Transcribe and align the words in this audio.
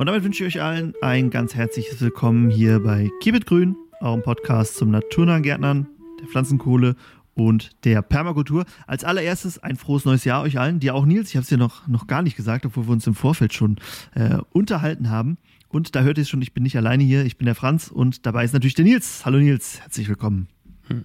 Und 0.00 0.06
damit 0.06 0.24
wünsche 0.24 0.46
ich 0.46 0.56
euch 0.56 0.62
allen 0.62 0.94
ein 1.02 1.28
ganz 1.28 1.54
herzliches 1.54 2.00
Willkommen 2.00 2.48
hier 2.48 2.80
bei 2.80 3.10
Keep 3.20 3.34
It 3.34 3.44
Grün, 3.44 3.76
eurem 4.00 4.22
Podcast 4.22 4.76
zum 4.76 4.90
naturnahen 4.90 5.42
Gärtnern, 5.42 5.88
der 6.18 6.26
Pflanzenkohle 6.26 6.96
und 7.34 7.72
der 7.84 8.00
Permakultur. 8.00 8.64
Als 8.86 9.04
allererstes 9.04 9.58
ein 9.58 9.76
frohes 9.76 10.06
neues 10.06 10.24
Jahr 10.24 10.40
euch 10.40 10.58
allen, 10.58 10.80
dir 10.80 10.94
auch 10.94 11.04
Nils, 11.04 11.28
ich 11.28 11.36
habe 11.36 11.42
es 11.42 11.50
dir 11.50 11.58
noch, 11.58 11.86
noch 11.86 12.06
gar 12.06 12.22
nicht 12.22 12.34
gesagt, 12.34 12.64
obwohl 12.64 12.86
wir 12.88 12.92
uns 12.92 13.06
im 13.06 13.14
Vorfeld 13.14 13.52
schon 13.52 13.76
äh, 14.14 14.38
unterhalten 14.52 15.10
haben. 15.10 15.36
Und 15.68 15.94
da 15.94 16.00
hört 16.00 16.16
ihr 16.16 16.22
es 16.22 16.30
schon, 16.30 16.40
ich 16.40 16.54
bin 16.54 16.62
nicht 16.62 16.78
alleine 16.78 17.04
hier, 17.04 17.26
ich 17.26 17.36
bin 17.36 17.44
der 17.44 17.54
Franz 17.54 17.88
und 17.88 18.24
dabei 18.24 18.42
ist 18.44 18.54
natürlich 18.54 18.76
der 18.76 18.86
Nils. 18.86 19.26
Hallo 19.26 19.36
Nils, 19.36 19.82
herzlich 19.82 20.08
willkommen. 20.08 20.48
Hm. 20.88 21.04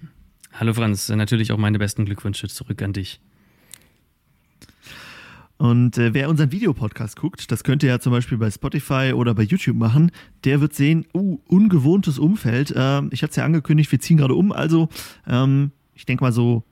Hallo 0.54 0.72
Franz, 0.72 1.10
natürlich 1.10 1.52
auch 1.52 1.58
meine 1.58 1.78
besten 1.78 2.06
Glückwünsche 2.06 2.48
zurück 2.48 2.80
an 2.80 2.94
dich. 2.94 3.20
Und 5.58 5.96
äh, 5.96 6.12
wer 6.12 6.28
unseren 6.28 6.52
Videopodcast 6.52 7.16
guckt, 7.16 7.50
das 7.50 7.64
könnt 7.64 7.82
ihr 7.82 7.88
ja 7.88 7.98
zum 7.98 8.12
Beispiel 8.12 8.36
bei 8.36 8.50
Spotify 8.50 9.12
oder 9.14 9.34
bei 9.34 9.42
YouTube 9.42 9.76
machen, 9.76 10.10
der 10.44 10.60
wird 10.60 10.74
sehen, 10.74 11.06
uh, 11.14 11.38
ungewohntes 11.46 12.18
Umfeld. 12.18 12.74
Ähm, 12.76 13.08
ich 13.10 13.22
hatte 13.22 13.30
es 13.30 13.36
ja 13.36 13.44
angekündigt, 13.44 13.90
wir 13.90 14.00
ziehen 14.00 14.18
gerade 14.18 14.34
um, 14.34 14.52
also 14.52 14.88
ähm, 15.26 15.70
ich 15.94 16.04
denke 16.04 16.22
mal 16.22 16.32
so 16.32 16.62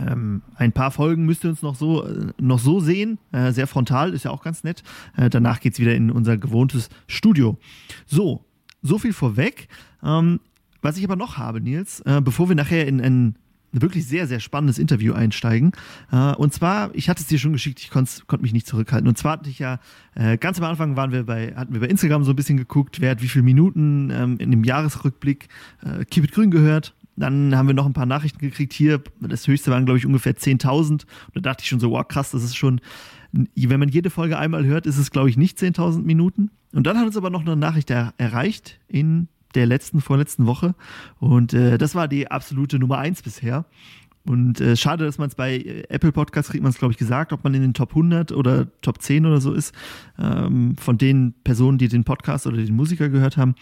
ähm, 0.00 0.42
ein 0.56 0.72
paar 0.72 0.90
Folgen 0.90 1.24
müsst 1.24 1.44
ihr 1.44 1.50
uns 1.50 1.62
noch 1.62 1.74
so, 1.74 2.04
äh, 2.04 2.32
noch 2.38 2.58
so 2.58 2.80
sehen. 2.80 3.18
Äh, 3.32 3.52
sehr 3.52 3.66
frontal, 3.66 4.12
ist 4.12 4.24
ja 4.24 4.30
auch 4.30 4.42
ganz 4.42 4.64
nett. 4.64 4.82
Äh, 5.16 5.30
danach 5.30 5.60
geht 5.60 5.74
es 5.74 5.78
wieder 5.78 5.94
in 5.94 6.10
unser 6.10 6.36
gewohntes 6.36 6.88
Studio. 7.06 7.58
So, 8.06 8.44
so 8.82 8.98
viel 8.98 9.12
vorweg. 9.12 9.68
Ähm, 10.02 10.40
was 10.82 10.96
ich 10.96 11.04
aber 11.04 11.16
noch 11.16 11.36
habe, 11.36 11.60
Nils, 11.60 12.00
äh, 12.00 12.20
bevor 12.20 12.48
wir 12.48 12.56
nachher 12.56 12.86
in 12.86 13.00
ein 13.00 13.36
wirklich 13.82 14.06
sehr, 14.06 14.26
sehr 14.26 14.40
spannendes 14.40 14.78
Interview 14.78 15.12
einsteigen. 15.12 15.72
Äh, 16.10 16.34
und 16.34 16.52
zwar, 16.52 16.94
ich 16.94 17.08
hatte 17.08 17.22
es 17.22 17.26
dir 17.26 17.38
schon 17.38 17.52
geschickt, 17.52 17.80
ich 17.80 17.90
konnte 17.90 18.10
konnt 18.26 18.42
mich 18.42 18.52
nicht 18.52 18.66
zurückhalten. 18.66 19.08
Und 19.08 19.18
zwar 19.18 19.32
hatte 19.32 19.50
ich 19.50 19.58
ja, 19.58 19.78
äh, 20.14 20.36
ganz 20.38 20.58
am 20.58 20.64
Anfang 20.64 20.96
waren 20.96 21.12
wir 21.12 21.24
bei, 21.24 21.54
hatten 21.54 21.72
wir 21.72 21.80
bei 21.80 21.86
Instagram 21.86 22.24
so 22.24 22.32
ein 22.32 22.36
bisschen 22.36 22.56
geguckt, 22.56 23.00
wer 23.00 23.10
hat 23.10 23.22
wie 23.22 23.28
viele 23.28 23.44
Minuten 23.44 24.10
ähm, 24.10 24.38
in 24.38 24.50
dem 24.50 24.64
Jahresrückblick 24.64 25.48
äh, 25.82 26.04
Keep 26.04 26.24
It 26.24 26.32
Grün 26.32 26.50
gehört. 26.50 26.94
Dann 27.16 27.56
haben 27.56 27.66
wir 27.66 27.74
noch 27.74 27.86
ein 27.86 27.94
paar 27.94 28.06
Nachrichten 28.06 28.38
gekriegt. 28.38 28.74
Hier, 28.74 29.02
das 29.20 29.46
höchste 29.46 29.70
waren, 29.70 29.86
glaube 29.86 29.98
ich, 29.98 30.06
ungefähr 30.06 30.36
10.000. 30.36 30.90
Und 30.90 31.06
da 31.34 31.40
dachte 31.40 31.62
ich 31.62 31.68
schon 31.68 31.80
so, 31.80 31.90
wow, 31.90 32.06
krass, 32.06 32.30
das 32.32 32.44
ist 32.44 32.56
schon, 32.56 32.80
wenn 33.32 33.80
man 33.80 33.88
jede 33.88 34.10
Folge 34.10 34.38
einmal 34.38 34.66
hört, 34.66 34.86
ist 34.86 34.98
es, 34.98 35.10
glaube 35.10 35.30
ich, 35.30 35.38
nicht 35.38 35.58
10.000 35.58 36.02
Minuten. 36.02 36.50
Und 36.72 36.86
dann 36.86 36.98
hat 36.98 37.06
uns 37.06 37.16
aber 37.16 37.30
noch 37.30 37.40
eine 37.40 37.56
Nachricht 37.56 37.90
er 37.90 38.12
erreicht 38.18 38.78
in 38.86 39.28
der 39.54 39.66
letzten, 39.66 40.00
vorletzten 40.00 40.46
Woche. 40.46 40.74
Und 41.18 41.52
äh, 41.54 41.78
das 41.78 41.94
war 41.94 42.08
die 42.08 42.30
absolute 42.30 42.78
Nummer 42.78 42.98
eins 42.98 43.22
bisher. 43.22 43.66
Und 44.26 44.60
äh, 44.60 44.76
schade, 44.76 45.04
dass 45.04 45.18
man 45.18 45.28
es 45.28 45.36
bei 45.36 45.56
äh, 45.56 45.84
Apple 45.88 46.12
Podcasts 46.12 46.50
kriegt 46.50 46.62
man 46.62 46.70
es, 46.70 46.78
glaube 46.78 46.92
ich, 46.92 46.98
gesagt, 46.98 47.32
ob 47.32 47.44
man 47.44 47.54
in 47.54 47.62
den 47.62 47.74
Top 47.74 47.90
100 47.90 48.32
oder 48.32 48.66
Top 48.80 49.00
10 49.00 49.24
oder 49.24 49.40
so 49.40 49.52
ist, 49.52 49.72
ähm, 50.18 50.76
von 50.76 50.98
den 50.98 51.34
Personen, 51.44 51.78
die 51.78 51.88
den 51.88 52.04
Podcast 52.04 52.46
oder 52.46 52.56
den 52.56 52.74
Musiker 52.74 53.08
gehört 53.08 53.36
haben. 53.36 53.54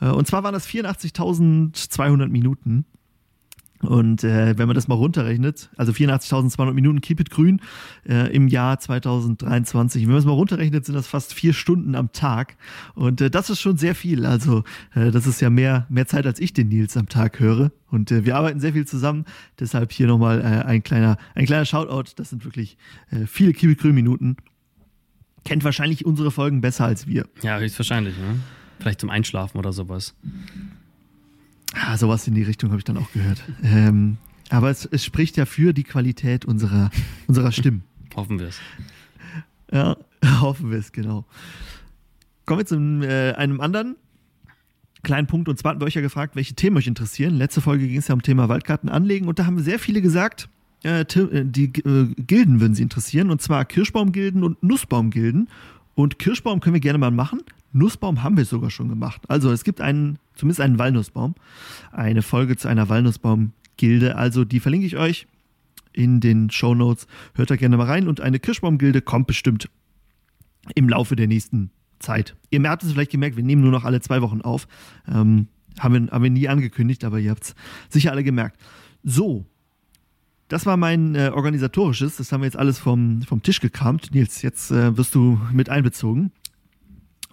Äh, 0.00 0.08
und 0.08 0.26
zwar 0.26 0.42
waren 0.42 0.52
das 0.52 0.66
84.200 0.66 2.28
Minuten. 2.28 2.86
Und 3.82 4.24
äh, 4.24 4.58
wenn 4.58 4.66
man 4.66 4.74
das 4.74 4.88
mal 4.88 4.94
runterrechnet, 4.94 5.70
also 5.76 5.92
84.200 5.92 6.72
Minuten 6.74 7.00
Keep 7.00 7.20
It 7.20 7.30
Grün 7.30 7.60
äh, 8.06 8.30
im 8.34 8.48
Jahr 8.48 8.78
2023, 8.78 10.02
wenn 10.02 10.10
man 10.10 10.18
es 10.18 10.26
mal 10.26 10.32
runterrechnet, 10.32 10.84
sind 10.84 10.94
das 10.94 11.06
fast 11.06 11.32
vier 11.32 11.54
Stunden 11.54 11.94
am 11.94 12.12
Tag. 12.12 12.56
Und 12.94 13.20
äh, 13.22 13.30
das 13.30 13.48
ist 13.48 13.60
schon 13.60 13.78
sehr 13.78 13.94
viel. 13.94 14.26
Also 14.26 14.64
äh, 14.94 15.10
das 15.10 15.26
ist 15.26 15.40
ja 15.40 15.48
mehr, 15.48 15.86
mehr 15.88 16.06
Zeit, 16.06 16.26
als 16.26 16.40
ich 16.40 16.52
den 16.52 16.68
Nils 16.68 16.96
am 16.96 17.08
Tag 17.08 17.40
höre. 17.40 17.72
Und 17.88 18.10
äh, 18.10 18.26
wir 18.26 18.36
arbeiten 18.36 18.60
sehr 18.60 18.74
viel 18.74 18.86
zusammen. 18.86 19.24
Deshalb 19.58 19.92
hier 19.92 20.06
nochmal 20.06 20.40
äh, 20.40 20.66
ein, 20.66 20.82
kleiner, 20.82 21.16
ein 21.34 21.46
kleiner 21.46 21.64
Shoutout. 21.64 22.12
Das 22.16 22.30
sind 22.30 22.44
wirklich 22.44 22.76
äh, 23.10 23.26
viele 23.26 23.54
Keep 23.54 23.70
It 23.70 23.78
Grün 23.78 23.94
Minuten. 23.94 24.36
Kennt 25.44 25.64
wahrscheinlich 25.64 26.04
unsere 26.04 26.30
Folgen 26.30 26.60
besser 26.60 26.84
als 26.84 27.06
wir. 27.06 27.26
Ja, 27.42 27.58
höchstwahrscheinlich. 27.58 28.14
Ne? 28.18 28.40
Vielleicht 28.78 29.00
zum 29.00 29.08
Einschlafen 29.08 29.56
oder 29.56 29.72
sowas. 29.72 30.14
Ah, 31.74 31.96
sowas 31.96 32.26
in 32.26 32.34
die 32.34 32.42
Richtung 32.42 32.70
habe 32.70 32.78
ich 32.78 32.84
dann 32.84 32.96
auch 32.96 33.12
gehört. 33.12 33.42
Ähm, 33.62 34.18
aber 34.48 34.70
es, 34.70 34.84
es, 34.86 35.04
spricht 35.04 35.36
ja 35.36 35.46
für 35.46 35.72
die 35.72 35.84
Qualität 35.84 36.44
unserer, 36.44 36.90
unserer 37.28 37.52
Stimmen. 37.52 37.84
hoffen 38.16 38.38
wir 38.38 38.48
es. 38.48 38.58
Ja, 39.72 39.96
hoffen 40.40 40.70
wir 40.70 40.78
es, 40.78 40.90
genau. 40.92 41.24
Kommen 42.44 42.60
wir 42.60 42.66
zu 42.66 42.76
äh, 43.02 43.34
einem 43.34 43.60
anderen 43.60 43.96
kleinen 45.02 45.26
Punkt. 45.26 45.48
Und 45.48 45.58
zwar 45.58 45.70
hatten 45.70 45.80
wir 45.80 45.86
euch 45.86 45.94
ja 45.94 46.00
gefragt, 46.00 46.36
welche 46.36 46.54
Themen 46.54 46.76
euch 46.76 46.86
interessieren. 46.86 47.34
Letzte 47.34 47.60
Folge 47.60 47.86
ging 47.86 47.98
es 47.98 48.08
ja 48.08 48.14
um 48.14 48.22
Thema 48.22 48.48
Waldgarten 48.48 48.88
anlegen 48.88 49.28
und 49.28 49.38
da 49.38 49.46
haben 49.46 49.58
sehr 49.60 49.78
viele 49.78 50.02
gesagt, 50.02 50.48
äh, 50.84 51.00
äh 51.02 51.44
die 51.44 51.66
äh, 51.66 52.14
Gilden 52.16 52.60
würden 52.60 52.74
sie 52.74 52.82
interessieren. 52.82 53.30
Und 53.30 53.40
zwar 53.40 53.64
Kirschbaumgilden 53.64 54.42
und 54.42 54.62
Nussbaumgilden. 54.62 55.48
Und 55.94 56.18
Kirschbaum 56.18 56.60
können 56.60 56.74
wir 56.74 56.80
gerne 56.80 56.98
mal 56.98 57.10
machen. 57.10 57.42
Nussbaum 57.72 58.22
haben 58.22 58.36
wir 58.36 58.44
sogar 58.44 58.70
schon 58.70 58.88
gemacht. 58.88 59.22
Also 59.28 59.50
es 59.50 59.64
gibt 59.64 59.80
einen, 59.80 60.18
zumindest 60.34 60.60
einen 60.60 60.78
Walnussbaum, 60.78 61.34
eine 61.92 62.22
Folge 62.22 62.56
zu 62.56 62.68
einer 62.68 62.88
Walnussbaumgilde. 62.88 64.16
Also 64.16 64.44
die 64.44 64.60
verlinke 64.60 64.86
ich 64.86 64.96
euch 64.96 65.26
in 65.92 66.20
den 66.20 66.50
Show 66.50 66.74
Notes. 66.74 67.06
Hört 67.34 67.50
da 67.50 67.56
gerne 67.56 67.76
mal 67.76 67.86
rein. 67.86 68.08
Und 68.08 68.20
eine 68.20 68.38
Kirschbaumgilde 68.38 69.02
kommt 69.02 69.26
bestimmt 69.26 69.68
im 70.74 70.88
Laufe 70.88 71.16
der 71.16 71.26
nächsten 71.26 71.70
Zeit. 71.98 72.36
Ihr 72.50 72.62
habt 72.68 72.82
es 72.82 72.92
vielleicht 72.92 73.10
gemerkt, 73.10 73.36
wir 73.36 73.44
nehmen 73.44 73.62
nur 73.62 73.70
noch 73.70 73.84
alle 73.84 74.00
zwei 74.00 74.22
Wochen 74.22 74.40
auf. 74.40 74.66
Ähm, 75.08 75.48
haben, 75.78 76.06
wir, 76.06 76.12
haben 76.12 76.22
wir 76.22 76.30
nie 76.30 76.48
angekündigt, 76.48 77.04
aber 77.04 77.18
ihr 77.18 77.30
habt 77.30 77.44
es 77.44 77.54
sicher 77.88 78.10
alle 78.10 78.24
gemerkt. 78.24 78.58
So, 79.02 79.46
das 80.48 80.66
war 80.66 80.76
mein 80.76 81.14
äh, 81.14 81.30
organisatorisches. 81.32 82.16
Das 82.16 82.32
haben 82.32 82.40
wir 82.40 82.46
jetzt 82.46 82.56
alles 82.56 82.78
vom, 82.78 83.22
vom 83.22 83.42
Tisch 83.42 83.60
gekramt. 83.60 84.12
Nils, 84.12 84.42
jetzt 84.42 84.70
äh, 84.70 84.96
wirst 84.96 85.14
du 85.14 85.40
mit 85.52 85.68
einbezogen. 85.68 86.32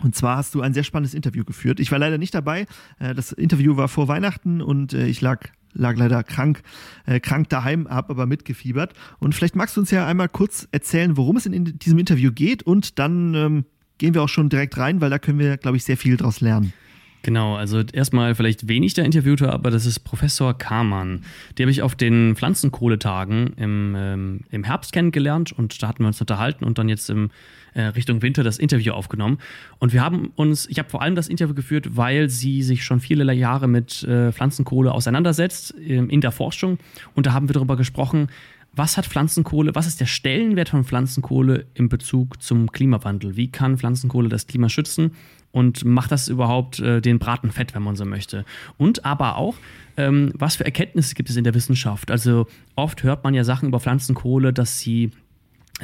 Und 0.04 0.16
zwar 0.16 0.38
hast 0.38 0.54
du 0.56 0.62
ein 0.62 0.74
sehr 0.74 0.84
spannendes 0.84 1.14
Interview 1.14 1.44
geführt. 1.44 1.80
Ich 1.80 1.92
war 1.92 2.00
leider 2.00 2.18
nicht 2.18 2.34
dabei. 2.34 2.68
Äh, 3.00 3.16
das 3.16 3.32
Interview 3.32 3.78
war 3.78 3.88
vor 3.88 4.08
Weihnachten 4.08 4.62
und 4.62 4.94
äh, 4.94 5.08
ich 5.08 5.22
lag 5.22 5.50
lag 5.74 5.96
leider 5.96 6.24
krank, 6.24 6.64
äh, 7.06 7.20
krank 7.20 7.50
daheim, 7.50 7.88
habe 7.88 8.10
aber 8.10 8.26
mitgefiebert. 8.26 8.94
Und 9.20 9.36
vielleicht 9.36 9.56
magst 9.56 9.78
du 9.78 9.82
uns 9.82 9.92
ja 9.92 10.08
einmal 10.08 10.28
kurz 10.28 10.68
erzählen, 10.72 11.18
worum 11.18 11.38
es 11.38 11.46
in 11.46 11.78
diesem 11.78 12.00
Interview 12.00 12.32
geht 12.32 12.64
und 12.64 12.98
dann 13.00 13.36
ähm, 13.36 13.66
gehen 13.98 14.14
wir 14.14 14.24
auch 14.24 14.30
schon 14.30 14.50
direkt 14.50 14.78
rein, 14.78 15.02
weil 15.02 15.10
da 15.10 15.20
können 15.20 15.40
wir, 15.40 15.58
glaube 15.58 15.78
ich, 15.78 15.84
sehr 15.84 15.98
viel 15.98 16.18
draus 16.18 16.42
lernen. 16.42 16.74
Genau, 17.24 17.56
also 17.56 17.82
erstmal 17.82 18.36
vielleicht 18.36 18.68
wenig 18.68 18.94
der 18.94 19.04
Interviewte, 19.04 19.52
aber 19.52 19.70
das 19.70 19.86
ist 19.86 20.00
Professor 20.00 20.58
Kamann. 20.58 21.24
Die 21.58 21.64
habe 21.64 21.72
ich 21.72 21.82
auf 21.82 21.96
den 21.96 22.36
Pflanzenkohletagen 22.36 23.54
im, 23.58 23.96
ähm, 23.98 24.40
im 24.50 24.64
Herbst 24.64 24.94
kennengelernt 24.94 25.52
und 25.52 25.82
da 25.82 25.90
hatten 25.90 26.04
wir 26.04 26.08
uns 26.08 26.22
unterhalten 26.22 26.64
und 26.64 26.78
dann 26.78 26.88
jetzt 26.88 27.10
im 27.10 27.32
äh, 27.74 27.82
Richtung 27.82 28.22
Winter 28.22 28.44
das 28.44 28.58
Interview 28.58 28.94
aufgenommen. 28.94 29.40
Und 29.80 29.94
wir 29.94 30.04
haben 30.04 30.32
uns, 30.36 30.68
ich 30.70 30.80
habe 30.80 30.90
vor 30.90 31.02
allem 31.02 31.16
das 31.16 31.28
Interview 31.28 31.54
geführt, 31.54 31.98
weil 31.98 32.30
sie 32.30 32.64
sich 32.64 32.84
schon 32.84 33.00
viele 33.00 33.32
Jahre 33.34 33.68
mit 33.68 34.04
äh, 34.04 34.32
Pflanzenkohle 34.32 34.92
auseinandersetzt 34.92 35.76
äh, 35.78 35.98
in 35.98 36.22
der 36.22 36.32
Forschung. 36.32 36.80
Und 37.14 37.26
da 37.26 37.34
haben 37.34 37.50
wir 37.50 37.54
darüber 37.54 37.76
gesprochen, 37.76 38.30
was 38.78 38.98
hat 38.98 39.06
Pflanzenkohle, 39.06 39.76
was 39.76 39.88
ist 39.88 40.00
der 40.00 40.06
Stellenwert 40.06 40.70
von 40.70 40.84
Pflanzenkohle 40.84 41.66
im 41.74 41.90
Bezug 41.90 42.42
zum 42.42 42.72
Klimawandel? 42.72 43.36
Wie 43.36 43.52
kann 43.52 43.78
Pflanzenkohle 43.78 44.30
das 44.30 44.48
Klima 44.48 44.70
schützen? 44.70 45.12
Und 45.52 45.86
macht 45.86 46.12
das 46.12 46.28
überhaupt 46.28 46.80
äh, 46.80 47.02
den 47.02 47.20
Braten 47.20 47.52
fett, 47.52 47.74
wenn 47.74 47.82
man 47.82 47.96
so 47.96 48.06
möchte? 48.06 48.46
Und 48.78 49.06
aber 49.06 49.38
auch, 49.38 49.56
ähm, 49.96 50.32
was 50.36 50.58
für 50.58 50.66
Erkenntnisse 50.66 51.16
gibt 51.16 51.30
es 51.30 51.36
in 51.36 51.44
der 51.44 51.56
Wissenschaft? 51.56 52.12
Also 52.12 52.48
oft 52.76 53.02
hört 53.04 53.24
man 53.24 53.34
ja 53.34 53.44
Sachen 53.44 53.70
über 53.70 53.80
Pflanzenkohle, 53.80 54.54
dass 54.54 54.80
sie 54.80 55.12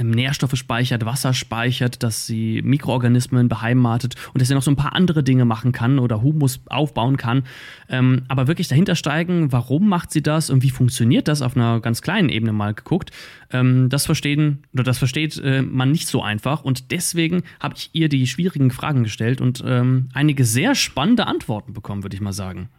Nährstoffe 0.02 0.56
speichert, 0.56 1.06
Wasser 1.06 1.34
speichert, 1.34 2.02
dass 2.02 2.26
sie 2.26 2.62
Mikroorganismen 2.64 3.48
beheimatet 3.48 4.16
und 4.34 4.42
dass 4.42 4.48
sie 4.48 4.56
noch 4.56 4.64
so 4.64 4.72
ein 4.72 4.76
paar 4.76 4.94
andere 4.94 5.24
Dinge 5.24 5.46
machen 5.46 5.72
kann 5.72 6.00
oder 6.00 6.22
Humus 6.22 6.62
aufbauen 6.68 7.18
kann. 7.18 7.44
Ähm, 7.90 8.24
aber 8.28 8.48
wirklich 8.48 8.68
dahinter 8.68 8.96
steigen, 8.96 9.52
warum 9.52 9.88
macht 9.88 10.12
sie 10.12 10.24
das 10.24 10.50
und 10.50 10.64
wie 10.64 10.72
funktioniert 10.72 11.28
das 11.28 11.42
auf 11.42 11.56
einer 11.56 11.80
ganz 11.80 12.02
kleinen 12.02 12.30
Ebene 12.30 12.54
mal 12.54 12.74
geguckt, 12.74 13.12
ähm, 13.52 13.90
das 13.90 14.06
verstehen 14.06 14.64
oder 14.74 14.84
das 14.84 14.98
versteht 14.98 15.38
äh, 15.38 15.62
man 15.62 15.92
nicht 15.92 16.08
so 16.08 16.24
einfach. 16.24 16.64
Und 16.64 16.92
deswegen 16.92 17.44
habe 17.60 17.76
ich 17.78 17.92
ihr 17.94 18.10
die 18.10 18.26
schwierigen 18.26 18.72
Fragen 18.72 19.04
gestellt 19.04 19.42
und 19.42 19.64
ähm, 19.66 20.10
einige 20.14 20.46
sehr 20.46 20.74
spannende 20.74 21.28
Antworten 21.28 21.74
bekommen, 21.74 22.04
würde 22.04 22.16
ich 22.16 22.22
mal 22.22 22.34
sagen 22.34 22.70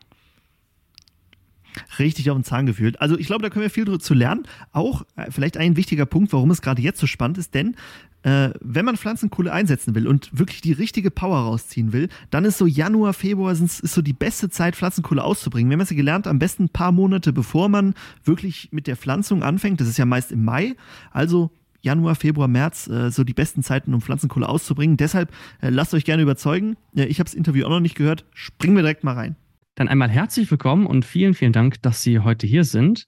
richtig 1.99 2.31
auf 2.31 2.37
den 2.37 2.45
Zahn 2.45 2.67
gefühlt. 2.67 3.01
Also 3.01 3.19
ich 3.19 3.27
glaube, 3.27 3.43
da 3.43 3.51
können 3.51 3.65
wir 3.65 3.71
viel 3.71 3.99
zu 3.99 4.15
lernen. 4.15 4.45
Auch 4.73 5.05
äh, 5.17 5.31
vielleicht 5.31 5.57
ein 5.57 5.77
wichtiger 5.77 6.07
Punkt, 6.07 6.33
warum 6.33 6.51
es 6.51 6.63
gerade 6.63 6.83
jetzt 6.83 7.01
so 7.01 7.07
spannend 7.07 7.39
ist, 7.39 7.55
denn 7.55 7.77
äh, 8.23 8.51
wenn 8.61 8.85
man 8.85 8.97
Pflanzenkohle 8.97 9.53
einsetzen 9.53 9.95
will 9.95 10.07
und 10.07 10.31
wirklich 10.33 10.61
die 10.63 10.73
richtige 10.73 11.11
Power 11.11 11.41
rausziehen 11.41 11.93
will, 11.93 12.09
dann 12.31 12.45
ist 12.45 12.59
so 12.59 12.67
Januar, 12.67 13.13
Februar 13.13 13.53
ist 13.53 13.79
so 13.79 14.03
die 14.03 14.13
beste 14.13 14.49
Zeit, 14.49 14.77
Pflanzenkohle 14.77 15.23
auszubringen. 15.23 15.71
Wir 15.71 15.75
haben 15.75 15.83
es 15.83 15.91
ja 15.91 15.97
gelernt, 15.97 16.27
am 16.27 16.39
besten 16.39 16.65
ein 16.65 16.69
paar 16.71 16.93
Monate 16.93 17.33
bevor 17.33 17.69
man 17.69 17.95
wirklich 18.25 18.71
mit 18.73 18.87
der 18.87 18.97
Pflanzung 18.97 19.43
anfängt. 19.43 19.81
Das 19.81 19.89
ist 19.89 19.99
ja 19.99 20.07
meist 20.07 20.33
im 20.33 20.45
Mai. 20.45 20.75
Also 21.11 21.51
Januar, 21.83 22.15
Februar, 22.15 22.49
März 22.49 22.89
äh, 22.89 23.11
so 23.11 23.25
die 23.25 23.35
besten 23.35 23.63
Zeiten, 23.63 23.93
um 23.93 24.01
Pflanzenkohle 24.01 24.49
auszubringen. 24.49 24.97
Deshalb 24.97 25.31
äh, 25.61 25.69
lasst 25.69 25.93
euch 25.93 26.07
gerne 26.07 26.23
überzeugen. 26.23 26.77
Äh, 26.97 27.05
ich 27.05 27.19
habe 27.19 27.27
das 27.27 27.35
Interview 27.35 27.67
auch 27.67 27.71
noch 27.71 27.81
nicht 27.81 27.95
gehört. 27.95 28.25
Springen 28.33 28.75
wir 28.75 28.83
direkt 28.83 29.05
mal 29.05 29.13
rein. 29.13 29.37
Dann 29.77 29.89
einmal 29.89 30.09
herzlich 30.09 30.49
willkommen 30.53 30.87
und 30.87 31.05
vielen, 31.05 31.35
vielen 31.35 31.53
Dank, 31.53 31.83
dass 31.83 32.01
Sie 32.01 32.21
heute 32.21 32.47
hier 32.47 32.63
sind. 32.63 33.07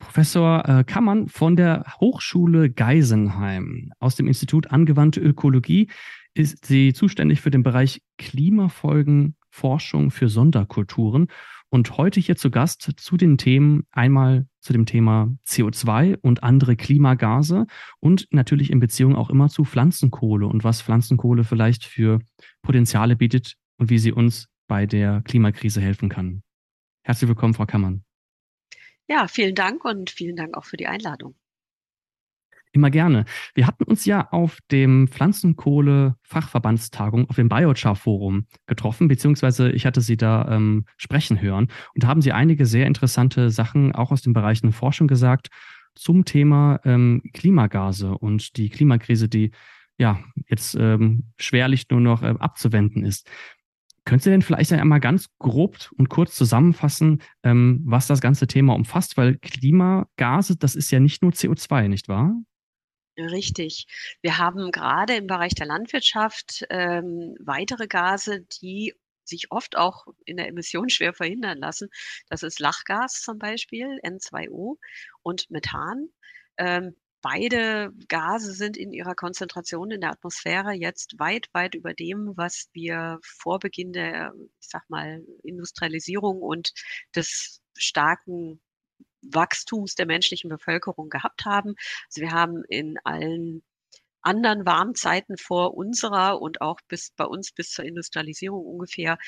Professor 0.00 0.68
äh, 0.68 0.82
Kammern 0.82 1.28
von 1.28 1.54
der 1.54 1.84
Hochschule 2.00 2.68
Geisenheim 2.68 3.92
aus 4.00 4.16
dem 4.16 4.26
Institut 4.26 4.72
Angewandte 4.72 5.20
Ökologie 5.20 5.88
ist 6.34 6.66
sie 6.66 6.92
zuständig 6.94 7.40
für 7.40 7.52
den 7.52 7.62
Bereich 7.62 8.02
Klimafolgenforschung 8.18 10.10
für 10.10 10.28
Sonderkulturen 10.28 11.28
und 11.68 11.96
heute 11.96 12.18
hier 12.18 12.34
zu 12.34 12.50
Gast 12.50 12.90
zu 12.96 13.16
den 13.16 13.38
Themen 13.38 13.84
einmal 13.92 14.46
zu 14.60 14.72
dem 14.72 14.86
Thema 14.86 15.32
CO2 15.46 16.18
und 16.20 16.42
andere 16.42 16.74
Klimagase 16.74 17.66
und 18.00 18.26
natürlich 18.32 18.72
in 18.72 18.80
Beziehung 18.80 19.14
auch 19.14 19.30
immer 19.30 19.48
zu 19.48 19.64
Pflanzenkohle 19.64 20.48
und 20.48 20.64
was 20.64 20.82
Pflanzenkohle 20.82 21.44
vielleicht 21.44 21.84
für 21.84 22.18
Potenziale 22.62 23.14
bietet 23.14 23.54
und 23.78 23.90
wie 23.90 23.98
sie 23.98 24.12
uns 24.12 24.48
bei 24.70 24.86
der 24.86 25.20
Klimakrise 25.24 25.80
helfen 25.80 26.08
kann. 26.08 26.44
Herzlich 27.02 27.28
willkommen, 27.28 27.54
Frau 27.54 27.66
Kammern. 27.66 28.04
Ja, 29.08 29.26
vielen 29.26 29.56
Dank 29.56 29.84
und 29.84 30.10
vielen 30.10 30.36
Dank 30.36 30.56
auch 30.56 30.64
für 30.64 30.76
die 30.76 30.86
Einladung. 30.86 31.34
Immer 32.70 32.90
gerne. 32.90 33.24
Wir 33.54 33.66
hatten 33.66 33.82
uns 33.82 34.04
ja 34.04 34.28
auf 34.30 34.60
dem 34.70 35.08
Pflanzenkohle-Fachverbandstagung 35.08 37.28
auf 37.28 37.34
dem 37.34 37.48
Biochar-Forum 37.48 38.46
getroffen, 38.66 39.08
beziehungsweise 39.08 39.72
ich 39.72 39.86
hatte 39.86 40.02
Sie 40.02 40.16
da 40.16 40.46
ähm, 40.48 40.84
sprechen 40.96 41.42
hören. 41.42 41.66
Und 41.94 42.04
da 42.04 42.06
haben 42.06 42.22
Sie 42.22 42.30
einige 42.30 42.64
sehr 42.64 42.86
interessante 42.86 43.50
Sachen 43.50 43.92
auch 43.92 44.12
aus 44.12 44.22
den 44.22 44.34
Bereichen 44.34 44.70
Forschung 44.70 45.08
gesagt 45.08 45.48
zum 45.96 46.24
Thema 46.24 46.78
ähm, 46.84 47.22
Klimagase 47.32 48.16
und 48.16 48.56
die 48.56 48.68
Klimakrise, 48.68 49.28
die 49.28 49.50
ja 49.98 50.20
jetzt 50.46 50.76
ähm, 50.76 51.32
schwerlich 51.38 51.90
nur 51.90 52.00
noch 52.00 52.22
äh, 52.22 52.36
abzuwenden 52.38 53.04
ist. 53.04 53.28
Können 54.04 54.20
Sie 54.20 54.30
denn 54.30 54.42
vielleicht 54.42 54.72
einmal 54.72 55.00
ganz 55.00 55.26
grob 55.38 55.90
und 55.96 56.08
kurz 56.08 56.34
zusammenfassen, 56.34 57.22
ähm, 57.42 57.82
was 57.84 58.06
das 58.06 58.20
ganze 58.20 58.46
Thema 58.46 58.74
umfasst? 58.74 59.16
Weil 59.16 59.36
Klimagase, 59.36 60.56
das 60.56 60.74
ist 60.74 60.90
ja 60.90 61.00
nicht 61.00 61.22
nur 61.22 61.32
CO2, 61.32 61.88
nicht 61.88 62.08
wahr? 62.08 62.34
Richtig. 63.18 63.86
Wir 64.22 64.38
haben 64.38 64.72
gerade 64.72 65.16
im 65.16 65.26
Bereich 65.26 65.54
der 65.54 65.66
Landwirtschaft 65.66 66.64
ähm, 66.70 67.34
weitere 67.40 67.86
Gase, 67.86 68.46
die 68.62 68.94
sich 69.24 69.50
oft 69.50 69.76
auch 69.76 70.06
in 70.24 70.36
der 70.36 70.48
Emission 70.48 70.88
schwer 70.90 71.12
verhindern 71.12 71.58
lassen. 71.58 71.88
Das 72.28 72.42
ist 72.42 72.60
Lachgas 72.60 73.20
zum 73.22 73.38
Beispiel, 73.38 74.00
N2O 74.02 74.76
und 75.22 75.50
Methan. 75.50 76.08
Ähm, 76.56 76.96
beide 77.22 77.92
Gase 78.08 78.52
sind 78.54 78.76
in 78.76 78.92
ihrer 78.92 79.14
Konzentration 79.14 79.90
in 79.90 80.00
der 80.00 80.10
Atmosphäre 80.10 80.72
jetzt 80.72 81.18
weit, 81.18 81.48
weit 81.52 81.74
über 81.74 81.94
dem, 81.94 82.36
was 82.36 82.68
wir 82.72 83.18
vor 83.22 83.58
Beginn 83.58 83.92
der, 83.92 84.32
ich 84.60 84.68
sag 84.68 84.88
mal, 84.88 85.22
Industrialisierung 85.42 86.42
und 86.42 86.72
des 87.14 87.60
starken 87.76 88.60
Wachstums 89.22 89.94
der 89.94 90.06
menschlichen 90.06 90.48
Bevölkerung 90.48 91.10
gehabt 91.10 91.44
haben. 91.44 91.74
Also 92.06 92.22
wir 92.22 92.32
haben 92.32 92.64
in 92.64 92.98
allen 93.04 93.62
anderen 94.22 94.66
Warmzeiten 94.66 95.36
vor 95.36 95.74
unserer 95.74 96.40
und 96.40 96.60
auch 96.60 96.80
bis 96.88 97.12
bei 97.16 97.24
uns 97.24 97.52
bis 97.52 97.70
zur 97.70 97.84
Industrialisierung 97.84 98.64
ungefähr 98.64 99.18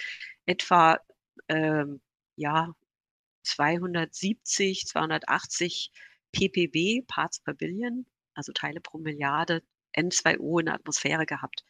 etwa 0.46 0.98
ähm, 1.48 2.00
ja 2.36 2.74
270, 3.44 4.86
280 4.86 5.92
ppb, 6.32 7.06
Parts 7.06 7.40
per 7.40 7.54
Billion, 7.54 8.06
also 8.34 8.52
Teile 8.52 8.80
pro 8.80 8.98
Milliarde 8.98 9.62
N2O 9.96 10.60
in 10.60 10.66
der 10.66 10.74
Atmosphäre 10.74 11.26
gehabt. 11.26 11.64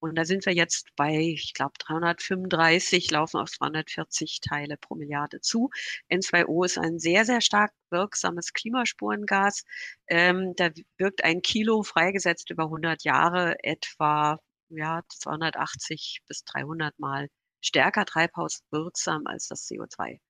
Und 0.00 0.16
da 0.16 0.24
sind 0.24 0.46
wir 0.46 0.54
jetzt 0.54 0.94
bei, 0.94 1.18
ich 1.18 1.54
glaube, 1.54 1.72
335, 1.78 3.10
laufen 3.10 3.40
auf 3.40 3.50
240 3.50 4.40
Teile 4.40 4.76
pro 4.76 4.94
Milliarde 4.94 5.40
zu. 5.40 5.70
N2O 6.10 6.64
ist 6.64 6.78
ein 6.78 6.98
sehr, 7.00 7.24
sehr 7.24 7.40
stark 7.40 7.72
wirksames 7.90 8.52
Klimaspurengas. 8.52 9.64
Ähm, 10.06 10.54
da 10.56 10.70
wirkt 10.98 11.24
ein 11.24 11.42
Kilo 11.42 11.82
freigesetzt 11.82 12.50
über 12.50 12.64
100 12.64 13.02
Jahre 13.02 13.56
etwa 13.64 14.38
ja, 14.68 15.02
280 15.08 16.20
bis 16.28 16.44
300 16.44 16.98
Mal 16.98 17.28
stärker 17.60 18.04
treibhauswirksam 18.04 19.26
als 19.26 19.48
das 19.48 19.66
CO2. 19.66 20.20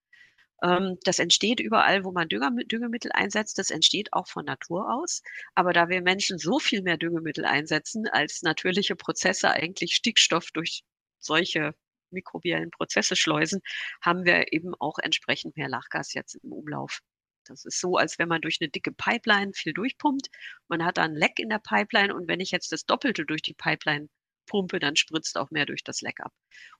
Ähm, 0.62 0.99
das 1.05 1.19
entsteht 1.19 1.60
überall, 1.60 2.05
wo 2.05 2.12
man 2.12 2.28
Düngemittel 2.28 3.12
einsetzt. 3.12 3.58
Das 3.58 3.70
entsteht 3.70 4.12
auch 4.12 4.28
von 4.28 4.44
Natur 4.44 4.93
aus. 4.93 5.22
Aber 5.55 5.72
da 5.72 5.88
wir 5.88 6.02
Menschen 6.02 6.38
so 6.38 6.58
viel 6.58 6.82
mehr 6.82 6.96
Düngemittel 6.96 7.44
einsetzen, 7.44 8.08
als 8.08 8.43
natürliche 8.43 8.96
Prozesse 8.96 9.50
eigentlich 9.50 9.94
Stickstoff 9.94 10.50
durch 10.52 10.82
solche 11.19 11.75
mikrobiellen 12.10 12.70
Prozesse 12.70 13.16
schleusen, 13.16 13.60
haben 14.02 14.25
wir 14.25 14.52
eben 14.52 14.75
auch 14.78 14.99
entsprechend 14.99 15.56
mehr 15.56 15.69
Lachgas 15.69 16.14
jetzt 16.14 16.34
im 16.37 16.52
Umlauf. 16.52 17.00
Das 17.44 17.64
ist 17.64 17.81
so, 17.81 17.96
als 17.96 18.19
wenn 18.19 18.28
man 18.28 18.43
durch 18.43 18.58
eine 18.60 18.69
dicke 18.70 18.93
Pipeline 18.93 19.52
viel 19.55 19.72
durchpumpt. 19.72 20.28
Man 20.69 20.84
hat 20.84 20.99
da 20.99 21.05
ein 21.05 21.14
Leck 21.14 21.38
in 21.38 21.49
der 21.49 21.60
Pipeline 21.60 22.14
und 22.14 22.28
wenn 22.28 22.40
ich 22.40 22.50
jetzt 22.50 22.72
das 22.72 22.84
Doppelte 22.84 23.25
durch 23.25 23.43
die 23.43 23.55
Pipeline 23.55 24.08
pumpe, 24.46 24.78
dann 24.78 24.96
spritzt 24.96 25.37
auch 25.38 25.50
mehr 25.50 25.66
durch 25.66 25.84
das 25.84 26.00
Leck 26.00 26.20
ab. 26.20 26.32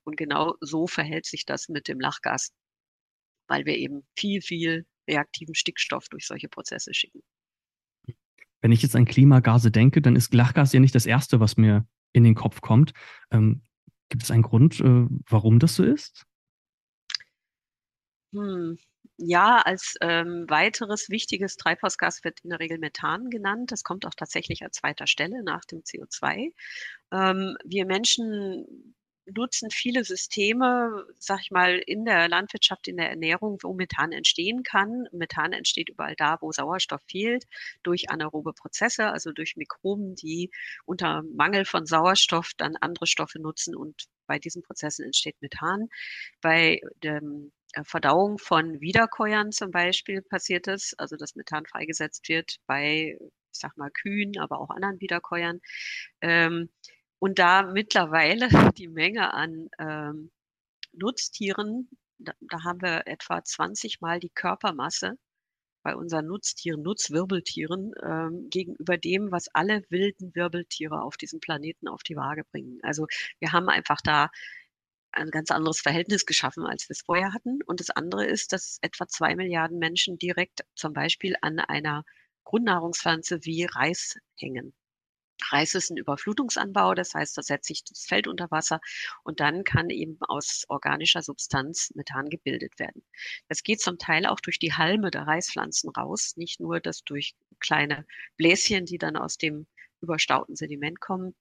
Und 0.05 0.17
genau 0.17 0.57
so 0.61 0.87
verhält 0.87 1.27
sich 1.27 1.45
das 1.45 1.69
mit 1.69 1.89
dem 1.89 2.01
Lachgas 2.01 2.53
weil 3.49 3.65
wir 3.65 3.77
eben 3.77 4.07
viel, 4.17 4.41
viel 4.41 4.87
reaktiven 5.09 5.55
Stickstoff 5.55 6.09
durch 6.09 6.27
solche 6.27 6.49
Prozesse 6.49 6.95
schicken. 6.95 7.23
Wenn 8.61 8.73
ich 8.73 8.83
jetzt 8.83 8.97
an 8.97 9.05
Klimagase 9.05 9.71
denke, 9.71 10.03
dann 10.03 10.17
ist 10.17 10.35
Lachgas 10.35 10.73
ja 10.73 10.81
nicht 10.81 10.95
das 10.95 11.07
Erste, 11.07 11.41
was 11.41 11.57
mir 11.57 11.87
in 12.13 12.25
den 12.25 12.35
Kopf 12.35 12.61
kommt. 12.61 12.93
Ähm, 13.31 13.63
gibt 14.09 14.23
es 14.23 14.31
einen 14.31 14.43
Grund, 14.43 14.81
äh, 14.81 15.07
warum 15.29 15.59
das 15.59 15.75
so 15.77 15.85
ist? 15.85 16.25
Hm. 18.33 18.79
Ja, 19.21 19.59
als 19.59 19.97
ähm, 20.01 20.45
weiteres 20.49 21.09
wichtiges 21.09 21.57
Treibhausgas 21.57 22.23
wird 22.23 22.41
in 22.41 22.51
der 22.51 22.61
Regel 22.61 22.79
Methan 22.79 23.31
genannt. 23.31 23.73
Das 23.73 23.83
kommt 23.83 24.07
auch 24.07 24.15
tatsächlich 24.15 24.63
an 24.63 24.71
zweiter 24.71 25.09
Stelle 25.09 25.43
nach 25.43 25.65
dem 25.65 25.81
CO2. 25.81 26.53
Ähm, 27.11 27.57
wir 27.65 27.87
Menschen 27.87 28.95
nutzen 29.35 29.71
viele 29.71 30.05
Systeme, 30.05 31.05
sag 31.19 31.41
ich 31.43 31.51
mal, 31.51 31.79
in 31.79 32.05
der 32.05 32.29
Landwirtschaft, 32.29 32.89
in 32.89 32.97
der 32.97 33.11
Ernährung, 33.11 33.59
wo 33.63 33.75
Methan 33.75 34.13
entstehen 34.13 34.63
kann. 34.63 35.09
Methan 35.13 35.53
entsteht 35.53 35.89
überall 35.89 36.15
da, 36.17 36.39
wo 36.41 36.53
Sauerstoff 36.53 37.03
fehlt, 37.09 37.45
durch 37.83 38.11
anaerobe 38.11 38.53
Prozesse, 38.53 39.11
also 39.11 39.33
durch 39.33 39.57
Mikroben, 39.57 40.15
die 40.15 40.51
unter 40.85 41.23
Mangel 41.35 41.65
von 41.65 41.87
Sauerstoff 41.87 42.53
dann 42.57 42.77
andere 42.77 43.07
Stoffe 43.07 43.39
nutzen 43.41 43.75
und 43.77 44.07
bei 44.27 44.39
diesen 44.39 44.63
Prozessen 44.63 45.05
entsteht 45.05 45.37
Methan. 45.41 45.89
Bei 46.41 46.81
der 47.03 47.21
äh, 47.73 47.85
Verdauung 47.85 48.39
von 48.39 48.81
Wiederkäuern 48.81 49.53
zum 49.53 49.71
Beispiel 49.71 50.23
passiert 50.23 50.69
es, 50.69 50.95
also 50.99 51.17
dass 51.17 51.35
Methan 51.37 51.67
freigesetzt 51.67 52.29
wird 52.29 52.59
bei, 52.67 53.19
ich 53.21 53.59
sag 53.59 53.77
mal, 53.77 53.91
Kühen, 53.91 54.39
aber 54.39 54.61
auch 54.61 54.71
anderen 54.71 55.01
Wiederkäuern. 55.01 55.61
Ähm, 56.21 56.69
und 57.19 57.39
da 57.39 57.63
mittlerweile 57.63 58.49
die 58.77 58.89
Menge 58.89 59.35
an 59.35 59.69
ähm, 59.79 60.31
Nutztieren, 60.93 61.89
da, 62.19 62.33
da 62.41 62.65
haben 62.65 62.83
wir 62.83 63.07
etwa 63.07 63.43
20 63.43 64.01
Mal 64.01 64.21
die 64.21 64.31
Körpermasse 64.31 65.19
bei 65.83 65.95
unseren 65.97 66.27
Nutztieren, 66.27 66.83
Nutzwirbeltieren, 66.83 67.93
ähm, 68.03 68.51
gegenüber 68.51 68.99
dem, 68.99 69.31
was 69.31 69.49
alle 69.55 69.85
wilden 69.91 70.35
Wirbeltiere 70.35 71.03
auf 71.03 71.17
diesem 71.17 71.41
Planeten 71.41 71.89
auf 71.89 72.03
die 72.03 72.17
Waage 72.17 72.45
bringen. 72.53 72.79
Also 72.83 73.07
wir 73.39 73.53
haben 73.53 73.69
einfach 73.69 74.01
da 74.03 74.31
ein 75.13 75.31
ganz 75.31 75.51
anderes 75.51 75.81
Verhältnis 75.81 76.27
geschaffen, 76.27 76.67
als 76.67 76.89
wir 76.89 76.95
es 76.95 77.03
vorher 77.03 77.33
hatten. 77.33 77.61
Und 77.65 77.81
das 77.81 77.91
andere 77.91 78.27
ist, 78.27 78.53
dass 78.53 78.79
etwa 78.83 79.09
zwei 79.09 79.35
Milliarden 79.35 79.79
Menschen 79.79 80.19
direkt 80.19 80.65
zum 80.75 80.93
Beispiel 80.93 81.37
an 81.41 81.59
einer 81.59 82.05
Grundnahrungspflanze 82.45 83.45
wie 83.45 83.65
Reis 83.65 84.17
hängen. 84.37 84.75
Reis 85.51 85.75
ist 85.75 85.91
ein 85.91 85.97
Überflutungsanbau, 85.97 86.95
das 86.95 87.15
heißt, 87.15 87.37
da 87.37 87.43
setzt 87.43 87.69
sich 87.69 87.85
das 87.85 88.07
Feld 88.07 88.27
unter 88.27 88.51
Wasser 88.51 88.81
und 89.25 89.41
dann 89.41 89.65
kann 89.65 89.91
eben 89.91 90.19
aus 90.21 90.65
organischer 90.69 91.23
Substanz 91.23 91.91
Methan 91.95 92.29
gebildet 92.29 92.79
werden. 92.79 93.03
Das 93.49 93.63
geht 93.63 93.81
zum 93.81 93.99
Teil 93.99 94.27
auch 94.27 94.41
durch 94.41 94.59
die 94.59 94.75
Halme 94.75 95.11
der 95.11 95.27
Reispflanzen 95.27 95.91
raus, 95.91 96.35
nicht 96.37 96.61
nur 96.61 96.81
das 96.81 97.03
durch 97.05 97.35
kleine 97.61 98.07
Bläschen, 98.37 98.85
die 98.85 98.99
dann 98.99 99.17
aus 99.17 99.37
dem 99.37 99.67
überstauten 100.01 100.57
Sediment 100.57 101.01
kommen. 101.01 101.35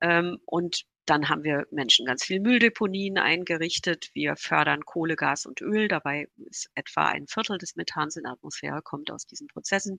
Ähm, 0.00 0.38
und 0.46 0.84
dann 1.08 1.28
haben 1.28 1.42
wir 1.42 1.66
Menschen 1.70 2.04
ganz 2.06 2.24
viel 2.24 2.40
Mülldeponien 2.40 3.18
eingerichtet. 3.18 4.10
Wir 4.12 4.36
fördern 4.36 4.84
Kohle, 4.84 5.16
Gas 5.16 5.46
und 5.46 5.60
Öl. 5.62 5.88
Dabei 5.88 6.28
ist 6.36 6.70
etwa 6.74 7.06
ein 7.06 7.26
Viertel 7.26 7.56
des 7.56 7.76
Methans 7.76 8.16
in 8.16 8.24
der 8.24 8.32
Atmosphäre 8.32 8.82
kommt 8.82 9.10
aus 9.10 9.26
diesen 9.26 9.46
Prozessen. 9.48 9.98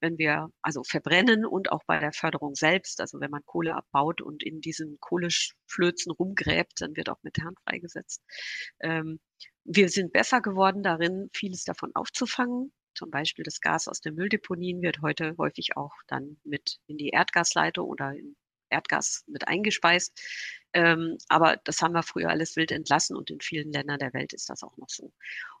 Wenn 0.00 0.16
wir 0.18 0.48
also 0.62 0.82
verbrennen 0.82 1.44
und 1.44 1.70
auch 1.70 1.84
bei 1.86 1.98
der 1.98 2.12
Förderung 2.12 2.54
selbst, 2.54 3.00
also 3.00 3.20
wenn 3.20 3.30
man 3.30 3.44
Kohle 3.44 3.74
abbaut 3.74 4.22
und 4.22 4.42
in 4.42 4.60
diesen 4.60 4.98
Kohleflözen 5.00 6.12
rumgräbt, 6.12 6.80
dann 6.80 6.96
wird 6.96 7.10
auch 7.10 7.22
Methan 7.22 7.54
freigesetzt. 7.64 8.22
Ähm, 8.80 9.20
wir 9.64 9.88
sind 9.90 10.12
besser 10.12 10.40
geworden 10.40 10.82
darin, 10.82 11.28
vieles 11.34 11.64
davon 11.64 11.90
aufzufangen. 11.94 12.72
Zum 12.94 13.10
Beispiel 13.10 13.44
das 13.44 13.60
Gas 13.60 13.88
aus 13.88 14.00
den 14.00 14.14
Mülldeponien 14.14 14.80
wird 14.80 15.02
heute 15.02 15.34
häufig 15.36 15.76
auch 15.76 15.92
dann 16.06 16.38
mit 16.44 16.78
in 16.86 16.96
die 16.96 17.10
Erdgasleitung 17.10 17.86
oder 17.86 18.12
in 18.14 18.36
Erdgas 18.70 19.24
mit 19.26 19.48
eingespeist. 19.48 20.18
Ähm, 20.72 21.16
aber 21.28 21.56
das 21.64 21.80
haben 21.82 21.94
wir 21.94 22.02
früher 22.02 22.30
alles 22.30 22.56
wild 22.56 22.70
entlassen 22.70 23.16
und 23.16 23.30
in 23.30 23.40
vielen 23.40 23.72
Ländern 23.72 23.98
der 23.98 24.12
Welt 24.12 24.32
ist 24.32 24.50
das 24.50 24.62
auch 24.62 24.76
noch 24.76 24.88
so. 24.88 25.12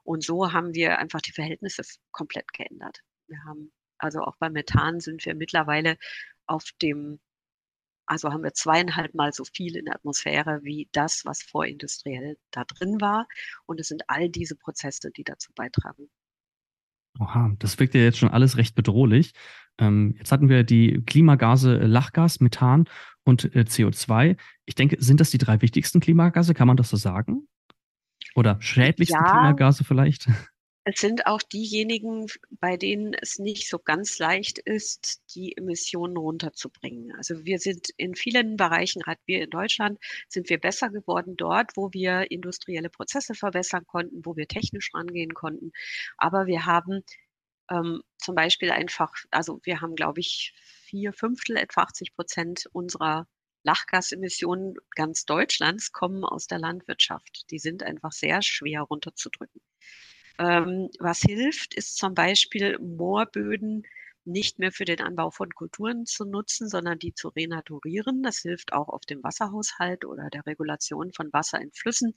Und 0.04 0.22
so 0.22 0.52
haben 0.52 0.74
wir 0.74 0.98
einfach 0.98 1.20
die 1.20 1.32
Verhältnisse 1.32 1.82
komplett 2.12 2.52
geändert. 2.52 3.00
Wir 3.28 3.38
haben 3.44 3.72
also 3.98 4.20
auch 4.20 4.36
bei 4.36 4.50
Methan 4.50 5.00
sind 5.00 5.24
wir 5.24 5.34
mittlerweile 5.34 5.96
auf 6.46 6.64
dem 6.82 7.18
also 8.08 8.30
haben 8.30 8.44
wir 8.44 8.54
zweieinhalb 8.54 9.14
Mal 9.14 9.32
so 9.32 9.44
viel 9.44 9.76
in 9.76 9.86
der 9.86 9.96
Atmosphäre 9.96 10.60
wie 10.62 10.88
das, 10.92 11.22
was 11.24 11.42
vorindustriell 11.42 12.36
da 12.52 12.64
drin 12.64 13.00
war. 13.00 13.26
Und 13.66 13.80
es 13.80 13.88
sind 13.88 14.04
all 14.06 14.28
diese 14.28 14.54
Prozesse, 14.54 15.10
die 15.10 15.24
dazu 15.24 15.50
beitragen. 15.56 16.08
Oha, 17.18 17.52
das 17.58 17.78
wirkt 17.80 17.94
ja 17.94 18.02
jetzt 18.02 18.18
schon 18.18 18.30
alles 18.30 18.58
recht 18.58 18.76
bedrohlich. 18.76 19.32
Ähm, 19.78 20.14
jetzt 20.18 20.32
hatten 20.32 20.48
wir 20.48 20.64
die 20.64 21.02
Klimagase 21.06 21.80
äh, 21.80 21.86
Lachgas, 21.86 22.40
Methan 22.40 22.88
und 23.24 23.44
äh, 23.54 23.60
CO2. 23.60 24.36
Ich 24.64 24.74
denke, 24.74 24.96
sind 25.00 25.20
das 25.20 25.30
die 25.30 25.38
drei 25.38 25.60
wichtigsten 25.62 26.00
Klimagase? 26.00 26.54
Kann 26.54 26.68
man 26.68 26.76
das 26.76 26.90
so 26.90 26.96
sagen? 26.96 27.48
Oder 28.34 28.56
schädlichsten 28.60 29.22
ja, 29.22 29.30
Klimagase 29.30 29.84
vielleicht? 29.84 30.28
Es 30.88 31.00
sind 31.00 31.26
auch 31.26 31.42
diejenigen, 31.42 32.26
bei 32.60 32.76
denen 32.76 33.12
es 33.20 33.40
nicht 33.40 33.68
so 33.68 33.80
ganz 33.80 34.20
leicht 34.20 34.60
ist, 34.60 35.20
die 35.34 35.56
Emissionen 35.56 36.16
runterzubringen. 36.16 37.12
Also 37.16 37.44
wir 37.44 37.58
sind 37.58 37.88
in 37.96 38.14
vielen 38.14 38.56
Bereichen, 38.56 39.02
gerade 39.02 39.18
wir 39.26 39.42
in 39.42 39.50
Deutschland, 39.50 39.98
sind 40.28 40.48
wir 40.48 40.60
besser 40.60 40.90
geworden 40.90 41.34
dort, 41.36 41.76
wo 41.76 41.92
wir 41.92 42.30
industrielle 42.30 42.88
Prozesse 42.88 43.34
verbessern 43.34 43.84
konnten, 43.84 44.24
wo 44.24 44.36
wir 44.36 44.46
technisch 44.46 44.94
rangehen 44.94 45.34
konnten. 45.34 45.72
Aber 46.18 46.46
wir 46.46 46.66
haben 46.66 47.02
ähm, 47.70 48.02
zum 48.18 48.34
Beispiel 48.34 48.70
einfach, 48.70 49.12
also 49.30 49.60
wir 49.64 49.80
haben, 49.80 49.94
glaube 49.94 50.20
ich, 50.20 50.54
vier 50.86 51.12
Fünftel, 51.12 51.56
etwa 51.56 51.82
80 51.82 52.14
Prozent 52.14 52.66
unserer 52.72 53.26
Lachgasemissionen 53.62 54.74
ganz 54.94 55.24
Deutschlands 55.24 55.92
kommen 55.92 56.24
aus 56.24 56.46
der 56.46 56.58
Landwirtschaft. 56.58 57.50
Die 57.50 57.58
sind 57.58 57.82
einfach 57.82 58.12
sehr 58.12 58.40
schwer 58.42 58.82
runterzudrücken. 58.82 59.60
Ähm, 60.38 60.88
was 61.00 61.20
hilft, 61.20 61.74
ist 61.74 61.96
zum 61.96 62.14
Beispiel 62.14 62.78
Moorböden 62.78 63.84
nicht 64.26 64.58
mehr 64.58 64.72
für 64.72 64.84
den 64.84 65.00
Anbau 65.00 65.30
von 65.30 65.50
Kulturen 65.54 66.04
zu 66.04 66.24
nutzen, 66.24 66.68
sondern 66.68 66.98
die 66.98 67.14
zu 67.14 67.28
renaturieren. 67.28 68.22
Das 68.22 68.38
hilft 68.38 68.72
auch 68.72 68.88
auf 68.88 69.02
dem 69.06 69.22
Wasserhaushalt 69.22 70.04
oder 70.04 70.28
der 70.30 70.44
Regulation 70.46 71.12
von 71.12 71.32
Wasser 71.32 71.60
in 71.60 71.72
Flüssen. 71.72 72.14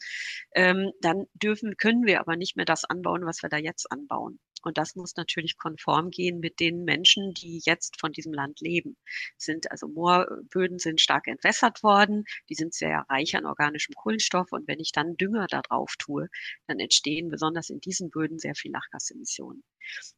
Ähm, 0.53 0.91
dann 1.01 1.25
dürfen, 1.33 1.77
können 1.77 2.05
wir 2.05 2.19
aber 2.19 2.35
nicht 2.35 2.55
mehr 2.57 2.65
das 2.65 2.83
anbauen, 2.85 3.25
was 3.25 3.43
wir 3.43 3.49
da 3.49 3.57
jetzt 3.57 3.91
anbauen. 3.91 4.39
Und 4.63 4.77
das 4.77 4.95
muss 4.95 5.15
natürlich 5.15 5.57
konform 5.57 6.09
gehen 6.09 6.39
mit 6.39 6.59
den 6.59 6.83
Menschen, 6.83 7.33
die 7.33 7.61
jetzt 7.65 7.99
von 7.99 8.11
diesem 8.11 8.33
Land 8.33 8.59
leben. 8.61 8.97
Sind 9.37 9.71
also 9.71 9.87
Moorböden 9.87 10.79
sind 10.79 11.01
stark 11.01 11.27
entwässert 11.27 11.83
worden, 11.83 12.25
die 12.49 12.55
sind 12.55 12.73
sehr 12.73 13.05
reich 13.09 13.35
an 13.35 13.45
organischem 13.45 13.95
Kohlenstoff 13.95 14.51
und 14.51 14.67
wenn 14.67 14.79
ich 14.79 14.91
dann 14.91 15.17
Dünger 15.17 15.47
da 15.47 15.61
drauf 15.61 15.95
tue, 15.97 16.29
dann 16.67 16.79
entstehen 16.79 17.29
besonders 17.29 17.69
in 17.69 17.79
diesen 17.79 18.09
Böden 18.09 18.39
sehr 18.39 18.55
viel 18.55 18.71
Lachgasemissionen. 18.71 19.63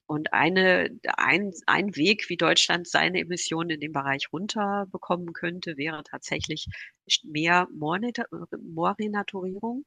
Und 0.05 0.33
eine, 0.33 0.89
ein, 1.17 1.51
ein 1.65 1.95
Weg, 1.95 2.29
wie 2.29 2.37
Deutschland 2.37 2.87
seine 2.87 3.19
Emissionen 3.19 3.71
in 3.71 3.79
dem 3.79 3.93
Bereich 3.93 4.27
runterbekommen 4.33 5.33
könnte, 5.33 5.77
wäre 5.77 6.03
tatsächlich 6.03 6.67
mehr 7.23 7.67
Moorrenaturierung. 7.71 9.85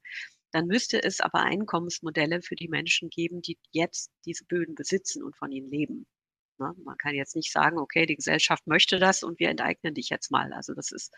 Dann 0.55 0.69
müsste 0.69 1.03
es 1.03 1.21
aber 1.21 1.41
Einkommensmodelle 1.41 2.41
für 2.41 2.55
die 2.55 2.69
Menschen 2.69 3.11
geben, 3.11 3.43
die 3.43 3.59
jetzt 3.73 4.13
diese 4.25 4.45
Böden 4.45 4.77
besitzen 4.77 5.25
und 5.25 5.37
von 5.37 5.51
ihnen 5.51 5.69
leben. 5.69 6.07
Ne? 6.59 6.73
Man 6.85 6.97
kann 6.97 7.17
jetzt 7.17 7.35
nicht 7.35 7.51
sagen, 7.51 7.77
okay, 7.77 8.07
die 8.07 8.15
Gesellschaft 8.15 8.65
möchte 8.69 9.01
das 9.01 9.25
und 9.25 9.41
wir 9.41 9.49
enteignen 9.49 9.95
dich 9.95 10.11
jetzt 10.11 10.31
mal. 10.31 10.53
Also 10.53 10.73
das 10.73 10.93
ist 10.93 11.13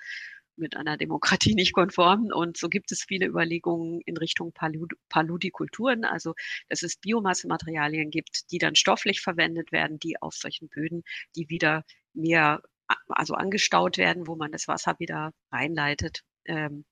mit 0.56 0.74
einer 0.74 0.96
Demokratie 0.96 1.54
nicht 1.54 1.74
konform. 1.74 2.30
Und 2.32 2.56
so 2.56 2.70
gibt 2.70 2.90
es 2.92 3.04
viele 3.06 3.26
Überlegungen 3.26 4.00
in 4.06 4.16
Richtung 4.16 4.54
Palud 4.54 4.94
Paludikulturen, 5.10 6.06
also 6.06 6.32
dass 6.70 6.82
es 6.82 6.96
Biomassematerialien 6.96 8.10
gibt, 8.10 8.50
die 8.50 8.58
dann 8.58 8.74
stofflich 8.74 9.20
verwendet 9.20 9.70
werden, 9.70 9.98
die 9.98 10.16
auf 10.22 10.32
solchen 10.32 10.70
Böden, 10.70 11.02
die 11.36 11.50
wieder 11.50 11.84
mehr, 12.14 12.62
also 13.08 13.34
angestaut 13.34 13.98
werden, 13.98 14.26
wo 14.26 14.34
man 14.34 14.50
das 14.50 14.66
Wasser 14.66 14.96
wieder 14.98 15.34
reinleitet. 15.52 16.22
Ähm, 16.46 16.86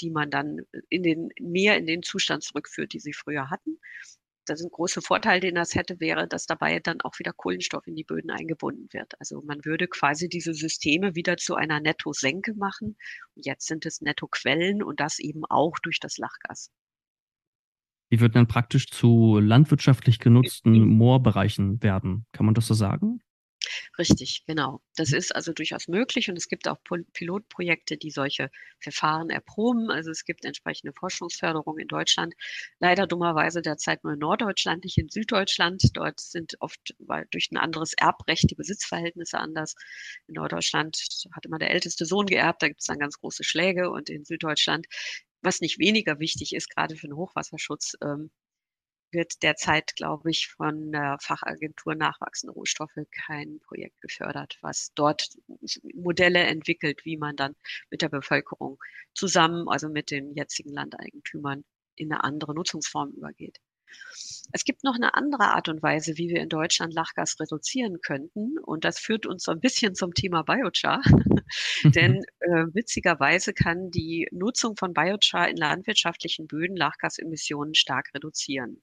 die 0.00 0.10
man 0.10 0.30
dann 0.30 0.62
in 0.88 1.02
den, 1.02 1.28
mehr 1.40 1.76
in 1.76 1.86
den 1.86 2.02
Zustand 2.02 2.42
zurückführt, 2.42 2.92
die 2.92 3.00
sie 3.00 3.12
früher 3.12 3.50
hatten. 3.50 3.78
Das 4.44 4.58
ist 4.58 4.66
ein 4.66 4.72
großer 4.72 5.02
Vorteil, 5.02 5.38
den 5.38 5.54
das 5.54 5.74
hätte, 5.76 6.00
wäre, 6.00 6.26
dass 6.26 6.46
dabei 6.46 6.80
dann 6.80 7.00
auch 7.02 7.18
wieder 7.20 7.32
Kohlenstoff 7.32 7.86
in 7.86 7.94
die 7.94 8.02
Böden 8.02 8.30
eingebunden 8.30 8.88
wird. 8.92 9.12
Also 9.20 9.40
man 9.42 9.64
würde 9.64 9.86
quasi 9.86 10.28
diese 10.28 10.52
Systeme 10.52 11.14
wieder 11.14 11.36
zu 11.36 11.54
einer 11.54 11.78
Nettosenke 11.78 12.54
machen. 12.54 12.96
Und 13.36 13.46
jetzt 13.46 13.68
sind 13.68 13.86
es 13.86 14.00
Nettoquellen 14.00 14.82
und 14.82 14.98
das 14.98 15.20
eben 15.20 15.44
auch 15.44 15.78
durch 15.78 16.00
das 16.00 16.18
Lachgas. 16.18 16.72
Die 18.10 18.20
würden 18.20 18.34
dann 18.34 18.48
praktisch 18.48 18.88
zu 18.88 19.38
landwirtschaftlich 19.38 20.18
genutzten 20.18 20.86
Moorbereichen 20.86 21.82
werden. 21.82 22.26
Kann 22.32 22.44
man 22.44 22.54
das 22.54 22.66
so 22.66 22.74
sagen? 22.74 23.22
Richtig, 23.98 24.44
genau. 24.46 24.80
Das 24.96 25.10
mhm. 25.10 25.18
ist 25.18 25.34
also 25.34 25.52
durchaus 25.52 25.88
möglich 25.88 26.28
und 26.28 26.36
es 26.36 26.48
gibt 26.48 26.68
auch 26.68 26.78
Pilotprojekte, 27.12 27.96
die 27.96 28.10
solche 28.10 28.50
Verfahren 28.78 29.30
erproben. 29.30 29.90
Also 29.90 30.10
es 30.10 30.24
gibt 30.24 30.44
entsprechende 30.44 30.92
Forschungsförderung 30.92 31.78
in 31.78 31.88
Deutschland. 31.88 32.34
Leider 32.78 33.06
dummerweise 33.06 33.62
derzeit 33.62 34.04
nur 34.04 34.14
in 34.14 34.18
Norddeutschland, 34.18 34.84
nicht 34.84 34.98
in 34.98 35.08
Süddeutschland. 35.08 35.82
Dort 35.94 36.20
sind 36.20 36.56
oft 36.60 36.94
weil 36.98 37.26
durch 37.30 37.50
ein 37.50 37.56
anderes 37.56 37.92
Erbrecht 37.94 38.50
die 38.50 38.54
Besitzverhältnisse 38.54 39.38
anders. 39.38 39.74
In 40.28 40.34
Norddeutschland 40.34 40.98
hat 41.32 41.46
immer 41.46 41.58
der 41.58 41.70
älteste 41.70 42.06
Sohn 42.06 42.26
geerbt, 42.26 42.62
da 42.62 42.68
gibt 42.68 42.80
es 42.80 42.86
dann 42.86 42.98
ganz 42.98 43.18
große 43.18 43.44
Schläge 43.44 43.90
und 43.90 44.10
in 44.10 44.24
Süddeutschland 44.24 44.86
was 45.42 45.60
nicht 45.60 45.78
weniger 45.78 46.20
wichtig 46.20 46.54
ist, 46.54 46.70
gerade 46.70 46.96
für 46.96 47.08
den 47.08 47.16
Hochwasserschutz, 47.16 47.96
ähm, 48.02 48.30
wird 49.12 49.42
derzeit, 49.42 49.94
glaube 49.96 50.30
ich, 50.30 50.48
von 50.48 50.92
der 50.92 51.18
Fachagentur 51.20 51.94
Nachwachsende 51.94 52.52
Rohstoffe 52.52 52.98
kein 53.26 53.60
Projekt 53.60 54.00
gefördert, 54.00 54.58
was 54.62 54.92
dort 54.94 55.28
Modelle 55.94 56.40
entwickelt, 56.40 57.04
wie 57.04 57.16
man 57.16 57.36
dann 57.36 57.54
mit 57.90 58.02
der 58.02 58.08
Bevölkerung 58.08 58.78
zusammen, 59.14 59.68
also 59.68 59.88
mit 59.88 60.10
den 60.10 60.34
jetzigen 60.34 60.72
Landeigentümern, 60.72 61.64
in 61.96 62.12
eine 62.12 62.24
andere 62.24 62.54
Nutzungsform 62.54 63.10
übergeht. 63.10 63.58
Es 64.52 64.64
gibt 64.64 64.84
noch 64.84 64.94
eine 64.94 65.14
andere 65.14 65.44
Art 65.54 65.68
und 65.68 65.82
Weise, 65.82 66.16
wie 66.16 66.28
wir 66.28 66.40
in 66.40 66.48
Deutschland 66.48 66.92
Lachgas 66.92 67.38
reduzieren 67.40 68.00
könnten. 68.00 68.58
Und 68.58 68.84
das 68.84 68.98
führt 68.98 69.26
uns 69.26 69.44
so 69.44 69.52
ein 69.52 69.60
bisschen 69.60 69.94
zum 69.94 70.14
Thema 70.14 70.42
Biochar. 70.42 71.02
Denn 71.84 72.22
äh, 72.40 72.66
witzigerweise 72.72 73.52
kann 73.52 73.90
die 73.90 74.28
Nutzung 74.32 74.76
von 74.76 74.92
Biochar 74.92 75.48
in 75.48 75.56
landwirtschaftlichen 75.56 76.46
Böden 76.46 76.76
Lachgasemissionen 76.76 77.74
stark 77.74 78.10
reduzieren. 78.14 78.82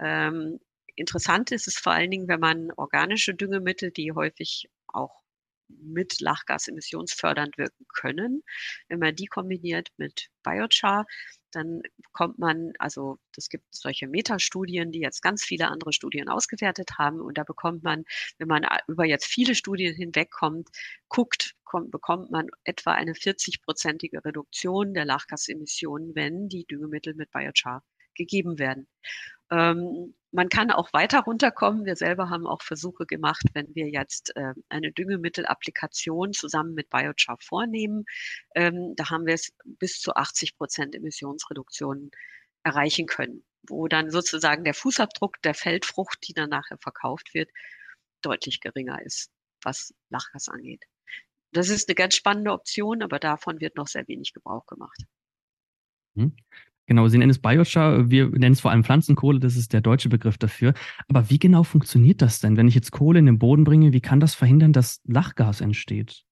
Ähm, 0.00 0.60
interessant 0.96 1.52
ist 1.52 1.68
es 1.68 1.76
vor 1.76 1.92
allen 1.92 2.10
Dingen, 2.10 2.28
wenn 2.28 2.40
man 2.40 2.72
organische 2.72 3.34
Düngemittel, 3.34 3.90
die 3.90 4.12
häufig 4.12 4.68
auch 4.88 5.22
mit 5.68 6.20
Lachgas 6.20 6.68
emissionsfördernd 6.68 7.58
wirken 7.58 7.86
können. 7.92 8.42
Wenn 8.88 8.98
man 8.98 9.14
die 9.14 9.26
kombiniert 9.26 9.90
mit 9.96 10.28
Biochar, 10.42 11.06
dann 11.52 11.82
bekommt 11.96 12.38
man, 12.38 12.72
also 12.78 13.18
es 13.36 13.48
gibt 13.48 13.64
solche 13.74 14.06
Metastudien, 14.06 14.92
die 14.92 15.00
jetzt 15.00 15.22
ganz 15.22 15.44
viele 15.44 15.68
andere 15.68 15.92
Studien 15.92 16.28
ausgewertet 16.28 16.98
haben 16.98 17.20
und 17.20 17.38
da 17.38 17.44
bekommt 17.44 17.82
man, 17.82 18.04
wenn 18.38 18.48
man 18.48 18.66
über 18.86 19.04
jetzt 19.04 19.26
viele 19.26 19.54
Studien 19.54 19.94
hinwegkommt, 19.94 20.68
guckt, 21.08 21.54
kommt, 21.64 21.90
bekommt 21.90 22.30
man 22.30 22.48
etwa 22.64 22.92
eine 22.92 23.12
40-prozentige 23.12 24.24
Reduktion 24.24 24.94
der 24.94 25.04
Lachgasemissionen, 25.04 26.14
wenn 26.14 26.48
die 26.48 26.66
Düngemittel 26.66 27.14
mit 27.14 27.30
Biochar 27.30 27.82
gegeben 28.18 28.58
werden. 28.58 28.86
Ähm, 29.50 30.14
man 30.30 30.50
kann 30.50 30.70
auch 30.70 30.92
weiter 30.92 31.20
runterkommen. 31.20 31.86
Wir 31.86 31.96
selber 31.96 32.28
haben 32.28 32.46
auch 32.46 32.62
Versuche 32.62 33.06
gemacht, 33.06 33.44
wenn 33.54 33.74
wir 33.74 33.88
jetzt 33.88 34.36
äh, 34.36 34.52
eine 34.68 34.92
Düngemittelapplikation 34.92 36.32
zusammen 36.34 36.74
mit 36.74 36.90
Biochar 36.90 37.38
vornehmen. 37.40 38.04
Ähm, 38.54 38.94
da 38.96 39.08
haben 39.10 39.24
wir 39.26 39.34
es 39.34 39.52
bis 39.64 40.00
zu 40.00 40.14
80 40.14 40.56
Prozent 40.56 40.94
Emissionsreduktion 40.94 42.10
erreichen 42.62 43.06
können, 43.06 43.44
wo 43.66 43.88
dann 43.88 44.10
sozusagen 44.10 44.64
der 44.64 44.74
Fußabdruck 44.74 45.40
der 45.42 45.54
Feldfrucht, 45.54 46.18
die 46.28 46.34
dann 46.34 46.50
nachher 46.50 46.78
verkauft 46.78 47.32
wird, 47.32 47.50
deutlich 48.20 48.60
geringer 48.60 49.00
ist, 49.02 49.30
was 49.62 49.94
Lachgas 50.10 50.48
angeht. 50.48 50.84
Das 51.52 51.70
ist 51.70 51.88
eine 51.88 51.94
ganz 51.94 52.14
spannende 52.14 52.52
Option, 52.52 53.02
aber 53.02 53.18
davon 53.18 53.60
wird 53.60 53.76
noch 53.76 53.86
sehr 53.86 54.06
wenig 54.08 54.34
Gebrauch 54.34 54.66
gemacht. 54.66 55.00
Hm. 56.16 56.36
Genau, 56.88 57.06
Sie 57.06 57.18
nennen 57.18 57.30
es 57.30 57.38
Biochar, 57.38 58.08
wir 58.08 58.30
nennen 58.30 58.54
es 58.54 58.62
vor 58.62 58.70
allem 58.70 58.82
Pflanzenkohle, 58.82 59.40
das 59.40 59.56
ist 59.56 59.74
der 59.74 59.82
deutsche 59.82 60.08
Begriff 60.08 60.38
dafür. 60.38 60.72
Aber 61.06 61.28
wie 61.28 61.38
genau 61.38 61.62
funktioniert 61.62 62.22
das 62.22 62.40
denn? 62.40 62.56
Wenn 62.56 62.66
ich 62.66 62.74
jetzt 62.74 62.92
Kohle 62.92 63.18
in 63.18 63.26
den 63.26 63.38
Boden 63.38 63.64
bringe, 63.64 63.92
wie 63.92 64.00
kann 64.00 64.20
das 64.20 64.34
verhindern, 64.34 64.72
dass 64.72 65.02
Lachgas 65.04 65.60
entsteht? 65.60 66.24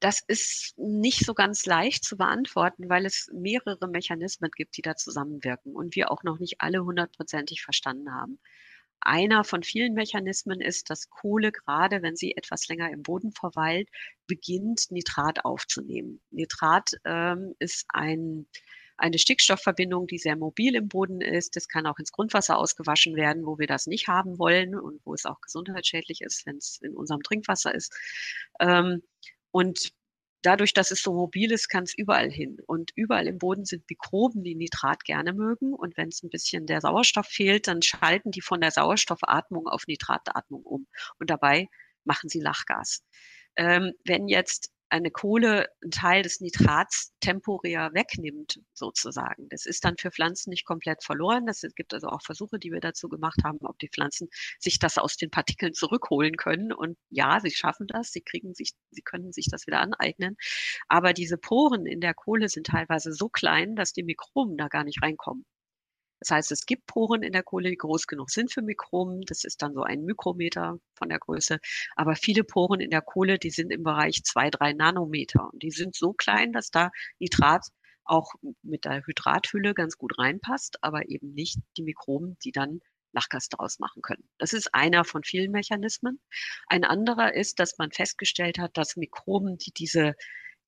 Das 0.00 0.22
ist 0.26 0.72
nicht 0.78 1.26
so 1.26 1.34
ganz 1.34 1.66
leicht 1.66 2.02
zu 2.02 2.16
beantworten, 2.16 2.88
weil 2.88 3.04
es 3.04 3.30
mehrere 3.34 3.88
Mechanismen 3.88 4.50
gibt, 4.56 4.78
die 4.78 4.82
da 4.82 4.96
zusammenwirken 4.96 5.74
und 5.74 5.94
wir 5.94 6.10
auch 6.10 6.22
noch 6.22 6.38
nicht 6.38 6.62
alle 6.62 6.82
hundertprozentig 6.82 7.60
verstanden 7.60 8.14
haben. 8.14 8.38
Einer 9.02 9.44
von 9.44 9.62
vielen 9.62 9.92
Mechanismen 9.92 10.62
ist, 10.62 10.88
dass 10.88 11.10
Kohle, 11.10 11.52
gerade 11.52 12.00
wenn 12.00 12.16
sie 12.16 12.34
etwas 12.34 12.68
länger 12.68 12.90
im 12.90 13.02
Boden 13.02 13.32
verweilt, 13.32 13.90
beginnt, 14.26 14.86
Nitrat 14.90 15.44
aufzunehmen. 15.44 16.22
Nitrat 16.30 16.92
ähm, 17.04 17.54
ist 17.58 17.84
ein 17.90 18.46
eine 19.00 19.18
Stickstoffverbindung, 19.18 20.06
die 20.06 20.18
sehr 20.18 20.36
mobil 20.36 20.74
im 20.74 20.88
Boden 20.88 21.20
ist. 21.20 21.56
Das 21.56 21.68
kann 21.68 21.86
auch 21.86 21.98
ins 21.98 22.12
Grundwasser 22.12 22.58
ausgewaschen 22.58 23.16
werden, 23.16 23.46
wo 23.46 23.58
wir 23.58 23.66
das 23.66 23.86
nicht 23.86 24.08
haben 24.08 24.38
wollen 24.38 24.78
und 24.78 25.00
wo 25.04 25.14
es 25.14 25.24
auch 25.24 25.40
gesundheitsschädlich 25.40 26.20
ist, 26.20 26.46
wenn 26.46 26.56
es 26.56 26.78
in 26.82 26.94
unserem 26.94 27.22
Trinkwasser 27.22 27.74
ist. 27.74 27.94
Ähm, 28.60 29.02
und 29.50 29.92
dadurch, 30.42 30.74
dass 30.74 30.90
es 30.90 31.02
so 31.02 31.14
mobil 31.14 31.50
ist, 31.50 31.68
kann 31.68 31.84
es 31.84 31.94
überall 31.96 32.30
hin. 32.30 32.58
Und 32.66 32.90
überall 32.94 33.26
im 33.26 33.38
Boden 33.38 33.64
sind 33.64 33.88
Mikroben, 33.88 34.44
die 34.44 34.54
Nitrat 34.54 35.04
gerne 35.04 35.32
mögen. 35.32 35.72
Und 35.72 35.96
wenn 35.96 36.08
es 36.08 36.22
ein 36.22 36.30
bisschen 36.30 36.66
der 36.66 36.80
Sauerstoff 36.80 37.26
fehlt, 37.26 37.68
dann 37.68 37.82
schalten 37.82 38.30
die 38.30 38.42
von 38.42 38.60
der 38.60 38.70
Sauerstoffatmung 38.70 39.66
auf 39.66 39.86
Nitratatmung 39.86 40.62
um. 40.62 40.86
Und 41.18 41.30
dabei 41.30 41.68
machen 42.04 42.28
sie 42.28 42.40
Lachgas. 42.40 43.02
Ähm, 43.56 43.92
wenn 44.04 44.28
jetzt 44.28 44.70
eine 44.90 45.10
Kohle 45.10 45.68
einen 45.82 45.90
Teil 45.90 46.22
des 46.22 46.40
Nitrats 46.40 47.12
temporär 47.20 47.90
wegnimmt, 47.94 48.60
sozusagen. 48.74 49.48
Das 49.48 49.66
ist 49.66 49.84
dann 49.84 49.96
für 49.96 50.10
Pflanzen 50.10 50.50
nicht 50.50 50.64
komplett 50.64 51.04
verloren. 51.04 51.46
Das 51.46 51.62
gibt 51.74 51.94
also 51.94 52.08
auch 52.08 52.22
Versuche, 52.22 52.58
die 52.58 52.72
wir 52.72 52.80
dazu 52.80 53.08
gemacht 53.08 53.40
haben, 53.44 53.58
ob 53.62 53.78
die 53.78 53.88
Pflanzen 53.88 54.28
sich 54.58 54.78
das 54.78 54.98
aus 54.98 55.16
den 55.16 55.30
Partikeln 55.30 55.74
zurückholen 55.74 56.36
können. 56.36 56.72
Und 56.72 56.98
ja, 57.08 57.40
sie 57.40 57.50
schaffen 57.50 57.86
das. 57.86 58.12
Sie 58.12 58.22
kriegen 58.22 58.54
sich, 58.54 58.72
sie 58.90 59.02
können 59.02 59.32
sich 59.32 59.46
das 59.50 59.66
wieder 59.66 59.80
aneignen. 59.80 60.36
Aber 60.88 61.12
diese 61.12 61.38
Poren 61.38 61.86
in 61.86 62.00
der 62.00 62.14
Kohle 62.14 62.48
sind 62.48 62.66
teilweise 62.66 63.12
so 63.12 63.28
klein, 63.28 63.76
dass 63.76 63.92
die 63.92 64.02
Mikroben 64.02 64.56
da 64.56 64.68
gar 64.68 64.84
nicht 64.84 65.02
reinkommen. 65.02 65.44
Das 66.20 66.30
heißt, 66.30 66.52
es 66.52 66.66
gibt 66.66 66.86
Poren 66.86 67.22
in 67.22 67.32
der 67.32 67.42
Kohle, 67.42 67.70
die 67.70 67.76
groß 67.76 68.06
genug 68.06 68.30
sind 68.30 68.52
für 68.52 68.62
Mikroben. 68.62 69.22
Das 69.22 69.44
ist 69.44 69.62
dann 69.62 69.74
so 69.74 69.82
ein 69.82 70.04
Mikrometer 70.04 70.78
von 70.94 71.08
der 71.08 71.18
Größe. 71.18 71.58
Aber 71.96 72.14
viele 72.14 72.44
Poren 72.44 72.80
in 72.80 72.90
der 72.90 73.02
Kohle, 73.02 73.38
die 73.38 73.50
sind 73.50 73.72
im 73.72 73.82
Bereich 73.82 74.22
zwei, 74.22 74.50
drei 74.50 74.72
Nanometer. 74.72 75.50
Und 75.52 75.62
die 75.62 75.70
sind 75.70 75.96
so 75.96 76.12
klein, 76.12 76.52
dass 76.52 76.70
da 76.70 76.90
Nitrat 77.18 77.66
auch 78.04 78.32
mit 78.62 78.84
der 78.84 79.06
Hydrathülle 79.06 79.72
ganz 79.72 79.96
gut 79.96 80.18
reinpasst, 80.18 80.82
aber 80.82 81.08
eben 81.08 81.32
nicht 81.32 81.58
die 81.76 81.82
Mikroben, 81.82 82.36
die 82.44 82.52
dann 82.52 82.80
Lachgas 83.12 83.48
daraus 83.48 83.78
machen 83.78 84.02
können. 84.02 84.28
Das 84.38 84.52
ist 84.52 84.74
einer 84.74 85.04
von 85.04 85.24
vielen 85.24 85.50
Mechanismen. 85.50 86.20
Ein 86.66 86.84
anderer 86.84 87.34
ist, 87.34 87.58
dass 87.58 87.78
man 87.78 87.90
festgestellt 87.90 88.58
hat, 88.58 88.76
dass 88.76 88.96
Mikroben, 88.96 89.58
die 89.58 89.72
diese 89.72 90.14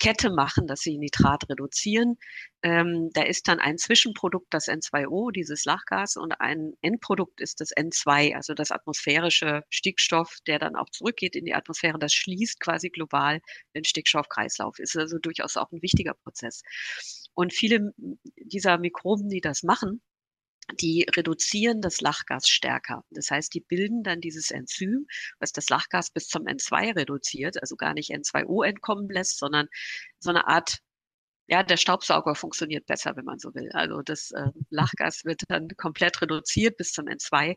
Kette 0.02 0.30
machen, 0.30 0.66
dass 0.66 0.80
sie 0.80 0.98
Nitrat 0.98 1.48
reduzieren. 1.48 2.18
Ähm, 2.64 3.10
da 3.12 3.22
ist 3.22 3.46
dann 3.46 3.60
ein 3.60 3.78
Zwischenprodukt 3.78 4.48
das 4.50 4.66
N2O, 4.66 5.30
dieses 5.30 5.64
Lachgas, 5.64 6.16
und 6.16 6.32
ein 6.40 6.72
Endprodukt 6.80 7.40
ist 7.40 7.60
das 7.60 7.70
N2, 7.70 8.34
also 8.34 8.54
das 8.54 8.72
atmosphärische 8.72 9.62
Stickstoff, 9.70 10.38
der 10.48 10.58
dann 10.58 10.74
auch 10.74 10.90
zurückgeht 10.90 11.36
in 11.36 11.44
die 11.44 11.54
Atmosphäre. 11.54 12.00
Das 12.00 12.14
schließt 12.14 12.58
quasi 12.58 12.90
global 12.90 13.40
den 13.76 13.84
Stickstoffkreislauf. 13.84 14.80
Ist 14.80 14.96
also 14.96 15.18
durchaus 15.20 15.56
auch 15.56 15.70
ein 15.70 15.82
wichtiger 15.82 16.14
Prozess. 16.14 16.62
Und 17.34 17.52
viele 17.52 17.92
dieser 18.36 18.78
Mikroben, 18.78 19.28
die 19.28 19.40
das 19.40 19.62
machen, 19.62 20.02
die 20.80 21.06
reduzieren 21.14 21.80
das 21.80 22.00
Lachgas 22.00 22.48
stärker. 22.48 23.04
Das 23.10 23.30
heißt, 23.30 23.52
die 23.54 23.60
bilden 23.60 24.02
dann 24.02 24.20
dieses 24.20 24.50
Enzym, 24.50 25.06
was 25.38 25.52
das 25.52 25.68
Lachgas 25.68 26.10
bis 26.10 26.28
zum 26.28 26.46
N2 26.46 26.96
reduziert, 26.96 27.60
also 27.60 27.76
gar 27.76 27.94
nicht 27.94 28.10
N2O 28.10 28.64
entkommen 28.64 29.08
lässt, 29.08 29.38
sondern 29.38 29.68
so 30.18 30.30
eine 30.30 30.46
Art, 30.46 30.78
ja, 31.48 31.62
der 31.62 31.76
Staubsauger 31.76 32.34
funktioniert 32.34 32.86
besser, 32.86 33.16
wenn 33.16 33.24
man 33.24 33.38
so 33.38 33.54
will. 33.54 33.70
Also 33.72 34.02
das 34.02 34.30
äh, 34.30 34.48
Lachgas 34.70 35.24
wird 35.24 35.42
dann 35.48 35.68
komplett 35.76 36.22
reduziert 36.22 36.76
bis 36.76 36.92
zum 36.92 37.06
N2 37.06 37.56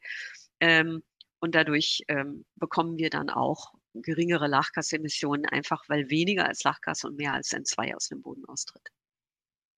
ähm, 0.59 1.03
und 1.39 1.55
dadurch 1.55 2.01
ähm, 2.07 2.45
bekommen 2.55 2.97
wir 2.97 3.09
dann 3.09 3.29
auch 3.29 3.71
geringere 3.93 4.47
Lachgasemissionen, 4.47 5.45
einfach 5.45 5.83
weil 5.87 6.09
weniger 6.09 6.47
als 6.47 6.63
Lachgas 6.63 7.03
und 7.05 7.15
mehr 7.15 7.33
als 7.33 7.51
N2 7.51 7.95
aus 7.95 8.07
dem 8.07 8.21
Boden 8.21 8.43
austritt. 8.45 8.89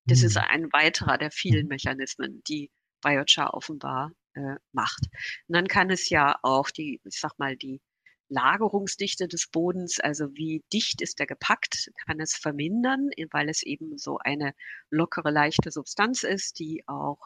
Das 0.06 0.24
ist 0.24 0.38
hm. 0.38 0.46
ein 0.48 0.64
weiterer 0.72 1.18
der 1.18 1.32
vielen 1.32 1.64
mhm. 1.64 1.70
Mechanismen, 1.70 2.42
die 2.48 2.72
Biochar 3.02 3.54
offenbar 3.54 4.12
äh, 4.34 4.56
macht. 4.72 5.08
Und 5.48 5.56
dann 5.56 5.68
kann 5.68 5.90
es 5.90 6.10
ja 6.10 6.38
auch 6.42 6.70
die, 6.70 7.02
ich 7.04 7.20
sag 7.20 7.38
mal, 7.38 7.56
die 7.56 7.82
Lagerungsdichte 8.30 9.28
des 9.28 9.48
Bodens, 9.48 10.00
also 10.00 10.36
wie 10.36 10.64
dicht 10.74 11.02
ist 11.02 11.20
der 11.20 11.28
gepackt, 11.28 11.92
kann 12.06 12.20
es 12.20 12.36
vermindern, 12.36 13.10
weil 13.32 13.50
es 13.50 13.64
eben 13.64 13.98
so 13.98 14.18
eine 14.18 14.54
lockere, 14.90 15.32
leichte 15.32 15.72
Substanz 15.72 16.24
ist, 16.24 16.60
die 16.60 16.84
auch 16.88 17.20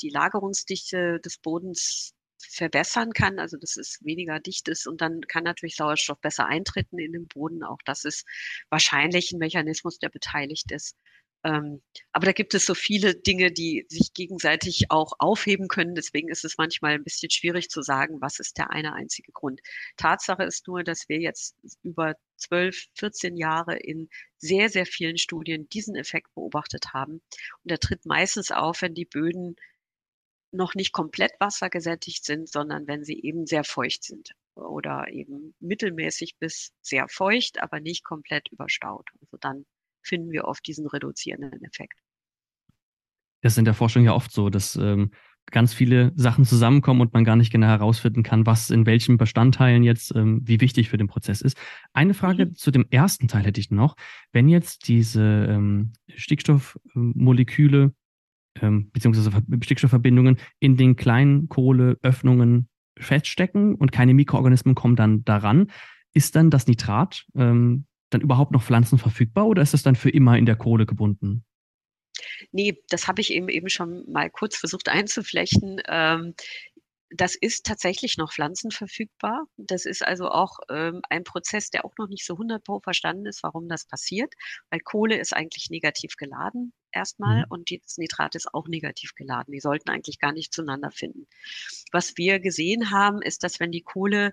die 0.00 0.10
Lagerungsdichte 0.10 1.20
des 1.20 1.38
Bodens 1.38 2.14
verbessern 2.38 3.12
kann, 3.12 3.38
also 3.38 3.56
dass 3.56 3.76
es 3.76 3.98
weniger 4.02 4.38
dicht 4.38 4.68
ist 4.68 4.86
und 4.86 5.00
dann 5.00 5.22
kann 5.22 5.44
natürlich 5.44 5.76
Sauerstoff 5.76 6.20
besser 6.20 6.46
eintreten 6.46 6.98
in 6.98 7.12
den 7.12 7.26
Boden. 7.26 7.64
Auch 7.64 7.78
das 7.84 8.04
ist 8.04 8.26
wahrscheinlich 8.68 9.32
ein 9.32 9.38
Mechanismus, 9.38 9.98
der 9.98 10.10
beteiligt 10.10 10.70
ist. 10.70 10.96
Ähm, 11.44 11.82
aber 12.12 12.26
da 12.26 12.32
gibt 12.32 12.54
es 12.54 12.64
so 12.64 12.74
viele 12.74 13.14
Dinge, 13.14 13.52
die 13.52 13.84
sich 13.88 14.14
gegenseitig 14.14 14.86
auch 14.90 15.12
aufheben 15.18 15.68
können. 15.68 15.94
Deswegen 15.94 16.28
ist 16.30 16.44
es 16.44 16.56
manchmal 16.56 16.94
ein 16.94 17.04
bisschen 17.04 17.30
schwierig 17.30 17.68
zu 17.68 17.82
sagen, 17.82 18.20
was 18.22 18.40
ist 18.40 18.56
der 18.56 18.70
eine 18.70 18.94
einzige 18.94 19.30
Grund. 19.32 19.60
Tatsache 19.98 20.44
ist 20.44 20.66
nur, 20.66 20.84
dass 20.84 21.08
wir 21.08 21.18
jetzt 21.20 21.54
über 21.82 22.14
12, 22.38 22.86
14 22.94 23.36
Jahre 23.36 23.76
in 23.76 24.08
sehr, 24.38 24.70
sehr 24.70 24.86
vielen 24.86 25.18
Studien 25.18 25.68
diesen 25.68 25.96
Effekt 25.96 26.34
beobachtet 26.34 26.94
haben. 26.94 27.20
Und 27.62 27.70
er 27.70 27.78
tritt 27.78 28.06
meistens 28.06 28.50
auf, 28.50 28.80
wenn 28.80 28.94
die 28.94 29.04
Böden 29.06 29.56
noch 30.50 30.74
nicht 30.74 30.92
komplett 30.92 31.32
wassergesättigt 31.40 32.24
sind, 32.24 32.48
sondern 32.48 32.86
wenn 32.86 33.04
sie 33.04 33.20
eben 33.20 33.46
sehr 33.46 33.64
feucht 33.64 34.04
sind 34.04 34.30
oder 34.54 35.08
eben 35.10 35.54
mittelmäßig 35.60 36.36
bis 36.38 36.72
sehr 36.80 37.08
feucht, 37.08 37.60
aber 37.60 37.80
nicht 37.80 38.04
komplett 38.04 38.48
überstaut. 38.50 39.08
Also 39.20 39.36
dann 39.40 39.66
finden 40.04 40.30
wir 40.30 40.44
oft 40.44 40.66
diesen 40.66 40.86
reduzierenden 40.86 41.62
Effekt. 41.64 41.98
Das 43.42 43.54
ist 43.54 43.58
in 43.58 43.64
der 43.64 43.74
Forschung 43.74 44.04
ja 44.04 44.14
oft 44.14 44.32
so, 44.32 44.48
dass 44.48 44.76
ähm, 44.76 45.10
ganz 45.50 45.74
viele 45.74 46.12
Sachen 46.16 46.44
zusammenkommen 46.44 47.02
und 47.02 47.12
man 47.12 47.24
gar 47.24 47.36
nicht 47.36 47.52
genau 47.52 47.66
herausfinden 47.66 48.22
kann, 48.22 48.46
was 48.46 48.70
in 48.70 48.86
welchen 48.86 49.18
Bestandteilen 49.18 49.82
jetzt 49.82 50.14
ähm, 50.14 50.40
wie 50.44 50.60
wichtig 50.60 50.88
für 50.88 50.96
den 50.96 51.08
Prozess 51.08 51.42
ist. 51.42 51.58
Eine 51.92 52.14
Frage 52.14 52.46
mhm. 52.46 52.54
zu 52.54 52.70
dem 52.70 52.86
ersten 52.90 53.28
Teil 53.28 53.44
hätte 53.44 53.60
ich 53.60 53.70
noch. 53.70 53.96
Wenn 54.32 54.48
jetzt 54.48 54.88
diese 54.88 55.46
ähm, 55.48 55.92
Stickstoffmoleküle 56.08 57.92
ähm, 58.60 58.90
beziehungsweise 58.92 59.30
Stickstoffverbindungen 59.62 60.38
in 60.60 60.76
den 60.76 60.96
kleinen 60.96 61.48
Kohleöffnungen 61.48 62.68
feststecken 62.98 63.74
und 63.74 63.92
keine 63.92 64.14
Mikroorganismen 64.14 64.74
kommen 64.74 64.96
dann 64.96 65.24
daran, 65.24 65.70
ist 66.12 66.36
dann 66.36 66.50
das 66.50 66.66
Nitrat 66.66 67.26
ähm, 67.34 67.86
dann 68.10 68.20
überhaupt 68.20 68.52
noch 68.52 68.62
Pflanzen 68.62 68.98
verfügbar 68.98 69.46
oder 69.46 69.62
ist 69.62 69.74
es 69.74 69.82
dann 69.82 69.96
für 69.96 70.10
immer 70.10 70.38
in 70.38 70.46
der 70.46 70.56
Kohle 70.56 70.86
gebunden? 70.86 71.44
Nee, 72.52 72.78
das 72.88 73.08
habe 73.08 73.20
ich 73.20 73.32
eben 73.32 73.48
eben 73.48 73.68
schon 73.68 74.10
mal 74.10 74.30
kurz 74.30 74.56
versucht 74.56 74.88
einzuflechten. 74.88 75.80
Ähm, 75.88 76.34
das 77.16 77.36
ist 77.36 77.64
tatsächlich 77.64 78.16
noch 78.16 78.32
pflanzenverfügbar. 78.32 79.44
Das 79.56 79.84
ist 79.84 80.04
also 80.04 80.28
auch 80.28 80.58
ähm, 80.68 81.00
ein 81.08 81.22
Prozess, 81.22 81.70
der 81.70 81.84
auch 81.84 81.94
noch 81.98 82.08
nicht 82.08 82.24
so 82.24 82.34
100 82.34 82.64
pro 82.64 82.80
verstanden 82.80 83.26
ist, 83.26 83.42
warum 83.42 83.68
das 83.68 83.86
passiert, 83.86 84.34
weil 84.70 84.80
Kohle 84.80 85.18
ist 85.18 85.34
eigentlich 85.34 85.70
negativ 85.70 86.16
geladen 86.16 86.72
erstmal 86.90 87.40
mhm. 87.40 87.46
und 87.50 87.70
das 87.70 87.98
Nitrat 87.98 88.34
ist 88.34 88.52
auch 88.52 88.68
negativ 88.68 89.14
geladen. 89.14 89.52
Die 89.52 89.60
sollten 89.60 89.90
eigentlich 89.90 90.18
gar 90.18 90.32
nicht 90.32 90.52
zueinander 90.52 90.90
finden. 90.90 91.26
Was 91.92 92.16
wir 92.16 92.40
gesehen 92.40 92.90
haben, 92.90 93.22
ist, 93.22 93.44
dass 93.44 93.60
wenn 93.60 93.70
die 93.70 93.82
Kohle 93.82 94.32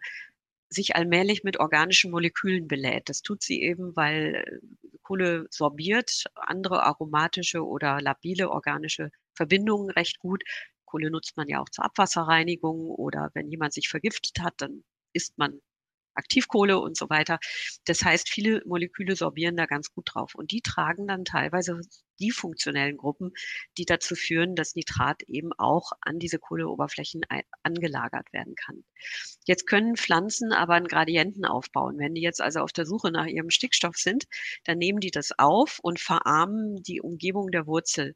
sich 0.71 0.95
allmählich 0.95 1.43
mit 1.43 1.59
organischen 1.59 2.11
Molekülen 2.11 2.67
belädt. 2.67 3.09
Das 3.09 3.21
tut 3.21 3.43
sie 3.43 3.61
eben, 3.61 3.95
weil 3.95 4.35
äh, 4.47 4.97
Kohle 5.03 5.45
sorbiert 5.49 6.25
andere 6.35 6.83
aromatische 6.83 7.65
oder 7.65 8.01
labile 8.01 8.49
organische 8.49 9.11
Verbindungen 9.35 9.91
recht 9.91 10.19
gut. 10.19 10.43
Kohle 10.85 11.11
nutzt 11.11 11.37
man 11.37 11.47
ja 11.47 11.61
auch 11.61 11.69
zur 11.69 11.85
Abwasserreinigung 11.85 12.89
oder 12.89 13.31
wenn 13.33 13.49
jemand 13.49 13.73
sich 13.73 13.89
vergiftet 13.89 14.41
hat, 14.41 14.55
dann 14.57 14.83
isst 15.13 15.37
man 15.37 15.59
Aktivkohle 16.15 16.79
und 16.79 16.97
so 16.97 17.09
weiter. 17.09 17.39
Das 17.85 18.03
heißt, 18.03 18.29
viele 18.29 18.61
Moleküle 18.65 19.15
sorbieren 19.15 19.57
da 19.57 19.65
ganz 19.65 19.93
gut 19.93 20.09
drauf 20.13 20.35
und 20.35 20.51
die 20.51 20.61
tragen 20.61 21.07
dann 21.07 21.25
teilweise 21.25 21.79
die 22.21 22.31
funktionellen 22.31 22.97
Gruppen, 22.97 23.31
die 23.77 23.85
dazu 23.85 24.15
führen, 24.15 24.55
dass 24.55 24.75
Nitrat 24.75 25.23
eben 25.23 25.51
auch 25.57 25.91
an 26.01 26.19
diese 26.19 26.39
Kohleoberflächen 26.39 27.21
angelagert 27.63 28.31
werden 28.31 28.55
kann. 28.55 28.83
Jetzt 29.45 29.67
können 29.67 29.97
Pflanzen 29.97 30.53
aber 30.53 30.75
einen 30.75 30.87
Gradienten 30.87 31.45
aufbauen. 31.45 31.97
Wenn 31.97 32.13
die 32.13 32.21
jetzt 32.21 32.41
also 32.41 32.59
auf 32.59 32.71
der 32.71 32.85
Suche 32.85 33.11
nach 33.11 33.25
ihrem 33.25 33.49
Stickstoff 33.49 33.97
sind, 33.97 34.25
dann 34.63 34.77
nehmen 34.77 34.99
die 34.99 35.11
das 35.11 35.31
auf 35.37 35.79
und 35.81 35.99
verarmen 35.99 36.83
die 36.83 37.01
Umgebung 37.01 37.51
der 37.51 37.67
Wurzel. 37.67 38.15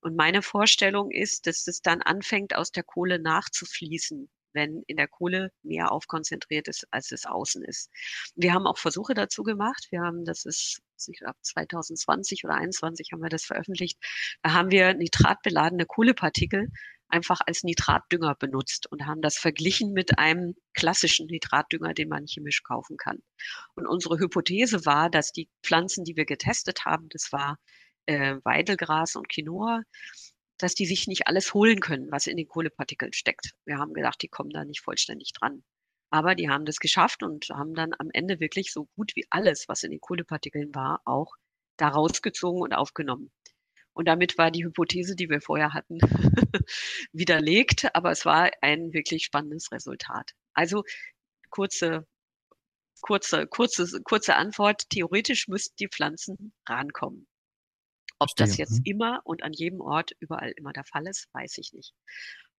Und 0.00 0.16
meine 0.16 0.42
Vorstellung 0.42 1.10
ist, 1.10 1.46
dass 1.46 1.66
es 1.66 1.80
dann 1.80 2.02
anfängt, 2.02 2.54
aus 2.54 2.70
der 2.70 2.84
Kohle 2.84 3.18
nachzufließen 3.18 4.28
wenn 4.56 4.82
in 4.88 4.96
der 4.96 5.06
Kohle 5.06 5.52
mehr 5.62 5.92
aufkonzentriert 5.92 6.66
ist, 6.66 6.88
als 6.90 7.12
es 7.12 7.26
außen 7.26 7.62
ist. 7.62 7.90
Wir 8.34 8.52
haben 8.52 8.66
auch 8.66 8.78
Versuche 8.78 9.14
dazu 9.14 9.44
gemacht. 9.44 9.86
Wir 9.90 10.00
haben, 10.00 10.24
das 10.24 10.44
ist, 10.44 10.80
ich 11.06 11.18
glaube, 11.20 11.36
2020 11.42 12.44
oder 12.44 12.54
2021 12.54 13.12
haben 13.12 13.22
wir 13.22 13.28
das 13.28 13.44
veröffentlicht. 13.44 13.98
Da 14.42 14.52
haben 14.52 14.70
wir 14.70 14.94
nitratbeladene 14.94 15.86
Kohlepartikel 15.86 16.68
einfach 17.08 17.40
als 17.46 17.62
Nitratdünger 17.62 18.34
benutzt 18.34 18.90
und 18.90 19.06
haben 19.06 19.22
das 19.22 19.38
verglichen 19.38 19.92
mit 19.92 20.18
einem 20.18 20.54
klassischen 20.74 21.26
Nitratdünger, 21.26 21.94
den 21.94 22.08
man 22.08 22.26
chemisch 22.26 22.62
kaufen 22.64 22.96
kann. 22.96 23.18
Und 23.74 23.86
unsere 23.86 24.18
Hypothese 24.18 24.84
war, 24.86 25.08
dass 25.10 25.30
die 25.32 25.48
Pflanzen, 25.62 26.04
die 26.04 26.16
wir 26.16 26.24
getestet 26.24 26.84
haben, 26.84 27.08
das 27.10 27.30
war 27.30 27.58
äh, 28.06 28.36
Weidelgras 28.44 29.14
und 29.14 29.28
Quinoa, 29.28 29.82
dass 30.58 30.74
die 30.74 30.86
sich 30.86 31.06
nicht 31.06 31.26
alles 31.26 31.54
holen 31.54 31.80
können, 31.80 32.10
was 32.10 32.26
in 32.26 32.36
den 32.36 32.48
Kohlepartikeln 32.48 33.12
steckt. 33.12 33.54
Wir 33.64 33.78
haben 33.78 33.94
gedacht, 33.94 34.22
die 34.22 34.28
kommen 34.28 34.50
da 34.50 34.64
nicht 34.64 34.80
vollständig 34.80 35.32
dran. 35.32 35.62
Aber 36.10 36.34
die 36.34 36.48
haben 36.48 36.64
das 36.64 36.78
geschafft 36.78 37.22
und 37.22 37.48
haben 37.50 37.74
dann 37.74 37.92
am 37.98 38.10
Ende 38.12 38.40
wirklich 38.40 38.72
so 38.72 38.86
gut 38.96 39.12
wie 39.16 39.26
alles, 39.30 39.68
was 39.68 39.82
in 39.82 39.90
den 39.90 40.00
Kohlepartikeln 40.00 40.74
war, 40.74 41.00
auch 41.04 41.34
da 41.76 41.88
rausgezogen 41.88 42.62
und 42.62 42.72
aufgenommen. 42.72 43.30
Und 43.92 44.06
damit 44.08 44.38
war 44.38 44.50
die 44.50 44.64
Hypothese, 44.64 45.16
die 45.16 45.30
wir 45.30 45.40
vorher 45.40 45.72
hatten, 45.72 45.98
widerlegt. 47.12 47.94
Aber 47.94 48.10
es 48.10 48.24
war 48.24 48.50
ein 48.60 48.92
wirklich 48.92 49.24
spannendes 49.24 49.72
Resultat. 49.72 50.32
Also 50.54 50.84
kurze, 51.50 52.06
kurze, 53.00 53.46
kurze, 53.46 54.02
kurze 54.02 54.36
Antwort. 54.36 54.88
Theoretisch 54.90 55.48
müssten 55.48 55.76
die 55.80 55.88
Pflanzen 55.88 56.52
rankommen. 56.68 57.26
Ob 58.18 58.30
das 58.36 58.56
jetzt 58.56 58.78
mhm. 58.78 58.84
immer 58.84 59.20
und 59.24 59.42
an 59.42 59.52
jedem 59.52 59.80
Ort 59.80 60.12
überall 60.20 60.52
immer 60.56 60.72
der 60.72 60.84
Fall 60.84 61.06
ist, 61.06 61.28
weiß 61.32 61.58
ich 61.58 61.72
nicht. 61.72 61.94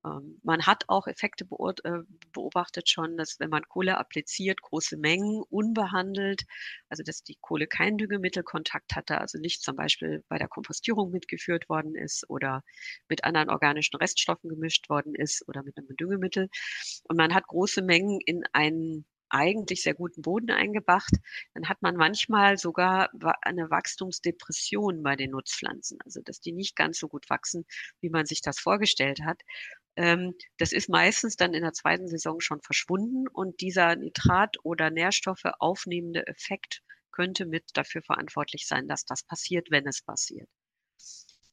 Ähm, 0.06 0.38
man 0.42 0.66
hat 0.66 0.84
auch 0.88 1.06
Effekte 1.06 1.44
äh, 1.84 1.90
beobachtet 2.32 2.88
schon, 2.88 3.16
dass 3.16 3.38
wenn 3.40 3.50
man 3.50 3.62
Kohle 3.68 3.98
appliziert, 3.98 4.62
große 4.62 4.96
Mengen 4.96 5.42
unbehandelt, 5.48 6.42
also 6.88 7.02
dass 7.02 7.22
die 7.22 7.36
Kohle 7.40 7.66
keinen 7.66 7.98
Düngemittelkontakt 7.98 8.94
hatte, 8.94 9.20
also 9.20 9.38
nicht 9.38 9.62
zum 9.62 9.76
Beispiel 9.76 10.24
bei 10.28 10.38
der 10.38 10.48
Kompostierung 10.48 11.10
mitgeführt 11.10 11.68
worden 11.68 11.94
ist 11.94 12.28
oder 12.28 12.62
mit 13.08 13.24
anderen 13.24 13.50
organischen 13.50 13.96
Reststoffen 13.96 14.50
gemischt 14.50 14.88
worden 14.88 15.14
ist 15.14 15.46
oder 15.48 15.62
mit 15.62 15.76
einem 15.76 15.96
Düngemittel. 15.96 16.48
Und 17.08 17.16
man 17.16 17.34
hat 17.34 17.46
große 17.46 17.82
Mengen 17.82 18.20
in 18.24 18.44
einen 18.52 19.06
eigentlich 19.28 19.82
sehr 19.82 19.94
guten 19.94 20.22
Boden 20.22 20.50
eingebracht, 20.50 21.12
dann 21.54 21.68
hat 21.68 21.82
man 21.82 21.96
manchmal 21.96 22.58
sogar 22.58 23.10
eine 23.42 23.70
Wachstumsdepression 23.70 25.02
bei 25.02 25.16
den 25.16 25.30
Nutzpflanzen, 25.30 25.98
also 26.04 26.20
dass 26.22 26.40
die 26.40 26.52
nicht 26.52 26.76
ganz 26.76 26.98
so 26.98 27.08
gut 27.08 27.28
wachsen, 27.30 27.64
wie 28.00 28.10
man 28.10 28.26
sich 28.26 28.40
das 28.40 28.58
vorgestellt 28.58 29.20
hat. 29.24 29.40
Ähm, 29.96 30.34
das 30.58 30.72
ist 30.72 30.88
meistens 30.88 31.36
dann 31.36 31.54
in 31.54 31.62
der 31.62 31.72
zweiten 31.72 32.08
Saison 32.08 32.40
schon 32.40 32.60
verschwunden 32.60 33.28
und 33.28 33.60
dieser 33.60 33.96
Nitrat- 33.96 34.58
oder 34.62 34.90
Nährstoffe 34.90 35.44
aufnehmende 35.58 36.26
Effekt 36.26 36.82
könnte 37.12 37.46
mit 37.46 37.64
dafür 37.72 38.02
verantwortlich 38.02 38.66
sein, 38.66 38.88
dass 38.88 39.06
das 39.06 39.22
passiert, 39.22 39.70
wenn 39.70 39.86
es 39.86 40.02
passiert. 40.02 40.48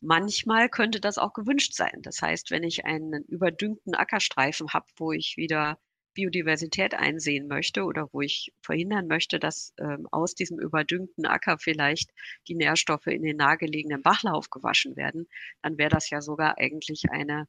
Manchmal 0.02 0.68
könnte 0.68 1.00
das 1.00 1.18
auch 1.18 1.32
gewünscht 1.32 1.74
sein. 1.74 2.02
Das 2.02 2.22
heißt, 2.22 2.52
wenn 2.52 2.64
ich 2.64 2.84
einen 2.84 3.24
überdüngten 3.24 3.96
Ackerstreifen 3.96 4.74
habe, 4.74 4.86
wo 4.98 5.14
ich 5.14 5.38
wieder 5.38 5.80
Biodiversität 6.14 6.94
einsehen 6.94 7.48
möchte 7.48 7.84
oder 7.84 8.08
wo 8.12 8.22
ich 8.22 8.54
verhindern 8.62 9.08
möchte, 9.08 9.40
dass 9.40 9.74
ähm, 9.80 10.08
aus 10.12 10.36
diesem 10.36 10.60
überdüngten 10.60 11.26
Acker 11.26 11.58
vielleicht 11.58 12.12
die 12.48 12.56
Nährstoffe 12.56 13.08
in 13.08 13.24
den 13.24 13.38
nahegelegenen 13.38 14.02
Bachlauf 14.02 14.50
gewaschen 14.50 14.96
werden, 14.96 15.28
dann 15.62 15.78
wäre 15.78 15.90
das 15.90 16.10
ja 16.10 16.22
sogar 16.22 16.58
eigentlich 16.58 17.04
eine, 17.12 17.48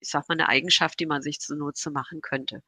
ich 0.00 0.10
sag 0.10 0.28
mal, 0.28 0.34
eine 0.34 0.48
Eigenschaft, 0.48 0.98
die 1.00 1.06
man 1.06 1.22
sich 1.22 1.40
zunutze 1.40 1.90
machen 1.90 2.20
könnte. 2.20 2.62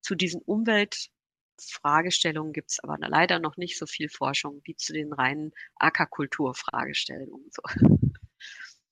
Zu 0.00 0.14
diesen 0.14 0.40
Umweltfragestellungen 0.42 2.52
gibt 2.52 2.70
es 2.70 2.78
aber 2.80 2.96
leider 3.00 3.40
noch 3.40 3.56
nicht 3.56 3.78
so 3.78 3.86
viel 3.86 4.08
Forschung 4.08 4.60
wie 4.64 4.76
zu 4.76 4.92
den 4.92 5.12
reinen 5.12 5.52
Ackerkulturfragestellungen. 5.76 7.50
So. 7.50 7.62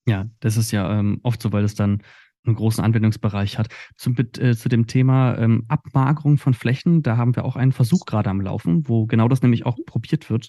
Ja, 0.08 0.30
das 0.40 0.56
ist 0.56 0.70
ja 0.70 0.98
ähm, 0.98 1.18
oft 1.24 1.42
so, 1.42 1.52
weil 1.52 1.64
es 1.64 1.74
dann 1.74 2.00
einen 2.46 2.56
großen 2.56 2.82
Anwendungsbereich 2.82 3.58
hat. 3.58 3.68
Zum, 3.96 4.16
äh, 4.16 4.54
zu 4.54 4.68
dem 4.68 4.86
Thema 4.86 5.36
ähm, 5.38 5.64
Abmagerung 5.68 6.38
von 6.38 6.54
Flächen, 6.54 7.02
da 7.02 7.16
haben 7.16 7.36
wir 7.36 7.44
auch 7.44 7.56
einen 7.56 7.72
Versuch 7.72 8.06
gerade 8.06 8.30
am 8.30 8.40
Laufen, 8.40 8.88
wo 8.88 9.06
genau 9.06 9.28
das 9.28 9.42
nämlich 9.42 9.66
auch 9.66 9.76
probiert 9.86 10.30
wird. 10.30 10.48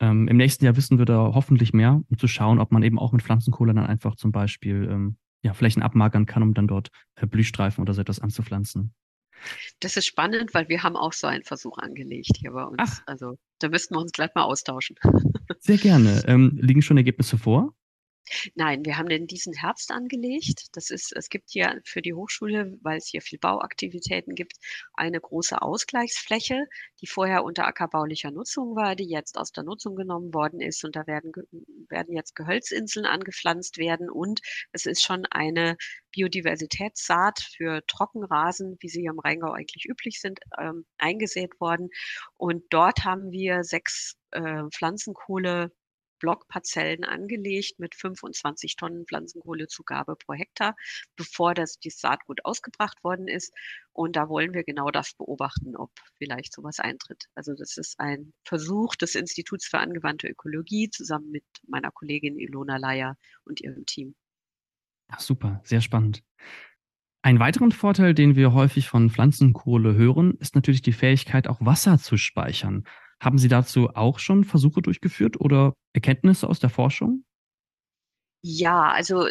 Ähm, 0.00 0.28
Im 0.28 0.36
nächsten 0.36 0.64
Jahr 0.64 0.76
wissen 0.76 0.98
wir 0.98 1.04
da 1.04 1.32
hoffentlich 1.34 1.72
mehr, 1.72 2.02
um 2.08 2.18
zu 2.18 2.26
schauen, 2.26 2.58
ob 2.58 2.72
man 2.72 2.82
eben 2.82 2.98
auch 2.98 3.12
mit 3.12 3.22
Pflanzenkohle 3.22 3.74
dann 3.74 3.86
einfach 3.86 4.16
zum 4.16 4.32
Beispiel 4.32 4.88
ähm, 4.90 5.16
ja, 5.42 5.52
Flächen 5.52 5.82
abmagern 5.82 6.26
kann, 6.26 6.42
um 6.42 6.54
dann 6.54 6.66
dort 6.66 6.88
äh, 7.16 7.26
Blühstreifen 7.26 7.82
oder 7.82 7.94
so 7.94 8.00
etwas 8.00 8.20
anzupflanzen. 8.20 8.94
Das 9.80 9.96
ist 9.96 10.06
spannend, 10.06 10.52
weil 10.52 10.68
wir 10.68 10.82
haben 10.82 10.96
auch 10.96 11.12
so 11.12 11.26
einen 11.26 11.44
Versuch 11.44 11.78
angelegt 11.78 12.36
hier 12.38 12.52
bei 12.52 12.64
uns. 12.64 12.78
Ach. 12.78 13.02
Also 13.06 13.38
da 13.58 13.68
müssten 13.68 13.94
wir 13.94 14.00
uns 14.00 14.12
gleich 14.12 14.30
mal 14.34 14.44
austauschen. 14.44 14.96
Sehr 15.58 15.78
gerne. 15.78 16.22
Ähm, 16.30 16.58
liegen 16.60 16.82
schon 16.82 16.96
Ergebnisse 16.96 17.38
vor? 17.38 17.74
Nein, 18.54 18.84
wir 18.84 18.96
haben 18.96 19.08
den 19.08 19.26
diesen 19.26 19.54
Herbst 19.54 19.90
angelegt. 19.90 20.68
Das 20.72 20.90
ist, 20.90 21.12
es 21.16 21.28
gibt 21.28 21.50
hier 21.50 21.80
für 21.84 22.02
die 22.02 22.14
Hochschule, 22.14 22.78
weil 22.82 22.98
es 22.98 23.08
hier 23.08 23.22
viel 23.22 23.38
Bauaktivitäten 23.38 24.34
gibt, 24.34 24.54
eine 24.94 25.20
große 25.20 25.60
Ausgleichsfläche, 25.60 26.66
die 27.00 27.06
vorher 27.06 27.44
unter 27.44 27.66
ackerbaulicher 27.66 28.30
Nutzung 28.30 28.76
war, 28.76 28.94
die 28.94 29.08
jetzt 29.08 29.36
aus 29.36 29.52
der 29.52 29.64
Nutzung 29.64 29.96
genommen 29.96 30.32
worden 30.32 30.60
ist. 30.60 30.84
Und 30.84 30.96
da 30.96 31.06
werden, 31.06 31.32
werden 31.88 32.14
jetzt 32.14 32.36
Gehölzinseln 32.36 33.06
angepflanzt 33.06 33.78
werden. 33.78 34.10
Und 34.10 34.40
es 34.72 34.86
ist 34.86 35.02
schon 35.02 35.26
eine 35.30 35.76
Biodiversitätssaat 36.12 37.40
für 37.40 37.84
Trockenrasen, 37.86 38.76
wie 38.80 38.88
sie 38.88 39.08
am 39.08 39.18
Rheingau 39.18 39.52
eigentlich 39.52 39.86
üblich 39.88 40.20
sind, 40.20 40.40
ähm, 40.58 40.84
eingesät 40.98 41.60
worden. 41.60 41.88
Und 42.36 42.64
dort 42.70 43.04
haben 43.04 43.30
wir 43.32 43.64
sechs 43.64 44.16
äh, 44.30 44.62
Pflanzenkohle 44.72 45.72
Blockparzellen 46.20 47.04
angelegt 47.04 47.80
mit 47.80 47.96
25 47.96 48.76
Tonnen 48.76 49.06
Pflanzenkohlezugabe 49.06 50.14
pro 50.14 50.34
Hektar, 50.34 50.76
bevor 51.16 51.54
das 51.54 51.80
die 51.80 51.90
Saatgut 51.90 52.44
ausgebracht 52.44 53.02
worden 53.02 53.26
ist. 53.26 53.52
Und 53.92 54.14
da 54.14 54.28
wollen 54.28 54.54
wir 54.54 54.62
genau 54.62 54.90
das 54.90 55.14
beobachten, 55.14 55.74
ob 55.76 55.90
vielleicht 56.18 56.52
sowas 56.52 56.78
eintritt. 56.78 57.24
Also 57.34 57.54
das 57.54 57.76
ist 57.76 57.98
ein 57.98 58.32
Versuch 58.44 58.94
des 58.94 59.16
Instituts 59.16 59.66
für 59.66 59.78
angewandte 59.78 60.28
Ökologie 60.28 60.90
zusammen 60.90 61.30
mit 61.32 61.44
meiner 61.66 61.90
Kollegin 61.90 62.38
Ilona 62.38 62.76
Leier 62.76 63.16
und 63.44 63.60
ihrem 63.60 63.84
Team. 63.86 64.14
Ja, 65.10 65.18
super, 65.18 65.60
sehr 65.64 65.80
spannend. 65.80 66.22
Ein 67.22 67.38
weiteren 67.38 67.72
Vorteil, 67.72 68.14
den 68.14 68.34
wir 68.34 68.54
häufig 68.54 68.88
von 68.88 69.10
Pflanzenkohle 69.10 69.94
hören, 69.94 70.34
ist 70.38 70.54
natürlich 70.54 70.80
die 70.80 70.92
Fähigkeit, 70.92 71.48
auch 71.48 71.60
Wasser 71.60 71.98
zu 71.98 72.16
speichern. 72.16 72.84
Haben 73.20 73.38
Sie 73.38 73.48
dazu 73.48 73.90
auch 73.94 74.18
schon 74.18 74.44
Versuche 74.44 74.82
durchgeführt 74.82 75.40
oder 75.40 75.74
Erkenntnisse 75.92 76.48
aus 76.48 76.58
der 76.58 76.70
Forschung? 76.70 77.24
Ja, 78.42 78.90
also 78.92 79.28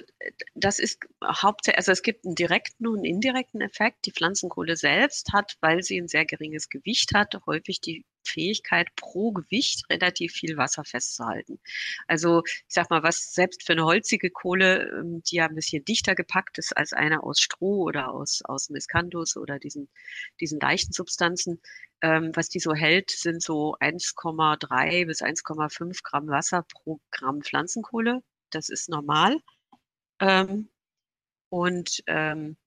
das 0.53 0.77
ist 0.77 0.99
hauptsächlich, 1.25 1.77
also 1.79 1.91
es 1.91 2.03
gibt 2.03 2.25
einen 2.25 2.35
direkten 2.35 2.85
und 2.87 3.03
indirekten 3.03 3.59
Effekt. 3.61 4.05
Die 4.05 4.11
Pflanzenkohle 4.11 4.75
selbst 4.77 5.33
hat, 5.33 5.57
weil 5.61 5.81
sie 5.81 5.99
ein 5.99 6.07
sehr 6.07 6.25
geringes 6.25 6.69
Gewicht 6.69 7.13
hat, 7.15 7.33
häufig 7.47 7.81
die 7.81 8.05
Fähigkeit, 8.23 8.87
pro 8.95 9.31
Gewicht 9.31 9.83
relativ 9.89 10.33
viel 10.33 10.57
Wasser 10.57 10.83
festzuhalten. 10.85 11.59
Also 12.07 12.43
ich 12.45 12.63
sag 12.67 12.91
mal, 12.91 13.01
was 13.01 13.33
selbst 13.33 13.63
für 13.65 13.71
eine 13.73 13.85
holzige 13.85 14.29
Kohle, 14.29 14.87
ähm, 14.99 15.23
die 15.23 15.37
ja 15.37 15.47
ein 15.47 15.55
bisschen 15.55 15.83
dichter 15.85 16.13
gepackt 16.13 16.59
ist 16.59 16.77
als 16.77 16.93
eine 16.93 17.23
aus 17.23 17.39
Stroh 17.41 17.85
oder 17.85 18.11
aus, 18.13 18.41
aus 18.43 18.69
Miscanthus 18.69 19.37
oder 19.37 19.57
diesen, 19.57 19.89
diesen 20.39 20.59
leichten 20.59 20.93
Substanzen, 20.93 21.59
ähm, 22.01 22.31
was 22.35 22.49
die 22.49 22.59
so 22.59 22.75
hält, 22.75 23.09
sind 23.09 23.41
so 23.41 23.75
1,3 23.79 25.05
bis 25.07 25.23
1,5 25.23 26.03
Gramm 26.03 26.27
Wasser 26.27 26.63
pro 26.71 26.99
Gramm 27.09 27.41
Pflanzenkohle 27.41 28.21
das 28.51 28.69
ist 28.69 28.89
normal. 28.89 29.37
Ähm, 30.19 30.69
und 31.49 32.03
ähm, 32.07 32.57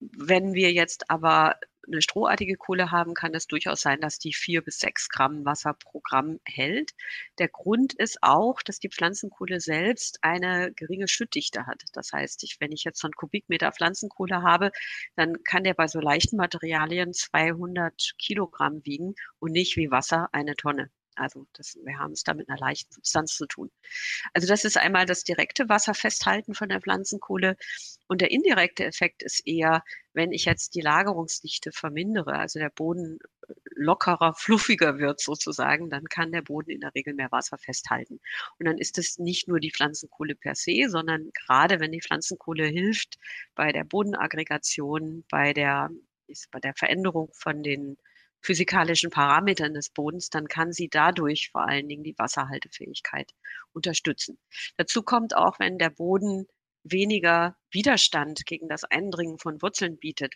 wenn 0.00 0.54
wir 0.54 0.72
jetzt 0.72 1.10
aber 1.10 1.56
eine 1.86 2.02
strohartige 2.02 2.56
Kohle 2.56 2.90
haben, 2.90 3.14
kann 3.14 3.34
es 3.34 3.46
durchaus 3.46 3.80
sein, 3.80 4.00
dass 4.00 4.18
die 4.18 4.32
vier 4.32 4.62
bis 4.62 4.78
sechs 4.78 5.08
Gramm 5.08 5.44
Wasser 5.44 5.74
pro 5.74 6.00
Gramm 6.00 6.38
hält. 6.44 6.92
Der 7.38 7.48
Grund 7.48 7.94
ist 7.94 8.22
auch, 8.22 8.62
dass 8.62 8.78
die 8.78 8.88
Pflanzenkohle 8.88 9.60
selbst 9.60 10.18
eine 10.22 10.72
geringe 10.72 11.08
Schüttdichte 11.08 11.66
hat. 11.66 11.82
Das 11.92 12.12
heißt, 12.12 12.44
ich, 12.44 12.60
wenn 12.60 12.72
ich 12.72 12.84
jetzt 12.84 13.00
so 13.00 13.06
einen 13.08 13.14
Kubikmeter 13.14 13.72
Pflanzenkohle 13.72 14.42
habe, 14.42 14.70
dann 15.16 15.42
kann 15.44 15.64
der 15.64 15.74
bei 15.74 15.88
so 15.88 16.00
leichten 16.00 16.36
Materialien 16.36 17.12
200 17.12 18.14
Kilogramm 18.18 18.84
wiegen 18.84 19.14
und 19.38 19.52
nicht 19.52 19.76
wie 19.76 19.90
Wasser 19.90 20.28
eine 20.32 20.54
Tonne. 20.56 20.90
Also 21.14 21.46
das, 21.52 21.76
wir 21.84 21.98
haben 21.98 22.12
es 22.12 22.24
da 22.24 22.34
mit 22.34 22.48
einer 22.48 22.58
leichten 22.58 22.92
Substanz 22.92 23.36
zu 23.36 23.46
tun. 23.46 23.70
Also 24.32 24.48
das 24.48 24.64
ist 24.64 24.78
einmal 24.78 25.06
das 25.06 25.24
direkte 25.24 25.68
Wasserfesthalten 25.68 26.54
von 26.54 26.68
der 26.68 26.80
Pflanzenkohle. 26.80 27.56
Und 28.08 28.20
der 28.20 28.30
indirekte 28.30 28.84
Effekt 28.84 29.22
ist 29.22 29.46
eher, 29.46 29.82
wenn 30.12 30.32
ich 30.32 30.44
jetzt 30.44 30.74
die 30.74 30.80
Lagerungsdichte 30.80 31.72
vermindere, 31.72 32.34
also 32.34 32.58
der 32.58 32.70
Boden 32.70 33.18
lockerer, 33.74 34.34
fluffiger 34.38 34.98
wird 34.98 35.20
sozusagen, 35.20 35.90
dann 35.90 36.04
kann 36.04 36.32
der 36.32 36.42
Boden 36.42 36.70
in 36.70 36.80
der 36.80 36.94
Regel 36.94 37.14
mehr 37.14 37.32
Wasser 37.32 37.58
festhalten. 37.58 38.20
Und 38.58 38.66
dann 38.66 38.78
ist 38.78 38.98
es 38.98 39.18
nicht 39.18 39.48
nur 39.48 39.60
die 39.60 39.72
Pflanzenkohle 39.72 40.34
per 40.34 40.54
se, 40.54 40.88
sondern 40.88 41.30
gerade 41.32 41.80
wenn 41.80 41.92
die 41.92 42.02
Pflanzenkohle 42.02 42.66
hilft 42.66 43.18
bei 43.54 43.72
der 43.72 43.84
Bodenaggregation, 43.84 45.24
bei 45.30 45.52
der, 45.52 45.90
bei 46.50 46.60
der 46.60 46.74
Veränderung 46.74 47.30
von 47.34 47.62
den 47.62 47.98
physikalischen 48.42 49.10
Parametern 49.10 49.74
des 49.74 49.90
Bodens, 49.90 50.30
dann 50.30 50.48
kann 50.48 50.72
sie 50.72 50.88
dadurch 50.88 51.50
vor 51.50 51.66
allen 51.66 51.88
Dingen 51.88 52.02
die 52.02 52.18
Wasserhaltefähigkeit 52.18 53.32
unterstützen. 53.72 54.38
Dazu 54.76 55.02
kommt 55.02 55.34
auch, 55.34 55.58
wenn 55.58 55.78
der 55.78 55.90
Boden 55.90 56.46
weniger 56.84 57.56
Widerstand 57.70 58.44
gegen 58.46 58.68
das 58.68 58.84
Eindringen 58.84 59.38
von 59.38 59.62
Wurzeln 59.62 59.98
bietet, 59.98 60.34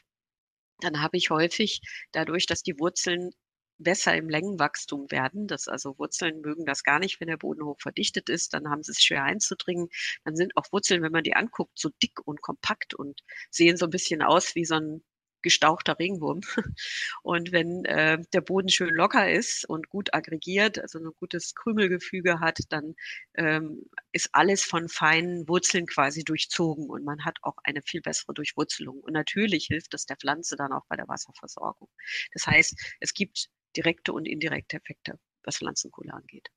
dann 0.80 1.00
habe 1.02 1.16
ich 1.16 1.30
häufig 1.30 1.80
dadurch, 2.12 2.46
dass 2.46 2.62
die 2.62 2.78
Wurzeln 2.78 3.30
besser 3.78 4.16
im 4.16 4.28
Längenwachstum 4.28 5.10
werden. 5.10 5.46
Das 5.48 5.68
also 5.68 5.98
Wurzeln 5.98 6.40
mögen 6.40 6.64
das 6.64 6.82
gar 6.82 6.98
nicht, 6.98 7.20
wenn 7.20 7.28
der 7.28 7.36
Boden 7.36 7.64
hoch 7.64 7.78
verdichtet 7.80 8.28
ist. 8.28 8.54
Dann 8.54 8.68
haben 8.70 8.82
sie 8.82 8.92
es 8.92 9.02
schwer 9.02 9.24
einzudringen. 9.24 9.88
Dann 10.24 10.36
sind 10.36 10.56
auch 10.56 10.66
Wurzeln, 10.72 11.02
wenn 11.02 11.12
man 11.12 11.24
die 11.24 11.36
anguckt, 11.36 11.78
so 11.78 11.90
dick 12.02 12.26
und 12.26 12.40
kompakt 12.42 12.94
und 12.94 13.20
sehen 13.50 13.76
so 13.76 13.86
ein 13.86 13.90
bisschen 13.90 14.22
aus 14.22 14.54
wie 14.54 14.64
so 14.64 14.76
ein 14.76 15.04
gestauchter 15.46 15.96
Regenwurm. 16.00 16.40
Und 17.22 17.52
wenn 17.52 17.84
äh, 17.84 18.18
der 18.32 18.40
Boden 18.40 18.68
schön 18.68 18.94
locker 18.94 19.30
ist 19.30 19.64
und 19.64 19.88
gut 19.88 20.12
aggregiert, 20.12 20.80
also 20.80 20.98
ein 20.98 21.12
gutes 21.20 21.54
Krümelgefüge 21.54 22.40
hat, 22.40 22.58
dann 22.70 22.96
ähm, 23.34 23.82
ist 24.10 24.30
alles 24.32 24.64
von 24.64 24.88
feinen 24.88 25.48
Wurzeln 25.48 25.86
quasi 25.86 26.24
durchzogen 26.24 26.90
und 26.90 27.04
man 27.04 27.24
hat 27.24 27.38
auch 27.42 27.58
eine 27.62 27.80
viel 27.82 28.00
bessere 28.00 28.34
Durchwurzelung. 28.34 28.98
Und 29.00 29.12
natürlich 29.12 29.66
hilft 29.66 29.94
das 29.94 30.04
der 30.04 30.16
Pflanze 30.16 30.56
dann 30.56 30.72
auch 30.72 30.84
bei 30.88 30.96
der 30.96 31.06
Wasserversorgung. 31.06 31.88
Das 32.32 32.46
heißt, 32.46 32.96
es 32.98 33.14
gibt 33.14 33.48
direkte 33.76 34.12
und 34.12 34.26
indirekte 34.26 34.78
Effekte, 34.78 35.20
was 35.44 35.58
Pflanzenkohle 35.58 36.12
angeht. 36.12 36.50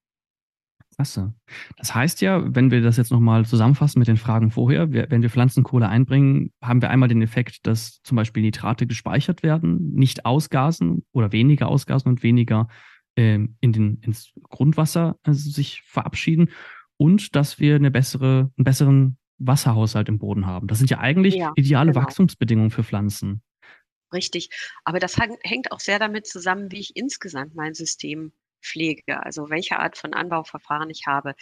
Klasse. 1.00 1.34
Das 1.78 1.96
heißt 1.96 2.20
ja, 2.20 2.44
wenn 2.54 2.72
wir 2.72 2.82
das 2.82 2.98
jetzt 2.98 3.10
nochmal 3.10 3.46
zusammenfassen 3.46 4.00
mit 4.00 4.10
den 4.10 4.18
Fragen 4.18 4.52
vorher, 4.52 4.92
wir, 4.92 5.10
wenn 5.10 5.22
wir 5.22 5.30
Pflanzenkohle 5.30 5.88
einbringen, 5.88 6.52
haben 6.62 6.82
wir 6.82 6.90
einmal 6.90 7.08
den 7.08 7.22
Effekt, 7.22 7.66
dass 7.66 8.02
zum 8.04 8.18
Beispiel 8.18 8.44
Nitrate 8.44 8.86
gespeichert 8.86 9.42
werden, 9.42 9.94
nicht 9.94 10.26
ausgasen 10.26 11.06
oder 11.14 11.32
weniger 11.32 11.70
ausgasen 11.70 12.10
und 12.10 12.22
weniger 12.22 12.68
ähm, 13.16 13.56
in 13.62 13.72
den, 13.72 14.02
ins 14.02 14.34
Grundwasser 14.50 15.18
also 15.24 15.50
sich 15.50 15.84
verabschieden 15.84 16.50
und 16.98 17.34
dass 17.34 17.62
wir 17.62 17.76
eine 17.76 17.92
bessere, 17.92 18.52
einen 18.58 18.66
besseren 18.66 19.18
Wasserhaushalt 19.38 20.10
im 20.10 20.20
Boden 20.20 20.48
haben. 20.48 20.68
Das 20.68 20.80
sind 20.80 20.90
ja 20.90 21.00
eigentlich 21.00 21.36
ja, 21.36 21.54
ideale 21.56 21.94
genau. 21.94 22.04
Wachstumsbedingungen 22.04 22.72
für 22.72 22.84
Pflanzen. 22.84 23.42
Richtig. 24.12 24.50
Aber 24.84 25.00
das 25.00 25.18
hängt 25.18 25.72
auch 25.72 25.80
sehr 25.80 25.98
damit 25.98 26.28
zusammen, 26.28 26.74
wie 26.74 26.80
ich 26.80 26.98
insgesamt 26.98 27.56
mein 27.56 27.74
System 27.74 28.34
pflege, 28.62 29.24
also 29.24 29.50
welche 29.50 29.80
Art 29.80 29.98
von 29.98 30.14
Anbauverfahren 30.14 30.90
ich 30.90 31.04
habe. 31.08 31.36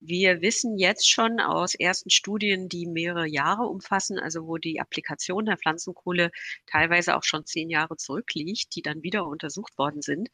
Wir 0.00 0.40
wissen 0.40 0.78
jetzt 0.78 1.10
schon 1.10 1.40
aus 1.40 1.74
ersten 1.74 2.10
Studien, 2.10 2.68
die 2.68 2.86
mehrere 2.86 3.26
Jahre 3.26 3.64
umfassen, 3.64 4.18
also 4.18 4.46
wo 4.46 4.58
die 4.58 4.80
Applikation 4.80 5.46
der 5.46 5.56
Pflanzenkohle 5.56 6.30
teilweise 6.66 7.16
auch 7.16 7.24
schon 7.24 7.46
zehn 7.46 7.70
Jahre 7.70 7.96
zurückliegt, 7.96 8.74
die 8.74 8.82
dann 8.82 9.02
wieder 9.02 9.26
untersucht 9.26 9.76
worden 9.78 10.02
sind, 10.02 10.28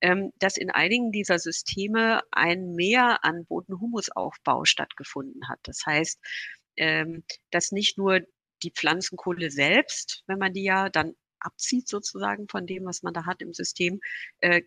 ähm, 0.00 0.32
dass 0.38 0.56
in 0.56 0.70
einigen 0.70 1.12
dieser 1.12 1.38
Systeme 1.38 2.20
ein 2.30 2.74
Mehr 2.74 3.24
an 3.24 3.46
Bodenhumusaufbau 3.46 4.64
stattgefunden 4.64 5.48
hat. 5.48 5.60
Das 5.62 5.84
heißt, 5.86 6.20
ähm, 6.76 7.24
dass 7.50 7.72
nicht 7.72 7.98
nur 7.98 8.20
die 8.62 8.70
Pflanzenkohle 8.70 9.50
selbst, 9.50 10.22
wenn 10.26 10.38
man 10.38 10.52
die 10.52 10.64
ja 10.64 10.88
dann 10.88 11.14
abzieht 11.40 11.88
sozusagen 11.88 12.48
von 12.48 12.66
dem, 12.66 12.84
was 12.84 13.02
man 13.02 13.14
da 13.14 13.26
hat 13.26 13.42
im 13.42 13.52
System, 13.52 14.00
äh, 14.40 14.62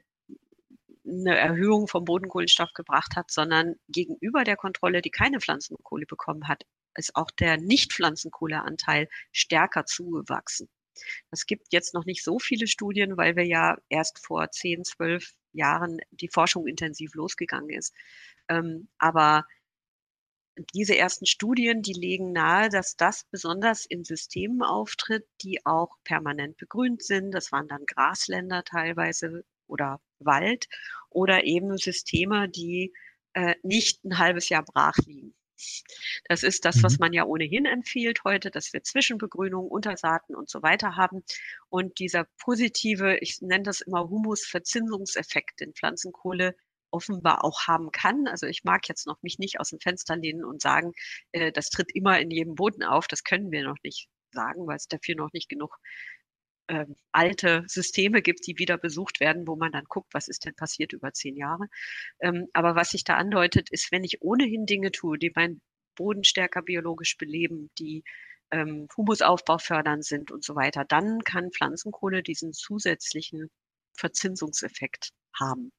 eine 1.10 1.38
Erhöhung 1.38 1.88
vom 1.88 2.06
Bodenkohlenstoff 2.06 2.74
gebracht 2.74 3.15
hat, 3.15 3.32
sondern 3.32 3.76
gegenüber 3.88 4.43
der 4.43 4.56
Kontrolle, 4.56 5.02
die 5.02 5.12
keine 5.12 5.39
Pflanzenkohle 5.39 6.06
bekommen 6.06 6.48
hat, 6.48 6.63
ist 6.95 7.15
auch 7.15 7.32
der 7.32 7.58
Nicht-Pflanzenkohleanteil 7.58 9.08
stärker 9.32 9.86
zugewachsen. 9.86 10.69
Es 11.32 11.45
gibt 11.45 11.67
jetzt 11.72 11.93
noch 11.93 12.06
nicht 12.06 12.24
so 12.24 12.39
viele 12.39 12.67
Studien, 12.67 13.17
weil 13.17 13.36
wir 13.36 13.45
ja 13.45 13.78
erst 13.89 14.26
vor 14.26 14.52
10, 14.52 14.84
12 14.84 15.34
Jahren 15.54 16.00
die 16.12 16.30
Forschung 16.30 16.67
intensiv 16.67 17.15
losgegangen 17.15 17.69
ist. 17.69 17.93
Ähm, 18.50 18.89
aber 18.98 19.45
diese 20.74 20.98
ersten 20.98 21.26
Studien, 21.26 21.82
die 21.82 21.93
legen 21.93 22.34
nahe, 22.34 22.69
dass 22.69 22.98
das 22.98 23.26
besonders 23.32 23.86
in 23.86 24.04
Systemen 24.04 24.62
auftritt, 24.62 25.26
die 25.41 25.65
auch 25.65 25.95
permanent 26.04 26.58
begrünt 26.58 27.02
sind. 27.02 27.32
Das 27.32 27.52
waren 27.52 27.67
dann 27.67 27.86
Grasländer 27.86 28.63
teilweise 28.63 29.45
oder 29.67 30.02
Wald 30.19 30.67
oder 31.10 31.43
eben 31.43 31.77
Systeme, 31.77 32.49
die 32.49 32.93
äh, 33.34 33.55
nicht 33.63 34.03
ein 34.03 34.17
halbes 34.17 34.49
Jahr 34.49 34.63
brach 34.63 34.97
liegen. 35.05 35.36
Das 36.25 36.43
ist 36.43 36.63
das, 36.65 36.84
was 36.84 36.93
mhm. 36.93 36.97
man 36.99 37.13
ja 37.13 37.25
ohnehin 37.25 37.65
empfiehlt 37.65 38.23
heute, 38.23 38.49
dass 38.49 38.71
wir 38.73 38.84
Zwischenbegrünung, 38.84 39.67
Untersaaten 39.67 40.36
und 40.36 40.49
so 40.49 40.62
weiter 40.62 40.95
haben. 40.95 41.23
Und 41.69 41.99
dieser 41.99 42.25
positive, 42.38 43.17
ich 43.17 43.41
nenne 43.41 43.63
das 43.63 43.82
immer 43.82 44.10
Humusverzinsungseffekt 44.10 45.62
in 45.62 45.73
Pflanzenkohle 45.73 46.55
offenbar 46.91 47.43
auch 47.43 47.67
haben 47.67 47.91
kann. 47.91 48.27
Also 48.27 48.47
ich 48.47 48.63
mag 48.63 48.88
jetzt 48.88 49.05
noch 49.05 49.21
mich 49.21 49.38
nicht 49.38 49.60
aus 49.60 49.69
dem 49.69 49.79
Fenster 49.79 50.15
lehnen 50.15 50.43
und 50.43 50.62
sagen, 50.62 50.93
äh, 51.32 51.51
das 51.51 51.69
tritt 51.69 51.93
immer 51.93 52.19
in 52.19 52.32
jedem 52.32 52.55
Boden 52.55 52.84
auf. 52.84 53.08
Das 53.08 53.23
können 53.23 53.51
wir 53.51 53.63
noch 53.63 53.77
nicht 53.84 54.10
sagen, 54.32 54.65
weil 54.67 54.77
es 54.77 54.88
dafür 54.88 55.15
noch 55.15 55.34
nicht 55.34 55.49
genug 55.49 55.77
äh, 56.69 56.86
alte 57.12 57.63
Systeme 57.67 58.21
gibt, 58.21 58.45
die 58.45 58.58
wieder 58.60 58.77
besucht 58.77 59.19
werden, 59.19 59.47
wo 59.47 59.55
man 59.55 59.71
dann 59.71 59.86
guckt, 59.86 60.13
was 60.13 60.27
ist 60.27 60.45
denn 60.45 60.55
passiert 60.55 60.93
über 60.93 61.12
zehn 61.13 61.36
Jahre. 61.36 61.67
Ähm, 62.21 62.47
aber 62.53 62.75
was 62.75 62.91
sich 62.91 63.03
da 63.03 63.15
andeutet, 63.17 63.69
ist, 63.71 63.91
wenn 63.91 64.03
ich 64.03 64.21
ohnehin 64.21 64.65
Dinge 64.65 64.91
tue, 64.91 65.17
die 65.17 65.32
meinen 65.36 65.62
Boden 65.95 66.23
stärker 66.23 66.62
biologisch 66.62 67.17
beleben, 67.17 67.71
die 67.79 68.03
ähm, 68.51 68.88
Humusaufbau 68.95 69.58
fördern 69.58 70.03
sind 70.03 70.32
und 70.32 70.43
so 70.43 70.55
weiter, 70.55 70.86
dann 70.86 71.23
kann 71.23 71.51
Pflanzenkohle 71.51 72.21
diesen 72.23 72.53
zusätzlichen 72.53 73.49
Verzinsungseffekt 73.97 75.10
haben. 75.34 75.71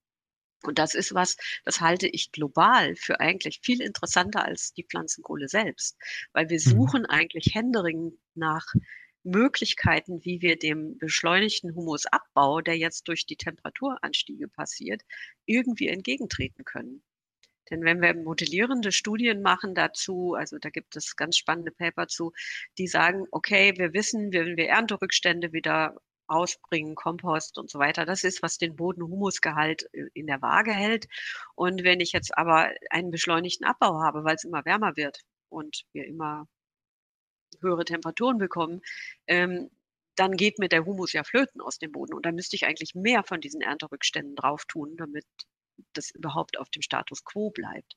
Und 0.62 0.78
das 0.78 0.94
ist 0.94 1.14
was, 1.14 1.36
das 1.64 1.80
halte 1.80 2.06
ich 2.08 2.32
global 2.32 2.94
für 2.96 3.20
eigentlich 3.20 3.60
viel 3.62 3.80
interessanter 3.80 4.44
als 4.44 4.74
die 4.74 4.84
Pflanzenkohle 4.84 5.48
selbst, 5.48 5.96
weil 6.32 6.50
wir 6.50 6.58
mhm. 6.58 6.70
suchen 6.70 7.06
eigentlich 7.06 7.54
händeringend 7.54 8.18
nach 8.34 8.66
Möglichkeiten, 9.22 10.24
wie 10.24 10.40
wir 10.42 10.58
dem 10.58 10.98
beschleunigten 10.98 11.74
Humusabbau, 11.74 12.60
der 12.60 12.78
jetzt 12.78 13.08
durch 13.08 13.26
die 13.26 13.36
Temperaturanstiege 13.36 14.48
passiert, 14.48 15.02
irgendwie 15.46 15.88
entgegentreten 15.88 16.64
können. 16.64 17.02
Denn 17.70 17.84
wenn 17.84 18.00
wir 18.00 18.14
modellierende 18.14 18.92
Studien 18.92 19.42
machen 19.42 19.74
dazu, 19.74 20.34
also 20.34 20.58
da 20.58 20.70
gibt 20.70 20.96
es 20.96 21.16
ganz 21.16 21.36
spannende 21.36 21.70
Paper 21.70 22.08
zu, 22.08 22.32
die 22.78 22.88
sagen, 22.88 23.26
okay, 23.30 23.74
wir 23.76 23.92
wissen, 23.92 24.32
wenn 24.32 24.56
wir 24.56 24.68
Ernterückstände 24.68 25.52
wieder 25.52 25.96
ausbringen, 26.26 26.94
Kompost 26.94 27.58
und 27.58 27.70
so 27.70 27.78
weiter, 27.78 28.06
das 28.06 28.24
ist, 28.24 28.42
was 28.42 28.58
den 28.58 28.76
Bodenhumusgehalt 28.76 29.88
in 30.14 30.26
der 30.26 30.42
Waage 30.42 30.72
hält. 30.72 31.06
Und 31.54 31.84
wenn 31.84 32.00
ich 32.00 32.12
jetzt 32.12 32.36
aber 32.36 32.70
einen 32.90 33.10
beschleunigten 33.10 33.66
Abbau 33.66 34.00
habe, 34.00 34.24
weil 34.24 34.36
es 34.36 34.44
immer 34.44 34.64
wärmer 34.64 34.96
wird 34.96 35.20
und 35.48 35.82
wir 35.92 36.06
immer 36.06 36.46
höhere 37.60 37.84
Temperaturen 37.84 38.38
bekommen, 38.38 38.80
ähm, 39.26 39.70
dann 40.16 40.36
geht 40.36 40.58
mir 40.58 40.68
der 40.68 40.84
Humus 40.84 41.12
ja 41.12 41.24
flöten 41.24 41.60
aus 41.60 41.78
dem 41.78 41.92
Boden. 41.92 42.14
Und 42.14 42.26
dann 42.26 42.34
müsste 42.34 42.56
ich 42.56 42.66
eigentlich 42.66 42.94
mehr 42.94 43.22
von 43.24 43.40
diesen 43.40 43.62
Ernterückständen 43.62 44.36
drauf 44.36 44.64
tun, 44.66 44.96
damit 44.96 45.24
das 45.94 46.10
überhaupt 46.10 46.58
auf 46.58 46.68
dem 46.70 46.82
Status 46.82 47.24
quo 47.24 47.50
bleibt. 47.50 47.94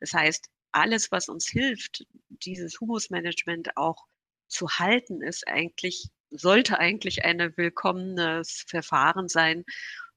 Das 0.00 0.12
heißt, 0.12 0.48
alles, 0.72 1.10
was 1.12 1.28
uns 1.28 1.46
hilft, 1.48 2.04
dieses 2.28 2.80
Humusmanagement 2.80 3.76
auch 3.76 4.06
zu 4.48 4.68
halten, 4.68 5.22
ist 5.22 5.46
eigentlich, 5.48 6.08
sollte 6.30 6.78
eigentlich 6.78 7.24
ein 7.24 7.56
willkommenes 7.56 8.64
Verfahren 8.68 9.28
sein, 9.28 9.64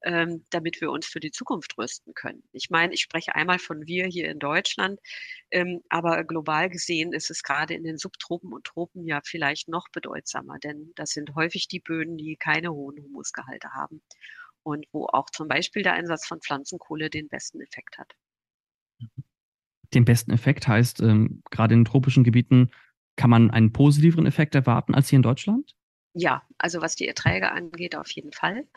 ähm, 0.04 0.46
damit 0.50 0.80
wir 0.82 0.92
uns 0.92 1.08
für 1.08 1.20
die 1.20 1.32
Zukunft 1.32 1.78
rüsten 1.78 2.14
können. 2.14 2.44
Ich 2.52 2.70
meine, 2.70 2.94
ich 2.94 3.02
spreche 3.02 3.36
einmal 3.36 3.60
von 3.60 3.88
wir 3.88 4.06
hier 4.06 4.30
in 4.30 4.40
Deutschland, 4.40 5.00
ähm, 5.52 5.82
aber 5.90 6.24
global 6.24 6.70
gesehen 6.70 7.14
ist 7.14 7.30
es 7.30 7.44
gerade 7.44 7.74
in 7.74 7.84
den 7.84 7.98
Subtropen 7.98 8.54
und 8.54 8.66
Tropen 8.66 9.06
ja 9.06 9.22
vielleicht 9.24 9.70
noch 9.70 9.88
bedeutsamer, 9.90 10.60
denn 10.60 10.92
das 10.96 11.12
sind 11.12 11.36
häufig 11.36 11.68
die 11.68 11.80
Böden, 11.80 12.18
die 12.18 12.36
keine 12.36 12.72
hohen 12.72 13.02
Humusgehalte 13.02 13.70
haben 13.74 14.02
und 14.64 14.86
wo 14.92 15.06
auch 15.06 15.30
zum 15.30 15.48
Beispiel 15.48 15.84
der 15.84 15.94
Einsatz 15.94 16.28
von 16.28 16.42
Pflanzenkohle 16.42 17.10
den 17.10 17.30
besten 17.30 17.62
Effekt 17.62 17.98
hat. 17.98 18.14
Den 19.94 20.04
besten 20.04 20.32
Effekt 20.32 20.68
heißt, 20.68 21.02
ähm, 21.02 21.42
gerade 21.50 21.74
in 21.74 21.86
tropischen 21.86 22.26
Gebieten 22.26 22.72
kann 23.16 23.30
man 23.30 23.50
einen 23.50 23.72
positiveren 23.72 24.26
Effekt 24.26 24.56
erwarten 24.56 24.94
als 24.94 25.10
hier 25.10 25.18
in 25.18 25.24
Deutschland? 25.24 25.77
Ja, 26.20 26.42
also 26.58 26.82
was 26.82 26.96
die 26.96 27.08
Erträge 27.08 27.52
angeht, 27.52 27.96
auf 27.96 28.10
jeden 28.12 28.32
Fall. 28.32 28.68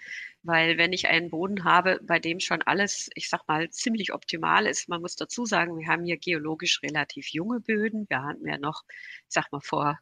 Weil 0.43 0.77
wenn 0.79 0.93
ich 0.93 1.09
einen 1.09 1.31
Boden 1.31 1.65
habe, 1.65 1.99
bei 2.03 2.19
dem 2.19 2.39
schon 2.41 2.61
alles, 2.63 3.09
ich 3.15 3.29
sag 3.31 3.47
mal, 3.49 3.71
ziemlich 3.71 4.13
optimal 4.13 4.67
ist, 4.67 4.89
man 4.89 5.01
muss 5.01 5.17
dazu 5.17 5.47
sagen, 5.47 5.79
wir 5.79 5.87
haben 5.89 6.05
hier 6.05 6.19
geologisch 6.19 6.83
relativ 6.83 7.29
junge 7.29 7.61
Böden. 7.61 8.07
Wir 8.11 8.23
hatten 8.23 8.47
ja 8.47 8.59
noch, 8.59 8.85
ich 8.89 9.25
sag 9.29 9.51
mal, 9.53 9.61
vor 9.61 9.99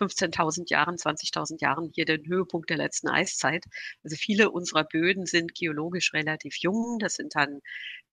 15.000 0.00 0.70
Jahren, 0.70 0.96
20.000 0.96 1.60
Jahren 1.60 1.90
hier 1.94 2.06
den 2.06 2.26
Höhepunkt 2.26 2.70
der 2.70 2.78
letzten 2.78 3.08
Eiszeit. 3.08 3.64
Also 4.02 4.16
viele 4.16 4.50
unserer 4.50 4.84
Böden 4.84 5.26
sind 5.26 5.54
geologisch 5.54 6.14
relativ 6.14 6.56
jung. 6.56 6.98
Das 6.98 7.14
sind 7.14 7.34
dann, 7.34 7.60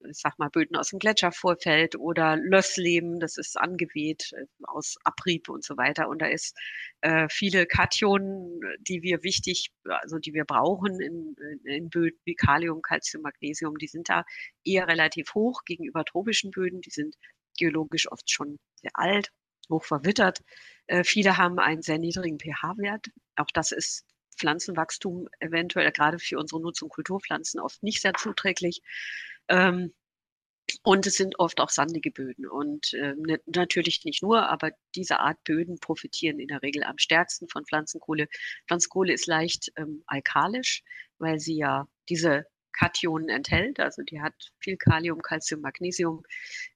ich 0.10 0.17
sag 0.17 0.38
mal, 0.38 0.50
Böden 0.50 0.76
aus 0.76 0.89
dem 0.89 1.00
Gletschervorfeld 1.00 1.95
oder 1.95 2.36
Lössleben. 2.36 3.19
Das 3.19 3.38
ist 3.38 3.58
angeweht 3.58 4.34
äh, 4.34 4.45
aus 4.63 4.97
Abrieb 5.04 5.50
und 5.50 5.63
so 5.63 5.78
weiter. 5.78 6.10
Und 6.10 6.21
da 6.21 6.28
ist 6.28 6.58
äh, 7.02 7.28
viele 7.30 7.65
Kationen, 7.65 8.60
die 8.82 9.02
wir 9.02 9.23
wichtig, 9.23 9.71
also 9.86 10.19
die 10.19 10.34
wir 10.34 10.45
brauchen 10.45 11.00
in, 11.00 11.36
in 11.63 11.89
Böden 11.89 12.19
wie 12.26 12.36
Kalium, 12.36 12.82
Calcium, 12.82 13.23
Magnesium, 13.23 13.78
die 13.78 13.88
sind 13.88 14.10
da 14.10 14.26
eher 14.65 14.88
relativ 14.88 15.34
hoch 15.34 15.63
gegenüber 15.63 16.04
tropischen 16.04 16.52
Böden. 16.52 16.82
Die 16.82 16.91
sind 16.91 17.15
geologisch 17.58 18.12
oft 18.12 18.30
schon 18.30 18.60
sehr 18.82 18.91
alt 18.93 19.32
hoch 19.70 19.84
verwittert. 19.84 20.42
Äh, 20.88 21.04
viele 21.04 21.38
haben 21.38 21.60
einen 21.60 21.82
sehr 21.82 21.98
niedrigen 22.00 22.40
pH-Wert. 22.40 23.08
Auch 23.36 23.52
das 23.54 23.72
ist 23.72 24.06
Pflanzenwachstum 24.38 25.28
eventuell 25.40 25.92
gerade 25.92 26.20
für 26.20 26.38
unsere 26.38 26.62
Nutzung 26.62 26.90
Kulturpflanzen 26.90 27.60
oft 27.60 27.82
nicht 27.84 28.02
sehr 28.02 28.14
zuträglich. 28.14 28.82
Ähm, 29.50 29.94
und 30.84 31.08
es 31.08 31.16
sind 31.16 31.40
oft 31.40 31.60
auch 31.62 31.70
sandige 31.70 32.12
Böden. 32.12 32.48
Und 32.48 32.94
äh, 32.94 33.16
ne, 33.16 33.40
natürlich 33.46 34.04
nicht 34.04 34.22
nur, 34.22 34.50
aber 34.50 34.72
diese 34.96 35.20
Art 35.20 35.42
Böden 35.44 35.80
profitieren 35.80 36.40
in 36.40 36.48
der 36.48 36.62
Regel 36.62 36.84
am 36.84 36.98
stärksten 36.98 37.48
von 37.48 37.66
Pflanzenkohle. 37.66 38.28
Pflanzenkohle 38.68 39.14
ist 39.14 39.28
leicht 39.28 39.72
ähm, 39.78 40.04
alkalisch, 40.08 40.84
weil 41.20 41.40
sie 41.40 41.58
ja 41.58 41.88
diese 42.10 42.46
Kationen 42.78 43.30
enthält. 43.30 43.80
Also 43.80 44.04
die 44.04 44.22
hat 44.22 44.34
viel 44.60 44.78
Kalium, 44.78 45.22
Calcium, 45.22 45.62
Magnesium, 45.62 46.24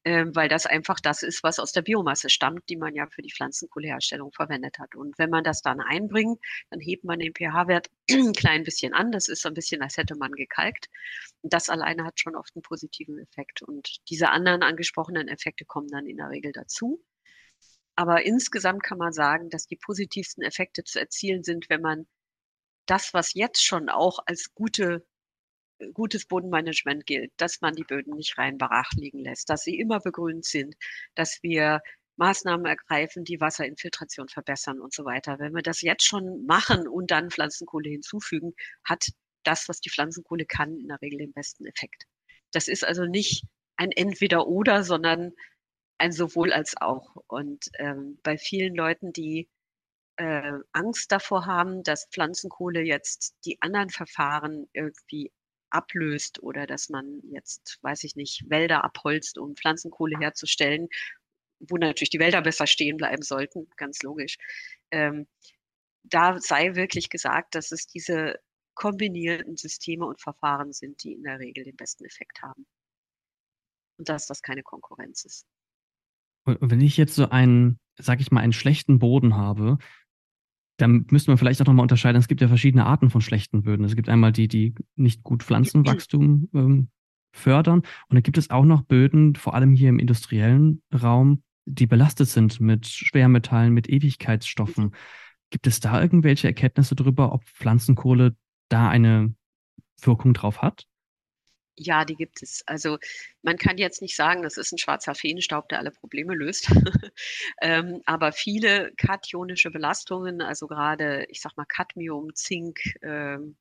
äh, 0.04 0.26
weil 0.34 0.50
das 0.50 0.66
einfach 0.66 1.00
das 1.00 1.22
ist, 1.22 1.44
was 1.44 1.60
aus 1.60 1.72
der 1.72 1.84
Biomasse 1.84 2.30
stammt, 2.30 2.68
die 2.70 2.76
man 2.76 2.96
ja 2.96 3.08
für 3.08 3.22
die 3.22 3.32
Pflanzenkohleherstellung 3.32 4.32
verwendet 4.32 4.80
hat. 4.80 4.96
Und 4.96 5.18
wenn 5.20 5.30
man 5.30 5.44
das 5.44 5.62
dann 5.62 5.80
einbringt, 5.80 6.40
dann 6.72 6.80
hebt 6.80 7.04
man 7.04 7.20
den 7.20 7.34
pH-Wert 7.34 7.90
ein 8.12 8.34
klein 8.34 8.64
bisschen 8.64 8.94
an. 8.94 9.12
Das 9.12 9.30
ist 9.30 9.42
so 9.44 9.50
ein 9.50 9.54
bisschen, 9.54 9.82
als 9.82 9.98
hätte 9.98 10.16
man 10.16 10.32
gekalkt. 10.32 10.90
Und 11.42 11.54
das 11.54 11.70
alleine 11.70 12.04
hat 12.04 12.20
schon 12.20 12.36
oft 12.36 12.56
einen 12.56 12.64
positiven 12.64 13.20
Effekt. 13.20 13.62
Und 13.62 13.98
diese 14.10 14.30
anderen 14.30 14.64
angesprochenen 14.64 15.28
Effekte 15.28 15.66
kommen 15.66 15.88
dann 15.90 16.08
in 16.08 16.18
der 16.18 16.30
Regel 16.30 16.52
dazu. 16.52 17.04
Aber 17.96 18.26
insgesamt 18.26 18.82
kann 18.82 18.98
man 18.98 19.14
sagen, 19.14 19.50
dass 19.50 19.68
die 19.68 19.76
positivsten 19.76 20.44
Effekte 20.44 20.84
zu 20.84 21.00
erzielen 21.00 21.44
sind, 21.44 21.70
wenn 21.70 21.82
man 21.82 22.08
das, 22.88 23.14
was 23.14 23.34
jetzt 23.36 23.64
schon 23.64 23.90
auch 23.90 24.20
als 24.26 24.56
gute 24.56 25.06
gutes 25.94 26.26
Bodenmanagement 26.26 27.06
gilt, 27.06 27.32
dass 27.38 27.62
man 27.62 27.76
die 27.76 27.84
Böden 27.84 28.16
nicht 28.16 28.38
rein 28.38 28.58
brach 28.58 28.92
liegen 28.96 29.20
lässt, 29.20 29.50
dass 29.50 29.64
sie 29.64 29.80
immer 29.80 30.00
begrünt 30.00 30.46
sind, 30.46 30.76
dass 31.16 31.40
wir 31.42 31.82
Maßnahmen 32.18 32.66
ergreifen, 32.66 33.24
die 33.24 33.40
Wasserinfiltration 33.40 34.30
verbessern 34.30 34.80
und 34.80 34.94
so 34.94 35.06
weiter. 35.06 35.40
Wenn 35.40 35.54
wir 35.54 35.64
das 35.64 35.82
jetzt 35.82 36.06
schon 36.06 36.46
machen 36.46 36.88
und 36.88 37.12
dann 37.12 37.32
Pflanzenkohle 37.32 37.90
hinzufügen, 37.90 38.54
hat 38.84 39.08
das, 39.44 39.68
was 39.70 39.80
die 39.82 39.90
Pflanzenkohle 39.90 40.46
kann, 40.46 40.78
in 40.78 40.88
der 40.88 41.02
Regel 41.02 41.20
den 41.20 41.34
besten 41.34 41.66
Effekt. 41.66 42.04
Das 42.52 42.68
ist 42.68 42.86
also 42.86 43.06
nicht 43.06 43.46
ein 43.76 43.92
Entweder-Oder, 43.92 44.84
sondern 44.84 45.32
ein 45.98 46.12
sowohl 46.12 46.54
als 46.54 46.76
auch. 46.78 47.16
Und 47.28 47.66
ähm, 47.80 48.20
bei 48.24 48.38
vielen 48.38 48.76
Leuten, 48.76 49.14
die 49.14 49.50
äh, 50.18 50.54
Angst 50.74 51.12
davor 51.12 51.46
haben, 51.46 51.84
dass 51.84 52.08
Pflanzenkohle 52.12 52.82
jetzt 52.82 53.36
die 53.46 53.58
anderen 53.62 53.90
Verfahren 53.90 54.68
irgendwie 54.74 55.32
ablöst 55.72 56.42
oder 56.44 56.68
dass 56.68 56.90
man 56.90 57.22
jetzt, 57.32 57.80
weiß 57.82 58.04
ich 58.04 58.16
nicht, 58.16 58.50
Wälder 58.50 58.84
abholzt, 58.84 59.38
um 59.38 59.56
Pflanzenkohle 59.56 60.20
herzustellen, 60.20 60.88
wo 61.60 61.78
natürlich 61.78 62.10
die 62.10 62.20
Wälder 62.20 62.42
besser 62.42 62.68
stehen 62.68 62.98
bleiben 62.98 63.24
sollten, 63.24 63.68
ganz 63.78 64.02
logisch. 64.04 64.38
Ähm, 64.92 65.28
da 66.04 66.40
sei 66.40 66.76
wirklich 66.76 67.10
gesagt, 67.10 67.56
dass 67.56 67.72
es 67.72 67.88
diese 67.88 68.40
kombinierten 68.74 69.58
Systeme 69.58 70.06
und 70.06 70.22
Verfahren 70.22 70.74
sind, 70.74 71.04
die 71.04 71.14
in 71.14 71.24
der 71.24 71.40
Regel 71.40 71.64
den 71.64 71.76
besten 71.76 72.06
Effekt 72.06 72.42
haben. 72.42 72.66
Und 73.98 74.10
dass 74.10 74.26
das 74.26 74.42
keine 74.42 74.64
Konkurrenz 74.64 75.26
ist. 75.26 75.46
Und 76.46 76.72
wenn 76.72 76.82
ich 76.82 76.98
jetzt 76.98 77.14
so 77.14 77.30
einen, 77.30 77.80
sag 78.00 78.20
ich 78.20 78.32
mal, 78.32 78.42
einen 78.42 78.54
schlechten 78.54 78.98
Boden 78.98 79.36
habe, 79.36 79.78
dann 80.82 81.06
müsste 81.12 81.32
man 81.32 81.38
vielleicht 81.38 81.62
auch 81.62 81.66
nochmal 81.66 81.84
unterscheiden. 81.84 82.20
Es 82.20 82.28
gibt 82.28 82.42
ja 82.42 82.48
verschiedene 82.48 82.86
Arten 82.86 83.10
von 83.10 83.22
schlechten 83.22 83.62
Böden. 83.62 83.86
Es 83.86 83.96
gibt 83.96 84.10
einmal 84.10 84.32
die, 84.32 84.48
die 84.48 84.74
nicht 84.96 85.24
gut 85.24 85.44
Pflanzenwachstum 85.44 86.50
ähm, 86.54 86.90
fördern. 87.32 87.80
Und 87.80 88.16
dann 88.16 88.24
gibt 88.24 88.38
es 88.38 88.50
auch 88.50 88.66
noch 88.66 88.82
Böden, 88.82 89.36
vor 89.36 89.54
allem 89.54 89.74
hier 89.74 89.90
im 89.90 90.00
industriellen 90.00 90.82
Raum, 90.94 91.44
die 91.66 91.88
belastet 91.88 92.28
sind 92.30 92.60
mit 92.60 92.88
Schwermetallen, 92.88 93.74
mit 93.74 93.90
Ewigkeitsstoffen. 93.90 94.96
Gibt 95.52 95.68
es 95.68 95.80
da 95.80 96.02
irgendwelche 96.02 96.48
Erkenntnisse 96.48 96.96
darüber, 96.96 97.32
ob 97.34 97.46
Pflanzenkohle 97.46 98.36
da 98.70 98.90
eine 98.90 99.36
Wirkung 100.02 100.34
drauf 100.34 100.62
hat? 100.62 100.88
Ja, 101.84 102.06
die 102.06 102.16
gibt 102.16 102.44
es. 102.44 102.64
Also 102.68 103.00
man 103.42 103.58
kann 103.58 103.78
jetzt 103.80 104.02
nicht 104.04 104.16
sagen, 104.16 104.44
das 104.44 104.58
ist 104.58 104.72
ein 104.72 104.78
schwarzer 104.78 105.16
Feenstaub, 105.16 105.68
der 105.70 105.80
alle 105.80 105.90
Probleme 105.92 106.36
löst. 106.36 106.70
ähm, 107.62 108.02
aber 108.06 108.32
viele 108.34 108.92
kationische 108.98 109.72
Belastungen, 109.72 110.42
also 110.42 110.68
gerade, 110.68 111.26
ich 111.30 111.42
sag 111.42 111.58
mal, 111.58 111.66
Cadmium, 111.66 112.36
Zink, 112.36 112.82
ähm, 113.02 113.58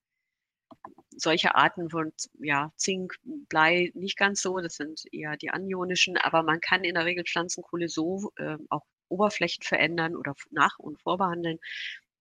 solche 1.17 1.55
Arten 1.55 1.89
von 1.89 2.13
ja, 2.41 2.73
Zink, 2.77 3.17
Blei 3.25 3.91
nicht 3.95 4.19
ganz 4.19 4.43
so, 4.43 4.59
das 4.61 4.77
sind 4.77 5.03
eher 5.13 5.37
die 5.39 5.51
anionischen, 5.51 6.19
aber 6.19 6.43
man 6.43 6.61
kann 6.61 6.85
in 6.85 6.95
der 6.95 7.07
Regel 7.07 7.25
Pflanzenkohle 7.25 7.89
so 7.89 8.33
äh, 8.37 8.59
auch 8.69 8.85
Oberflächen 9.09 9.63
verändern 9.65 10.15
oder 10.15 10.35
nach- 10.51 10.79
und 10.79 11.01
vorbehandeln, 11.01 11.59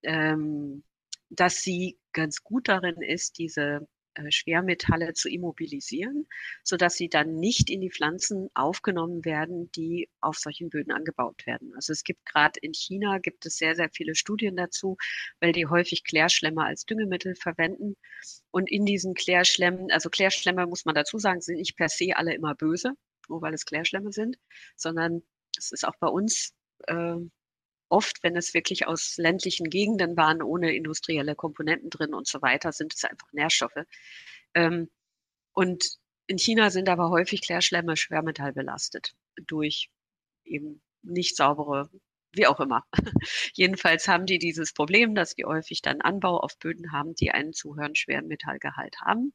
ähm, 0.03 0.83
dass 1.29 1.61
sie 1.61 1.97
ganz 2.13 2.41
gut 2.41 2.69
darin 2.69 3.01
ist, 3.01 3.37
diese 3.37 3.87
Schwermetalle 4.31 5.13
zu 5.13 5.29
immobilisieren, 5.29 6.27
sodass 6.63 6.95
sie 6.95 7.09
dann 7.09 7.35
nicht 7.35 7.69
in 7.69 7.81
die 7.81 7.91
Pflanzen 7.91 8.49
aufgenommen 8.53 9.25
werden, 9.25 9.71
die 9.71 10.09
auf 10.21 10.37
solchen 10.37 10.69
Böden 10.69 10.91
angebaut 10.91 11.45
werden. 11.45 11.73
Also 11.75 11.93
es 11.93 12.03
gibt 12.03 12.25
gerade 12.25 12.59
in 12.61 12.73
China 12.73 13.19
gibt 13.19 13.45
es 13.45 13.57
sehr, 13.57 13.75
sehr 13.75 13.89
viele 13.89 14.15
Studien 14.15 14.55
dazu, 14.55 14.97
weil 15.39 15.51
die 15.51 15.67
häufig 15.67 16.03
Klärschlemmer 16.03 16.65
als 16.65 16.85
Düngemittel 16.85 17.35
verwenden. 17.35 17.95
Und 18.51 18.69
in 18.69 18.85
diesen 18.85 19.13
Klärschlemmen, 19.13 19.91
also 19.91 20.09
Klärschlemmer 20.09 20.67
muss 20.67 20.85
man 20.85 20.95
dazu 20.95 21.17
sagen, 21.17 21.41
sind 21.41 21.57
nicht 21.57 21.77
per 21.77 21.89
se 21.89 22.15
alle 22.15 22.33
immer 22.33 22.55
böse, 22.55 22.93
nur 23.27 23.41
weil 23.41 23.53
es 23.53 23.65
Klärschlemmer 23.65 24.11
sind, 24.11 24.37
sondern 24.75 25.21
es 25.57 25.71
ist 25.71 25.85
auch 25.85 25.95
bei 25.99 26.07
uns 26.07 26.53
äh, 26.87 27.15
oft, 27.89 28.23
wenn 28.23 28.35
es 28.35 28.53
wirklich 28.53 28.87
aus 28.87 29.17
ländlichen 29.17 29.69
Gegenden 29.69 30.15
waren, 30.17 30.41
ohne 30.41 30.73
industrielle 30.73 31.35
Komponenten 31.35 31.89
drin 31.89 32.13
und 32.13 32.27
so 32.27 32.41
weiter, 32.41 32.71
sind 32.71 32.93
es 32.93 33.03
einfach 33.03 33.31
Nährstoffe. 33.33 33.85
Ähm, 34.53 34.89
und 35.53 35.97
in 36.27 36.37
China 36.37 36.69
sind 36.69 36.89
aber 36.89 37.09
häufig 37.09 37.41
Klärschlämme 37.41 37.97
schwermetallbelastet 37.97 39.15
durch 39.47 39.89
eben 40.45 40.81
nicht 41.01 41.35
saubere, 41.35 41.89
wie 42.33 42.47
auch 42.47 42.59
immer. 42.59 42.85
Jedenfalls 43.53 44.07
haben 44.07 44.25
die 44.25 44.39
dieses 44.39 44.73
Problem, 44.73 45.15
dass 45.15 45.35
die 45.35 45.45
häufig 45.45 45.81
dann 45.81 46.01
Anbau 46.01 46.39
auf 46.39 46.57
Böden 46.59 46.91
haben, 46.91 47.15
die 47.15 47.31
einen 47.31 47.53
zu 47.53 47.75
höheren 47.75 47.95
Schwermetallgehalt 47.95 48.97
haben. 49.01 49.33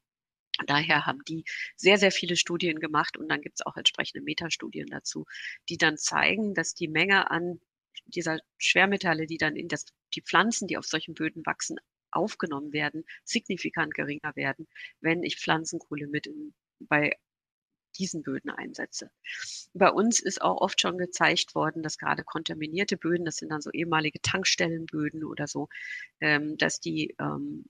Daher 0.67 1.05
haben 1.05 1.19
die 1.27 1.45
sehr, 1.77 1.99
sehr 1.99 2.13
viele 2.13 2.37
Studien 2.37 2.79
gemacht 2.79 3.17
und 3.17 3.29
dann 3.29 3.41
gibt 3.41 3.57
es 3.59 3.67
auch 3.67 3.77
entsprechende 3.77 4.23
Metastudien 4.23 4.87
dazu, 4.87 5.27
die 5.69 5.79
dann 5.79 5.97
zeigen, 5.97 6.55
dass 6.55 6.75
die 6.75 6.87
Menge 6.87 7.31
an 7.31 7.61
dieser 8.07 8.39
Schwermetalle, 8.59 9.27
die 9.27 9.39
dann 9.39 9.57
in 9.57 9.69
das, 9.69 9.87
die 10.15 10.23
Pflanzen, 10.23 10.69
die 10.69 10.77
auf 10.77 10.87
solchen 10.87 11.15
Böden 11.15 11.45
wachsen, 11.47 11.79
aufgenommen 12.11 12.73
werden, 12.73 13.05
signifikant 13.25 13.95
geringer 13.95 14.35
werden, 14.37 14.69
wenn 15.01 15.23
ich 15.23 15.41
Pflanzenkohle 15.41 16.07
mit 16.07 16.27
in, 16.27 16.55
bei 16.79 17.17
diesen 17.99 18.23
Böden 18.23 18.51
einsetze. 18.51 19.11
Bei 19.73 19.91
uns 19.91 20.21
ist 20.21 20.43
auch 20.43 20.61
oft 20.61 20.81
schon 20.81 20.99
gezeigt 20.99 21.55
worden, 21.55 21.83
dass 21.83 21.99
gerade 21.99 22.25
kontaminierte 22.25 22.97
Böden, 22.97 23.25
das 23.25 23.37
sind 23.37 23.51
dann 23.51 23.61
so 23.61 23.71
ehemalige 23.71 24.21
Tankstellenböden 24.21 25.25
oder 25.25 25.47
so, 25.47 25.69
ähm, 26.21 26.57
dass 26.57 26.81
die 26.81 27.15
ähm, 27.21 27.65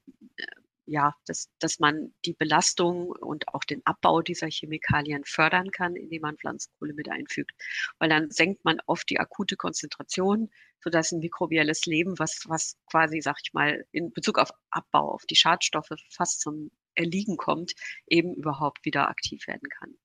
ja, 0.87 1.15
dass, 1.27 1.49
dass 1.59 1.79
man 1.79 2.15
die 2.25 2.35
Belastung 2.35 3.11
und 3.11 3.49
auch 3.49 3.65
den 3.65 3.83
Abbau 3.85 4.23
dieser 4.23 4.49
Chemikalien 4.49 5.25
fördern 5.25 5.71
kann, 5.71 5.97
indem 5.97 6.23
man 6.23 6.37
Pflanzenkohle 6.37 6.95
mit 6.95 7.09
einfügt. 7.09 7.53
Weil 7.99 8.09
dann 8.09 8.31
senkt 8.31 8.65
man 8.65 8.79
oft 8.87 9.09
die 9.11 9.19
akute 9.19 9.57
Konzentration, 9.57 10.51
sodass 10.81 11.13
ein 11.13 11.21
mikrobielles 11.21 11.87
Leben, 11.87 12.19
was, 12.19 12.45
was 12.47 12.77
quasi, 12.91 13.21
sag 13.21 13.37
ich 13.43 13.53
mal, 13.55 13.85
in 13.93 14.13
Bezug 14.13 14.39
auf 14.39 14.51
Abbau, 14.71 15.13
auf 15.13 15.25
die 15.27 15.37
Schadstoffe 15.37 15.95
fast 16.11 16.41
zum 16.41 16.71
Erliegen 16.95 17.37
kommt, 17.37 17.73
eben 18.07 18.35
überhaupt 18.35 18.85
wieder 18.85 19.09
aktiv 19.09 19.47
werden 19.47 19.69
kann. 19.69 19.97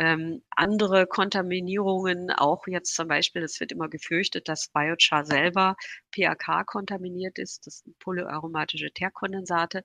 Ähm, 0.00 0.42
andere 0.56 1.06
Kontaminierungen, 1.06 2.30
auch 2.30 2.66
jetzt 2.66 2.94
zum 2.94 3.06
Beispiel, 3.06 3.42
es 3.42 3.60
wird 3.60 3.70
immer 3.70 3.90
gefürchtet, 3.90 4.48
dass 4.48 4.68
Biochar 4.68 5.26
selber 5.26 5.76
PAK 6.10 6.64
kontaminiert 6.66 7.38
ist, 7.38 7.66
das 7.66 7.80
sind 7.80 7.98
polyaromatische 7.98 8.90
Teerkondensate. 8.92 9.82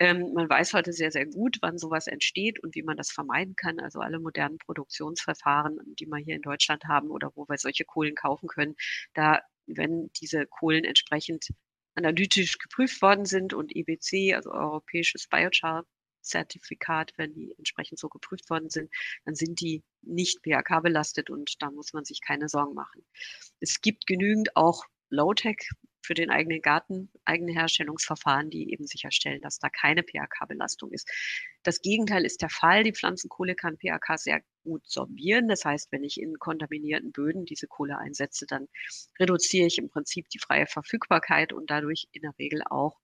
Ähm, 0.00 0.32
man 0.34 0.48
weiß 0.50 0.74
heute 0.74 0.92
sehr, 0.92 1.12
sehr 1.12 1.26
gut, 1.26 1.58
wann 1.60 1.78
sowas 1.78 2.08
entsteht 2.08 2.58
und 2.58 2.74
wie 2.74 2.82
man 2.82 2.96
das 2.96 3.12
vermeiden 3.12 3.54
kann. 3.54 3.78
Also 3.78 4.00
alle 4.00 4.18
modernen 4.18 4.58
Produktionsverfahren, 4.58 5.78
die 6.00 6.06
wir 6.06 6.18
hier 6.18 6.34
in 6.34 6.42
Deutschland 6.42 6.86
haben 6.86 7.08
oder 7.08 7.30
wo 7.36 7.48
wir 7.48 7.56
solche 7.56 7.84
Kohlen 7.84 8.16
kaufen 8.16 8.48
können, 8.48 8.74
da 9.14 9.42
wenn 9.68 10.10
diese 10.20 10.44
Kohlen 10.46 10.82
entsprechend 10.82 11.46
analytisch 11.94 12.58
geprüft 12.58 13.00
worden 13.00 13.26
sind 13.26 13.54
und 13.54 13.76
EBC, 13.76 14.34
also 14.34 14.50
europäisches 14.50 15.28
Biochar 15.28 15.84
Zertifikat, 16.22 17.12
wenn 17.16 17.34
die 17.34 17.54
entsprechend 17.58 17.98
so 17.98 18.08
geprüft 18.08 18.48
worden 18.50 18.70
sind, 18.70 18.90
dann 19.24 19.34
sind 19.34 19.60
die 19.60 19.82
nicht 20.02 20.40
PHK 20.42 20.82
belastet 20.82 21.30
und 21.30 21.60
da 21.60 21.70
muss 21.70 21.92
man 21.92 22.04
sich 22.04 22.20
keine 22.20 22.48
Sorgen 22.48 22.74
machen. 22.74 23.04
Es 23.60 23.80
gibt 23.80 24.06
genügend 24.06 24.56
auch 24.56 24.84
Low-Tech 25.10 25.68
für 26.04 26.14
den 26.14 26.30
eigenen 26.30 26.60
Garten, 26.60 27.10
eigene 27.24 27.52
Herstellungsverfahren, 27.52 28.50
die 28.50 28.72
eben 28.72 28.86
sicherstellen, 28.86 29.40
dass 29.40 29.58
da 29.58 29.68
keine 29.68 30.02
PHK-Belastung 30.02 30.90
ist. 30.90 31.08
Das 31.62 31.80
Gegenteil 31.80 32.24
ist 32.24 32.42
der 32.42 32.48
Fall. 32.48 32.82
Die 32.82 32.92
Pflanzenkohle 32.92 33.54
kann 33.54 33.78
PHK 33.78 34.18
sehr 34.18 34.42
gut 34.64 34.82
sorbieren. 34.88 35.48
Das 35.48 35.64
heißt, 35.64 35.92
wenn 35.92 36.02
ich 36.02 36.20
in 36.20 36.38
kontaminierten 36.38 37.12
Böden 37.12 37.44
diese 37.44 37.68
Kohle 37.68 37.98
einsetze, 37.98 38.46
dann 38.46 38.68
reduziere 39.20 39.66
ich 39.66 39.78
im 39.78 39.88
Prinzip 39.88 40.28
die 40.30 40.40
freie 40.40 40.66
Verfügbarkeit 40.66 41.52
und 41.52 41.70
dadurch 41.70 42.08
in 42.12 42.22
der 42.22 42.36
Regel 42.38 42.62
auch 42.68 42.98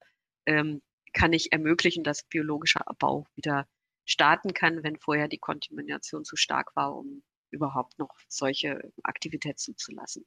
ähm, 0.46 0.82
kann 1.12 1.32
ich 1.32 1.52
ermöglichen, 1.52 2.04
dass 2.04 2.24
biologischer 2.24 2.88
Abbau 2.88 3.26
wieder 3.34 3.66
starten 4.04 4.54
kann, 4.54 4.82
wenn 4.82 4.96
vorher 4.96 5.28
die 5.28 5.38
Kontamination 5.38 6.24
zu 6.24 6.36
stark 6.36 6.74
war, 6.76 6.96
um 6.96 7.22
überhaupt 7.50 7.98
noch 7.98 8.14
solche 8.28 8.92
Aktivität 9.02 9.58
zuzulassen. 9.58 10.24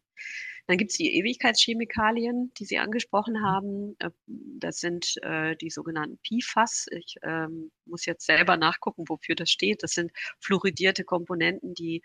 Dann 0.67 0.77
gibt 0.77 0.91
es 0.91 0.97
die 0.97 1.15
Ewigkeitschemikalien, 1.15 2.51
die 2.57 2.65
Sie 2.65 2.79
angesprochen 2.79 3.35
mhm. 3.35 3.45
haben. 3.45 3.95
Äh, 3.99 4.11
das 4.25 4.79
sind 4.79 5.17
äh, 5.23 5.55
die 5.55 5.69
sogenannten 5.69 6.19
PFAS. 6.23 6.87
Ich 6.91 7.15
ähm, 7.23 7.71
muss 7.85 8.05
jetzt 8.05 8.25
selber 8.25 8.57
nachgucken, 8.57 9.05
wofür 9.07 9.35
das 9.35 9.49
steht. 9.49 9.83
Das 9.83 9.91
sind 9.91 10.11
fluoridierte 10.39 11.03
Komponenten, 11.03 11.73
die 11.73 12.01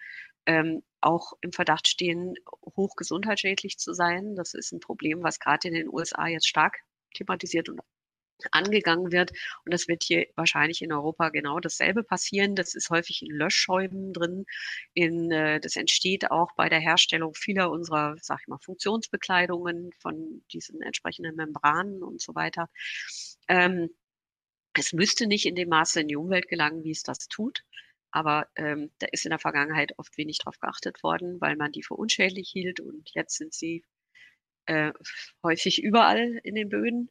ähm, 0.46 0.82
auch 1.00 1.32
im 1.40 1.52
Verdacht 1.52 1.88
stehen, 1.88 2.34
hochgesundheitsschädlich 2.76 3.78
zu 3.78 3.92
sein. 3.94 4.34
Das 4.36 4.54
ist 4.54 4.72
ein 4.72 4.80
Problem, 4.80 5.22
was 5.22 5.40
gerade 5.40 5.68
in 5.68 5.74
den 5.74 5.88
USA 5.88 6.26
jetzt 6.26 6.48
stark 6.48 6.78
thematisiert 7.14 7.68
und 7.68 7.80
angegangen 8.52 9.12
wird. 9.12 9.32
Und 9.64 9.72
das 9.72 9.88
wird 9.88 10.02
hier 10.02 10.26
wahrscheinlich 10.36 10.82
in 10.82 10.92
Europa 10.92 11.30
genau 11.30 11.60
dasselbe 11.60 12.02
passieren. 12.02 12.54
Das 12.54 12.74
ist 12.74 12.90
häufig 12.90 13.22
in 13.22 13.30
Löschschäuben 13.30 14.12
drin. 14.12 14.44
In, 14.94 15.30
äh, 15.30 15.60
das 15.60 15.76
entsteht 15.76 16.30
auch 16.30 16.54
bei 16.56 16.68
der 16.68 16.80
Herstellung 16.80 17.34
vieler 17.34 17.70
unserer, 17.70 18.16
sag 18.20 18.40
ich 18.42 18.48
mal, 18.48 18.58
Funktionsbekleidungen 18.58 19.90
von 20.00 20.42
diesen 20.52 20.82
entsprechenden 20.82 21.36
Membranen 21.36 22.02
und 22.02 22.20
so 22.20 22.34
weiter. 22.34 22.68
Ähm, 23.48 23.90
es 24.74 24.92
müsste 24.92 25.26
nicht 25.26 25.46
in 25.46 25.54
dem 25.54 25.70
Maße 25.70 26.00
in 26.00 26.08
die 26.08 26.16
Umwelt 26.16 26.48
gelangen, 26.48 26.84
wie 26.84 26.90
es 26.90 27.02
das 27.02 27.28
tut. 27.28 27.64
Aber 28.10 28.48
ähm, 28.56 28.90
da 28.98 29.06
ist 29.12 29.26
in 29.26 29.30
der 29.30 29.38
Vergangenheit 29.38 29.92
oft 29.98 30.16
wenig 30.16 30.38
drauf 30.38 30.58
geachtet 30.58 31.02
worden, 31.02 31.40
weil 31.40 31.56
man 31.56 31.72
die 31.72 31.82
für 31.82 31.94
unschädlich 31.94 32.48
hielt. 32.50 32.80
Und 32.80 33.10
jetzt 33.14 33.36
sind 33.36 33.52
sie 33.52 33.84
äh, 34.66 34.92
häufig 35.42 35.82
überall 35.82 36.40
in 36.42 36.54
den 36.54 36.68
Böden 36.68 37.10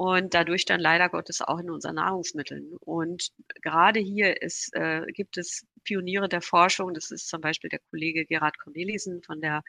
und 0.00 0.32
dadurch 0.32 0.64
dann 0.64 0.80
leider 0.80 1.10
Gottes 1.10 1.42
auch 1.42 1.58
in 1.58 1.68
unseren 1.68 1.96
Nahrungsmitteln. 1.96 2.74
Und 2.80 3.32
gerade 3.60 4.00
hier 4.00 4.40
ist, 4.40 4.74
äh, 4.74 5.04
gibt 5.12 5.36
es 5.36 5.66
Pioniere 5.84 6.26
der 6.26 6.40
Forschung. 6.40 6.94
Das 6.94 7.10
ist 7.10 7.28
zum 7.28 7.42
Beispiel 7.42 7.68
der 7.68 7.80
Kollege 7.90 8.24
Gerhard 8.24 8.58
Cornelissen 8.58 9.22
von 9.22 9.42
der 9.42 9.62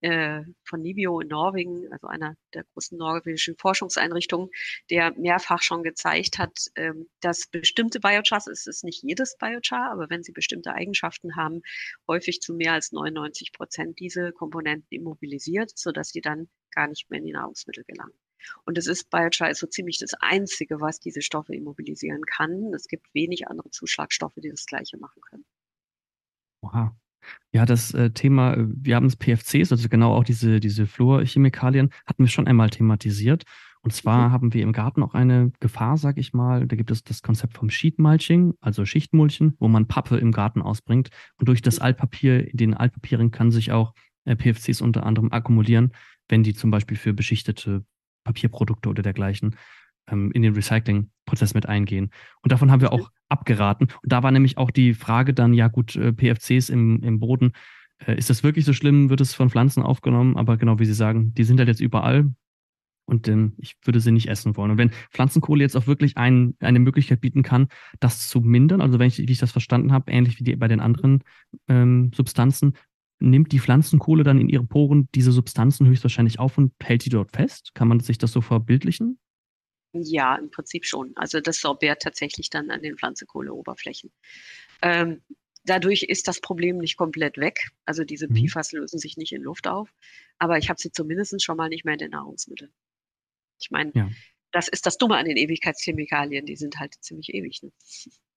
äh, 0.00 0.42
von 0.64 0.82
Nibio 0.82 1.20
in 1.20 1.28
Norwegen, 1.28 1.86
also 1.92 2.08
einer 2.08 2.34
der 2.52 2.64
großen 2.74 2.98
norwegischen 2.98 3.54
Forschungseinrichtungen, 3.58 4.48
der 4.90 5.12
mehrfach 5.16 5.62
schon 5.62 5.84
gezeigt 5.84 6.38
hat, 6.38 6.58
ähm, 6.74 7.08
dass 7.20 7.46
bestimmte 7.46 8.00
Biochars, 8.00 8.48
es 8.48 8.66
ist 8.66 8.82
nicht 8.82 9.04
jedes 9.04 9.36
Biochar, 9.38 9.92
aber 9.92 10.10
wenn 10.10 10.24
sie 10.24 10.32
bestimmte 10.32 10.74
Eigenschaften 10.74 11.36
haben, 11.36 11.62
häufig 12.08 12.40
zu 12.40 12.54
mehr 12.54 12.72
als 12.72 12.90
99 12.90 13.52
Prozent 13.52 14.00
diese 14.00 14.32
Komponenten 14.32 14.88
immobilisiert, 14.90 15.70
sodass 15.76 16.08
sie 16.08 16.22
dann 16.22 16.48
gar 16.72 16.88
nicht 16.88 17.08
mehr 17.08 17.20
in 17.20 17.26
die 17.26 17.32
Nahrungsmittel 17.32 17.84
gelangen. 17.84 18.18
Und 18.64 18.78
es 18.78 18.86
ist 18.86 19.10
Biochar 19.10 19.50
ist 19.50 19.60
so 19.60 19.66
ziemlich 19.66 19.98
das 19.98 20.14
Einzige, 20.20 20.80
was 20.80 21.00
diese 21.00 21.22
Stoffe 21.22 21.54
immobilisieren 21.54 22.22
kann. 22.24 22.72
Es 22.74 22.86
gibt 22.86 23.12
wenig 23.14 23.48
andere 23.48 23.70
Zuschlagstoffe, 23.70 24.36
die 24.36 24.50
das 24.50 24.66
Gleiche 24.66 24.98
machen 24.98 25.20
können. 25.22 25.44
Oha. 26.62 26.96
Ja, 27.52 27.66
das 27.66 27.92
äh, 27.94 28.10
Thema, 28.10 28.54
äh, 28.54 28.66
wir 28.66 28.96
haben 28.96 29.06
es 29.06 29.16
PFCs, 29.16 29.72
also 29.72 29.88
genau 29.88 30.14
auch 30.14 30.24
diese, 30.24 30.60
diese 30.60 30.86
Fluorchemikalien, 30.86 31.90
hatten 32.06 32.24
wir 32.24 32.28
schon 32.28 32.46
einmal 32.46 32.70
thematisiert. 32.70 33.44
Und 33.82 33.92
zwar 33.92 34.28
mhm. 34.28 34.32
haben 34.32 34.54
wir 34.54 34.62
im 34.62 34.72
Garten 34.72 35.02
auch 35.02 35.14
eine 35.14 35.52
Gefahr, 35.60 35.96
sag 35.96 36.18
ich 36.18 36.32
mal. 36.34 36.66
Da 36.66 36.76
gibt 36.76 36.90
es 36.90 37.02
das 37.02 37.22
Konzept 37.22 37.56
vom 37.56 37.70
Sheet 37.70 37.98
Mulching, 37.98 38.54
also 38.60 38.84
Schichtmulchen, 38.84 39.56
wo 39.58 39.68
man 39.68 39.86
Pappe 39.86 40.18
im 40.18 40.32
Garten 40.32 40.60
ausbringt. 40.60 41.08
Und 41.38 41.48
durch 41.48 41.62
das 41.62 41.78
mhm. 41.78 41.84
Altpapier, 41.84 42.50
in 42.50 42.56
den 42.56 42.74
Altpapieren 42.74 43.30
kann 43.30 43.50
sich 43.50 43.72
auch 43.72 43.94
äh, 44.24 44.36
PFCs 44.36 44.80
unter 44.80 45.04
anderem 45.06 45.32
akkumulieren, 45.32 45.92
wenn 46.28 46.42
die 46.42 46.54
zum 46.54 46.70
Beispiel 46.70 46.96
für 46.96 47.14
beschichtete 47.14 47.84
Papierprodukte 48.32 48.88
oder 48.88 49.02
dergleichen 49.02 49.56
ähm, 50.08 50.30
in 50.32 50.42
den 50.42 50.54
Recyclingprozess 50.54 51.54
mit 51.54 51.66
eingehen. 51.66 52.10
Und 52.42 52.52
davon 52.52 52.70
haben 52.70 52.80
wir 52.80 52.92
auch 52.92 53.10
abgeraten. 53.28 53.88
Und 54.02 54.12
da 54.12 54.22
war 54.22 54.30
nämlich 54.30 54.58
auch 54.58 54.70
die 54.70 54.94
Frage 54.94 55.34
dann, 55.34 55.54
ja 55.54 55.68
gut, 55.68 55.96
äh, 55.96 56.12
PFCs 56.12 56.68
im, 56.68 57.02
im 57.02 57.20
Boden, 57.20 57.52
äh, 58.06 58.16
ist 58.16 58.30
das 58.30 58.42
wirklich 58.42 58.64
so 58.64 58.72
schlimm? 58.72 59.10
Wird 59.10 59.20
es 59.20 59.34
von 59.34 59.50
Pflanzen 59.50 59.82
aufgenommen? 59.82 60.36
Aber 60.36 60.56
genau 60.56 60.78
wie 60.78 60.86
Sie 60.86 60.94
sagen, 60.94 61.32
die 61.34 61.44
sind 61.44 61.58
halt 61.58 61.68
jetzt 61.68 61.80
überall. 61.80 62.30
Und 63.06 63.26
ähm, 63.26 63.54
ich 63.56 63.76
würde 63.82 63.98
sie 63.98 64.12
nicht 64.12 64.28
essen 64.28 64.56
wollen. 64.56 64.70
Und 64.70 64.78
wenn 64.78 64.92
Pflanzenkohle 65.10 65.62
jetzt 65.62 65.76
auch 65.76 65.88
wirklich 65.88 66.16
ein, 66.16 66.54
eine 66.60 66.78
Möglichkeit 66.78 67.20
bieten 67.20 67.42
kann, 67.42 67.66
das 67.98 68.28
zu 68.28 68.40
mindern, 68.40 68.80
also 68.80 69.00
wenn 69.00 69.08
ich, 69.08 69.18
wie 69.18 69.32
ich 69.32 69.38
das 69.38 69.50
verstanden 69.50 69.90
habe, 69.90 70.12
ähnlich 70.12 70.38
wie 70.38 70.44
die, 70.44 70.54
bei 70.54 70.68
den 70.68 70.78
anderen 70.78 71.24
ähm, 71.66 72.12
Substanzen, 72.14 72.74
nimmt 73.20 73.52
die 73.52 73.60
Pflanzenkohle 73.60 74.24
dann 74.24 74.40
in 74.40 74.48
ihre 74.48 74.64
Poren 74.64 75.08
diese 75.14 75.32
Substanzen 75.32 75.86
höchstwahrscheinlich 75.86 76.38
auf 76.38 76.58
und 76.58 76.72
hält 76.82 77.04
die 77.04 77.10
dort 77.10 77.32
fest? 77.32 77.70
Kann 77.74 77.88
man 77.88 78.00
sich 78.00 78.18
das 78.18 78.32
so 78.32 78.40
verbildlichen? 78.40 79.18
Ja, 79.92 80.36
im 80.36 80.50
Prinzip 80.50 80.86
schon. 80.86 81.12
Also 81.16 81.40
das 81.40 81.60
sorbiert 81.60 82.02
tatsächlich 82.02 82.50
dann 82.50 82.70
an 82.70 82.82
den 82.82 82.96
Pflanzenkohleoberflächen. 82.96 84.10
Ähm, 84.82 85.20
dadurch 85.64 86.02
ist 86.04 86.28
das 86.28 86.40
Problem 86.40 86.78
nicht 86.78 86.96
komplett 86.96 87.38
weg. 87.38 87.70
Also 87.84 88.04
diese 88.04 88.28
mhm. 88.28 88.46
PFAS 88.46 88.72
lösen 88.72 88.98
sich 88.98 89.16
nicht 89.16 89.32
in 89.32 89.42
Luft 89.42 89.66
auf, 89.66 89.92
aber 90.38 90.58
ich 90.58 90.68
habe 90.68 90.80
sie 90.80 90.92
zumindest 90.92 91.42
schon 91.42 91.56
mal 91.56 91.68
nicht 91.68 91.84
mehr 91.84 91.94
in 91.94 91.98
den 91.98 92.10
Nahrungsmitteln. 92.10 92.72
Ich 93.60 93.70
meine, 93.70 93.90
ja. 93.94 94.08
das 94.52 94.68
ist 94.68 94.86
das 94.86 94.96
Dumme 94.96 95.16
an 95.16 95.26
den 95.26 95.36
Ewigkeitschemikalien, 95.36 96.46
die 96.46 96.56
sind 96.56 96.78
halt 96.78 96.94
ziemlich 97.00 97.34
ewig. 97.34 97.62
Ne? 97.62 97.72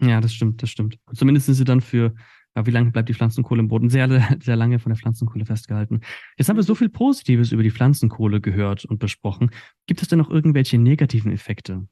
Ja, 0.01 0.21
das 0.21 0.33
stimmt, 0.33 0.61
das 0.61 0.69
stimmt. 0.69 0.99
Zumindest 1.13 1.45
sind 1.45 1.55
sie 1.55 1.65
dann 1.65 1.81
für 1.81 2.15
ja, 2.55 2.65
wie 2.65 2.71
lange 2.71 2.91
bleibt 2.91 3.09
die 3.09 3.13
Pflanzenkohle 3.13 3.61
im 3.61 3.67
Boden? 3.67 3.89
Sehr, 3.89 4.07
sehr 4.41 4.55
lange 4.55 4.79
von 4.79 4.91
der 4.91 4.97
Pflanzenkohle 4.97 5.45
festgehalten. 5.45 6.01
Jetzt 6.37 6.49
haben 6.49 6.57
wir 6.57 6.63
so 6.63 6.75
viel 6.75 6.89
Positives 6.89 7.51
über 7.51 7.63
die 7.63 7.71
Pflanzenkohle 7.71 8.41
gehört 8.41 8.85
und 8.85 8.99
besprochen. 8.99 9.49
Gibt 9.87 10.01
es 10.01 10.07
denn 10.07 10.19
noch 10.19 10.29
irgendwelche 10.29 10.77
negativen 10.77 11.31
Effekte? 11.31 11.87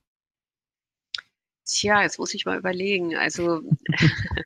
Tja, 1.65 2.01
jetzt 2.01 2.19
muss 2.19 2.33
ich 2.33 2.45
mal 2.45 2.57
überlegen. 2.57 3.15
Also 3.15 3.61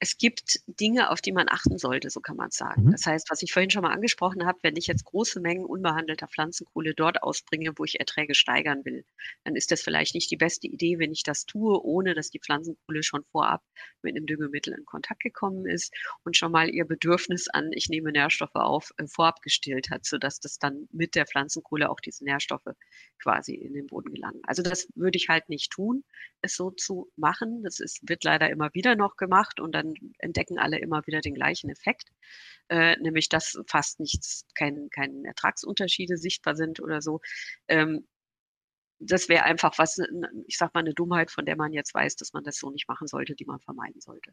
es 0.00 0.18
gibt 0.18 0.60
Dinge, 0.66 1.10
auf 1.10 1.20
die 1.20 1.32
man 1.32 1.48
achten 1.48 1.78
sollte, 1.78 2.10
so 2.10 2.20
kann 2.20 2.36
man 2.36 2.50
sagen. 2.50 2.86
Mhm. 2.86 2.92
Das 2.92 3.06
heißt, 3.06 3.30
was 3.30 3.42
ich 3.42 3.52
vorhin 3.52 3.70
schon 3.70 3.82
mal 3.82 3.92
angesprochen 3.92 4.46
habe, 4.46 4.58
wenn 4.62 4.76
ich 4.76 4.86
jetzt 4.86 5.04
große 5.04 5.40
Mengen 5.40 5.64
unbehandelter 5.64 6.28
Pflanzenkohle 6.28 6.94
dort 6.94 7.22
ausbringe, 7.22 7.72
wo 7.76 7.84
ich 7.84 8.00
Erträge 8.00 8.34
steigern 8.34 8.84
will, 8.84 9.04
dann 9.44 9.54
ist 9.54 9.70
das 9.70 9.82
vielleicht 9.82 10.14
nicht 10.14 10.30
die 10.30 10.36
beste 10.36 10.66
Idee, 10.66 10.98
wenn 10.98 11.12
ich 11.12 11.22
das 11.22 11.46
tue, 11.46 11.80
ohne 11.84 12.14
dass 12.14 12.30
die 12.30 12.40
Pflanzenkohle 12.40 13.02
schon 13.02 13.24
vorab 13.30 13.62
mit 14.02 14.16
einem 14.16 14.26
Düngemittel 14.26 14.74
in 14.74 14.84
Kontakt 14.84 15.22
gekommen 15.22 15.66
ist 15.66 15.94
und 16.24 16.36
schon 16.36 16.52
mal 16.52 16.68
ihr 16.68 16.84
Bedürfnis 16.84 17.48
an, 17.48 17.70
ich 17.72 17.88
nehme 17.88 18.12
Nährstoffe 18.12 18.54
auf, 18.54 18.92
äh, 18.98 19.06
vorab 19.06 19.40
gestillt 19.42 19.90
hat, 19.90 20.04
sodass 20.04 20.40
das 20.40 20.58
dann 20.58 20.88
mit 20.92 21.14
der 21.14 21.26
Pflanzenkohle 21.26 21.90
auch 21.90 22.00
diese 22.00 22.24
Nährstoffe 22.24 22.74
quasi 23.22 23.54
in 23.54 23.74
den 23.74 23.86
Boden 23.86 24.12
gelangen. 24.12 24.40
Also 24.44 24.62
das 24.62 24.88
würde 24.94 25.16
ich 25.16 25.28
halt 25.28 25.48
nicht 25.48 25.70
tun. 25.70 26.04
Es 26.42 26.55
so 26.56 26.70
zu 26.70 27.10
machen. 27.16 27.62
Das 27.62 27.80
ist, 27.80 28.00
wird 28.08 28.24
leider 28.24 28.50
immer 28.50 28.72
wieder 28.74 28.96
noch 28.96 29.16
gemacht 29.16 29.60
und 29.60 29.72
dann 29.72 29.94
entdecken 30.18 30.58
alle 30.58 30.78
immer 30.78 31.06
wieder 31.06 31.20
den 31.20 31.34
gleichen 31.34 31.70
Effekt, 31.70 32.10
äh, 32.68 32.96
nämlich 33.00 33.28
dass 33.28 33.58
fast 33.68 34.00
nichts, 34.00 34.46
kein, 34.54 34.88
keine 34.90 35.26
Ertragsunterschiede 35.26 36.16
sichtbar 36.16 36.56
sind 36.56 36.80
oder 36.80 37.00
so. 37.02 37.20
Ähm, 37.68 38.06
das 38.98 39.28
wäre 39.28 39.44
einfach 39.44 39.78
was, 39.78 39.98
ich 40.46 40.56
sag 40.56 40.74
mal, 40.74 40.80
eine 40.80 40.94
Dummheit, 40.94 41.30
von 41.30 41.44
der 41.44 41.56
man 41.56 41.72
jetzt 41.72 41.94
weiß, 41.94 42.16
dass 42.16 42.32
man 42.32 42.44
das 42.44 42.56
so 42.56 42.70
nicht 42.70 42.88
machen 42.88 43.06
sollte, 43.06 43.34
die 43.34 43.44
man 43.44 43.60
vermeiden 43.60 44.00
sollte. 44.00 44.32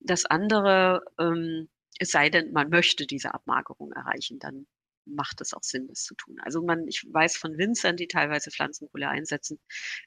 Das 0.00 0.26
andere, 0.26 1.02
ähm, 1.18 1.68
es 1.98 2.10
sei 2.10 2.28
denn, 2.28 2.52
man 2.52 2.68
möchte 2.68 3.06
diese 3.06 3.32
Abmagerung 3.32 3.92
erreichen, 3.92 4.38
dann 4.38 4.66
macht 5.06 5.40
es 5.40 5.54
auch 5.54 5.62
Sinn, 5.62 5.86
das 5.88 6.02
zu 6.04 6.14
tun. 6.14 6.38
Also 6.40 6.62
man, 6.62 6.86
ich 6.88 7.04
weiß 7.10 7.36
von 7.36 7.56
Winzern, 7.58 7.96
die 7.96 8.08
teilweise 8.08 8.50
Pflanzenkohle 8.50 9.08
einsetzen, 9.08 9.58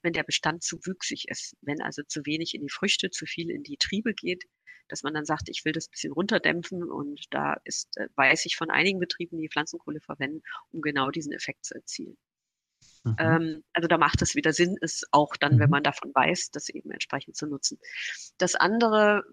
wenn 0.01 0.13
der 0.13 0.23
Bestand 0.23 0.63
zu 0.63 0.77
wüchsig 0.85 1.29
ist, 1.29 1.55
wenn 1.61 1.81
also 1.81 2.03
zu 2.03 2.25
wenig 2.25 2.53
in 2.55 2.61
die 2.61 2.69
Früchte, 2.69 3.09
zu 3.09 3.25
viel 3.25 3.49
in 3.49 3.63
die 3.63 3.77
Triebe 3.77 4.13
geht, 4.13 4.45
dass 4.89 5.03
man 5.03 5.13
dann 5.13 5.25
sagt, 5.25 5.49
ich 5.49 5.63
will 5.65 5.71
das 5.71 5.87
bisschen 5.87 6.11
runterdämpfen 6.11 6.83
und 6.83 7.25
da 7.29 7.57
ist, 7.63 7.95
äh, 7.97 8.07
weiß 8.15 8.45
ich 8.45 8.55
von 8.57 8.69
einigen 8.69 8.99
Betrieben, 8.99 9.37
die 9.37 9.49
Pflanzenkohle 9.49 10.01
verwenden, 10.01 10.41
um 10.71 10.81
genau 10.81 11.11
diesen 11.11 11.31
Effekt 11.31 11.65
zu 11.65 11.75
erzielen. 11.75 12.17
Mhm. 13.03 13.15
Ähm, 13.19 13.63
also 13.73 13.87
da 13.87 13.97
macht 13.97 14.21
es 14.21 14.35
wieder 14.35 14.53
Sinn, 14.53 14.75
es 14.81 15.03
auch 15.11 15.35
dann, 15.37 15.55
mhm. 15.55 15.59
wenn 15.59 15.69
man 15.69 15.83
davon 15.83 16.11
weiß, 16.13 16.51
das 16.51 16.69
eben 16.69 16.91
entsprechend 16.91 17.35
zu 17.35 17.47
nutzen. 17.47 17.79
Das 18.37 18.55
andere, 18.55 19.23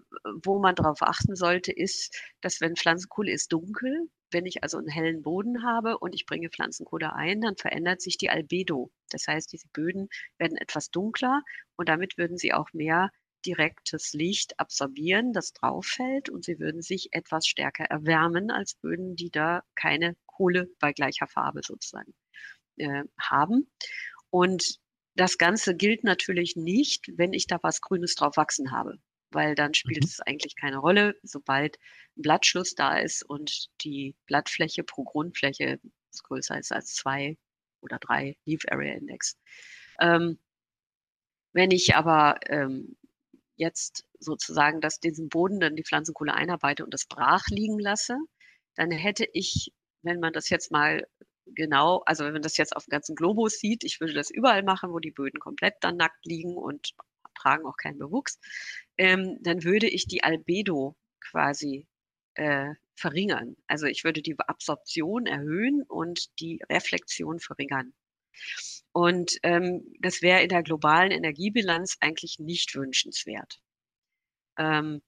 wo 0.43 0.59
man 0.59 0.75
darauf 0.75 1.01
achten 1.01 1.35
sollte, 1.35 1.71
ist, 1.71 2.15
dass 2.41 2.61
wenn 2.61 2.75
Pflanzenkohle 2.75 3.31
ist 3.31 3.51
dunkel, 3.51 4.09
wenn 4.31 4.45
ich 4.45 4.63
also 4.63 4.77
einen 4.77 4.89
hellen 4.89 5.21
Boden 5.21 5.63
habe 5.63 5.97
und 5.97 6.13
ich 6.13 6.25
bringe 6.25 6.49
Pflanzenkohle 6.49 7.13
ein, 7.13 7.41
dann 7.41 7.55
verändert 7.55 8.01
sich 8.01 8.17
die 8.17 8.29
Albedo. 8.29 8.91
Das 9.09 9.27
heißt, 9.27 9.51
diese 9.51 9.67
Böden 9.69 10.09
werden 10.37 10.57
etwas 10.57 10.89
dunkler 10.91 11.41
und 11.75 11.89
damit 11.89 12.17
würden 12.17 12.37
sie 12.37 12.53
auch 12.53 12.71
mehr 12.73 13.09
direktes 13.45 14.13
Licht 14.13 14.59
absorbieren, 14.59 15.31
das 15.31 15.53
drauf 15.53 15.85
fällt 15.85 16.29
und 16.29 16.43
sie 16.43 16.59
würden 16.59 16.81
sich 16.81 17.09
etwas 17.11 17.47
stärker 17.47 17.85
erwärmen 17.85 18.51
als 18.51 18.75
Böden, 18.75 19.15
die 19.15 19.29
da 19.29 19.61
keine 19.75 20.15
Kohle 20.25 20.67
bei 20.79 20.91
gleicher 20.91 21.27
Farbe 21.27 21.61
sozusagen 21.63 22.13
äh, 22.77 23.03
haben. 23.19 23.69
Und 24.29 24.79
das 25.15 25.37
Ganze 25.37 25.75
gilt 25.75 26.03
natürlich 26.03 26.55
nicht, 26.55 27.11
wenn 27.15 27.33
ich 27.33 27.47
da 27.47 27.59
was 27.61 27.81
Grünes 27.81 28.15
drauf 28.15 28.37
wachsen 28.37 28.71
habe 28.71 28.99
weil 29.31 29.55
dann 29.55 29.73
spielt 29.73 30.01
mhm. 30.01 30.07
es 30.07 30.19
eigentlich 30.21 30.55
keine 30.55 30.77
Rolle, 30.77 31.15
sobald 31.23 31.77
ein 32.17 32.21
Blattschluss 32.21 32.75
da 32.75 32.97
ist 32.97 33.23
und 33.23 33.67
die 33.81 34.15
Blattfläche 34.25 34.83
pro 34.83 35.03
Grundfläche 35.03 35.79
größer 36.23 36.57
ist 36.57 36.71
als 36.71 36.95
zwei 36.95 37.37
oder 37.81 37.99
drei 37.99 38.35
Leaf 38.45 38.63
Area 38.69 38.95
Index. 38.95 39.37
Ähm, 39.99 40.39
Wenn 41.53 41.71
ich 41.71 41.95
aber 41.95 42.39
ähm, 42.47 42.97
jetzt 43.55 44.05
sozusagen 44.19 44.81
dass 44.81 44.99
diesen 44.99 45.29
Boden 45.29 45.59
dann 45.59 45.75
die 45.75 45.83
Pflanzenkohle 45.83 46.33
einarbeite 46.33 46.83
und 46.83 46.93
das 46.93 47.05
brach 47.05 47.45
liegen 47.49 47.79
lasse, 47.79 48.17
dann 48.75 48.91
hätte 48.91 49.27
ich, 49.33 49.73
wenn 50.01 50.19
man 50.19 50.33
das 50.33 50.49
jetzt 50.49 50.71
mal 50.71 51.05
genau, 51.55 52.01
also 52.05 52.23
wenn 52.25 52.33
man 52.33 52.41
das 52.41 52.57
jetzt 52.57 52.75
auf 52.75 52.85
dem 52.85 52.91
ganzen 52.91 53.15
Globus 53.15 53.59
sieht, 53.59 53.83
ich 53.83 53.99
würde 53.99 54.13
das 54.13 54.29
überall 54.29 54.63
machen, 54.63 54.91
wo 54.91 54.99
die 54.99 55.11
Böden 55.11 55.39
komplett 55.39 55.75
dann 55.81 55.97
nackt 55.97 56.25
liegen 56.25 56.55
und 56.57 56.93
tragen 57.35 57.65
auch 57.65 57.77
keinen 57.77 57.99
Bewuchs, 57.99 58.39
ähm, 58.97 59.37
dann 59.41 59.63
würde 59.63 59.87
ich 59.87 60.07
die 60.07 60.23
Albedo 60.23 60.95
quasi 61.19 61.87
äh, 62.35 62.73
verringern. 62.95 63.55
Also 63.67 63.85
ich 63.85 64.03
würde 64.03 64.21
die 64.21 64.35
Absorption 64.39 65.25
erhöhen 65.25 65.83
und 65.83 66.39
die 66.39 66.61
Reflexion 66.69 67.39
verringern. 67.39 67.93
Und 68.91 69.37
ähm, 69.43 69.83
das 69.99 70.21
wäre 70.21 70.41
in 70.41 70.49
der 70.49 70.63
globalen 70.63 71.11
Energiebilanz 71.11 71.97
eigentlich 71.99 72.39
nicht 72.39 72.75
wünschenswert. 72.75 73.59
Ähm, 74.57 75.01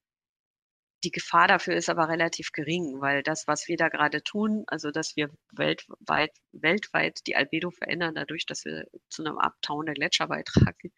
die 1.03 1.11
Gefahr 1.11 1.47
dafür 1.47 1.75
ist 1.75 1.89
aber 1.89 2.09
relativ 2.09 2.51
gering, 2.51 2.99
weil 2.99 3.23
das, 3.23 3.47
was 3.47 3.67
wir 3.67 3.77
da 3.77 3.89
gerade 3.89 4.21
tun, 4.23 4.63
also 4.67 4.91
dass 4.91 5.15
wir 5.15 5.29
weltweit, 5.51 6.31
weltweit 6.51 7.19
die 7.27 7.35
Albedo 7.35 7.71
verändern, 7.71 8.15
dadurch, 8.15 8.45
dass 8.45 8.65
wir 8.65 8.85
zu 9.09 9.23
einem 9.23 9.37
Abtauen 9.37 9.85
der 9.85 9.95
Gletscher 9.95 10.27
beitragen, 10.27 10.91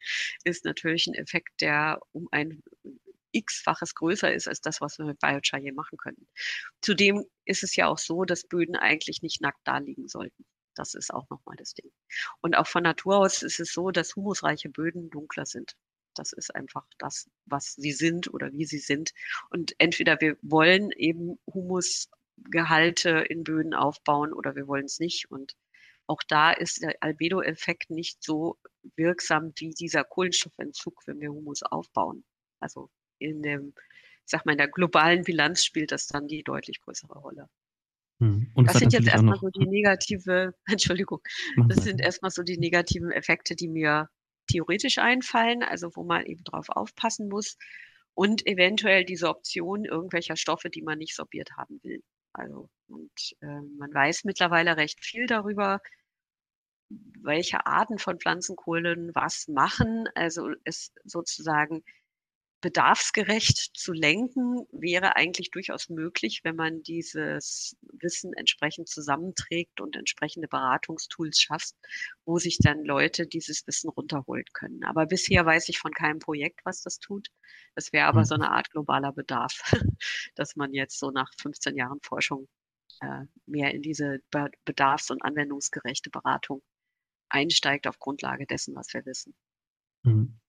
ist 0.44 0.66
natürlich 0.66 1.08
ein 1.08 1.14
Effekt, 1.14 1.62
der 1.62 2.00
um 2.12 2.28
ein 2.32 2.64
x-faches 3.34 3.96
größer 3.96 4.34
ist 4.34 4.48
als 4.48 4.62
das, 4.62 4.82
was 4.82 4.98
wir 4.98 5.06
mit 5.06 5.20
Biochar 5.20 5.60
je 5.60 5.72
machen 5.72 5.98
können. 5.98 6.28
Zudem 6.82 7.26
ist 7.46 7.64
es 7.64 7.76
ja 7.76 7.88
auch 7.88 7.98
so, 7.98 8.26
dass 8.26 8.48
Böden 8.48 8.76
eigentlich 8.76 9.22
nicht 9.22 9.42
nackt 9.42 9.62
da 9.64 9.78
liegen 9.78 10.08
sollten. 10.08 10.46
Das 10.76 10.94
ist 10.94 11.14
auch 11.14 11.30
nochmal 11.30 11.56
das 11.58 11.74
Ding. 11.74 11.92
Und 12.42 12.56
auch 12.56 12.68
von 12.68 12.84
Natur 12.84 13.18
aus 13.18 13.44
ist 13.44 13.60
es 13.60 13.74
so, 13.74 13.92
dass 13.92 14.16
humusreiche 14.16 14.70
Böden 14.70 15.10
dunkler 15.10 15.46
sind. 15.46 15.76
Das 16.16 16.34
ist 16.34 16.54
einfach 16.56 16.86
das, 16.98 17.30
was 17.46 17.74
sie 17.74 17.92
sind 17.92 18.34
oder 18.34 18.52
wie 18.52 18.66
sie 18.66 18.80
sind. 18.80 19.12
Und 19.50 19.74
entweder 19.78 20.20
wir 20.20 20.38
wollen 20.42 20.92
eben 20.92 21.40
Humusgehalte 21.54 23.10
in 23.30 23.44
Böden 23.44 23.74
aufbauen 23.74 24.34
oder 24.34 24.56
wir 24.56 24.68
wollen 24.68 24.86
es 24.86 25.00
nicht. 25.00 25.32
Und 25.32 25.56
auch 26.08 26.22
da 26.28 26.52
ist 26.52 26.82
der 26.82 26.96
Albedo-Effekt 27.00 27.90
nicht 27.90 28.24
so 28.24 28.58
wirksam 28.96 29.54
wie 29.56 29.72
dieser 29.72 30.04
Kohlenstoffentzug, 30.04 31.02
wenn 31.06 31.20
wir 31.22 31.32
Humus 31.32 31.64
aufbauen. 31.64 32.24
Also 32.60 32.90
in 33.20 33.42
dem, 33.42 33.74
ich 33.78 34.32
sag 34.32 34.46
mal, 34.46 34.54
in 34.54 34.58
der 34.58 34.68
globalen 34.68 35.24
Bilanz 35.24 35.64
spielt 35.64 35.92
das 35.92 36.08
dann 36.08 36.28
die 36.28 36.44
deutlich 36.44 36.82
größere 36.82 37.18
Rolle. 37.18 37.50
Hm. 38.20 38.52
Und 38.54 38.66
das, 38.66 38.74
das 38.74 38.80
sind 38.82 38.94
jetzt 38.94 39.08
erstmal 39.08 39.40
so 39.40 39.50
die 39.50 39.66
negative, 39.66 40.54
Entschuldigung, 40.68 41.22
das 41.68 41.84
sind 41.84 42.02
erstmal 42.02 42.32
so 42.32 42.44
die 42.44 42.58
negativen 42.58 43.12
Effekte, 43.12 43.56
die 43.56 43.68
mir 43.68 44.10
theoretisch 44.52 44.98
einfallen, 44.98 45.64
also 45.64 45.92
wo 45.96 46.04
man 46.04 46.26
eben 46.26 46.44
drauf 46.44 46.70
aufpassen 46.70 47.30
muss 47.30 47.58
und 48.14 48.46
eventuell 48.46 49.06
diese 49.06 49.30
Option 49.30 49.86
irgendwelcher 49.86 50.36
Stoffe, 50.36 50.70
die 50.70 50.82
man 50.82 50.98
nicht 50.98 51.16
sorbiert 51.16 51.52
haben 51.58 51.80
will. 51.84 52.04
Also 52.34 52.70
und 52.88 53.12
äh, 53.42 53.62
man 53.78 53.94
weiß 53.94 54.24
mittlerweile 54.24 54.78
recht 54.78 55.04
viel 55.04 55.26
darüber, 55.26 55.80
welche 57.22 57.66
Arten 57.66 57.98
von 57.98 58.20
Pflanzenkohlen 58.20 59.12
was 59.14 59.48
machen. 59.48 60.08
Also 60.16 60.50
es 60.64 60.94
sozusagen 61.04 61.84
bedarfsgerecht 62.62 63.72
zu 63.76 63.92
lenken, 63.92 64.66
wäre 64.72 65.16
eigentlich 65.16 65.52
durchaus 65.52 65.90
möglich, 65.90 66.42
wenn 66.44 66.56
man 66.56 66.84
dieses 66.84 67.76
Wissen 67.82 68.34
entsprechend 68.34 68.88
zusammenträgt 68.88 69.82
und 69.82 69.96
entsprechende 69.96 70.48
Beratungstools 70.48 71.42
schafft, 71.42 71.76
wo 72.26 72.38
sich 72.38 72.60
dann 72.60 72.86
Leute 72.86 73.28
dieses 73.28 73.66
Wissen 73.68 73.90
runterholen 73.90 74.46
können. 74.54 74.84
Aber 74.84 75.08
bisher 75.08 75.46
weiß 75.46 75.70
ich 75.70 75.80
von 75.80 75.92
keinem 75.92 76.20
Projekt, 76.20 76.62
was 76.64 76.82
das 76.82 77.00
tut. 77.00 77.30
Das 77.76 77.92
wäre 77.92 78.08
aber 78.08 78.26
so 78.26 78.36
mhm. 78.36 78.44
eine 78.44 78.52
Art 78.52 78.70
globaler 78.70 79.12
Bedarf, 79.12 79.62
dass 80.36 80.56
man 80.56 80.74
jetzt 80.74 81.00
so 81.00 81.10
nach 81.10 81.32
15 81.42 81.76
Jahren 81.76 82.00
Forschung 82.04 82.48
äh, 83.02 83.26
mehr 83.48 83.74
in 83.74 83.82
diese 83.82 84.20
bedarfs- 84.66 85.12
und 85.12 85.24
anwendungsgerechte 85.24 86.12
Beratung 86.12 86.62
einsteigt 87.30 87.88
auf 87.88 87.98
Grundlage 87.98 88.46
dessen, 88.46 88.76
was 88.76 88.94
wir 88.94 89.06
wissen. 89.06 89.34
Mhm. 90.04 90.41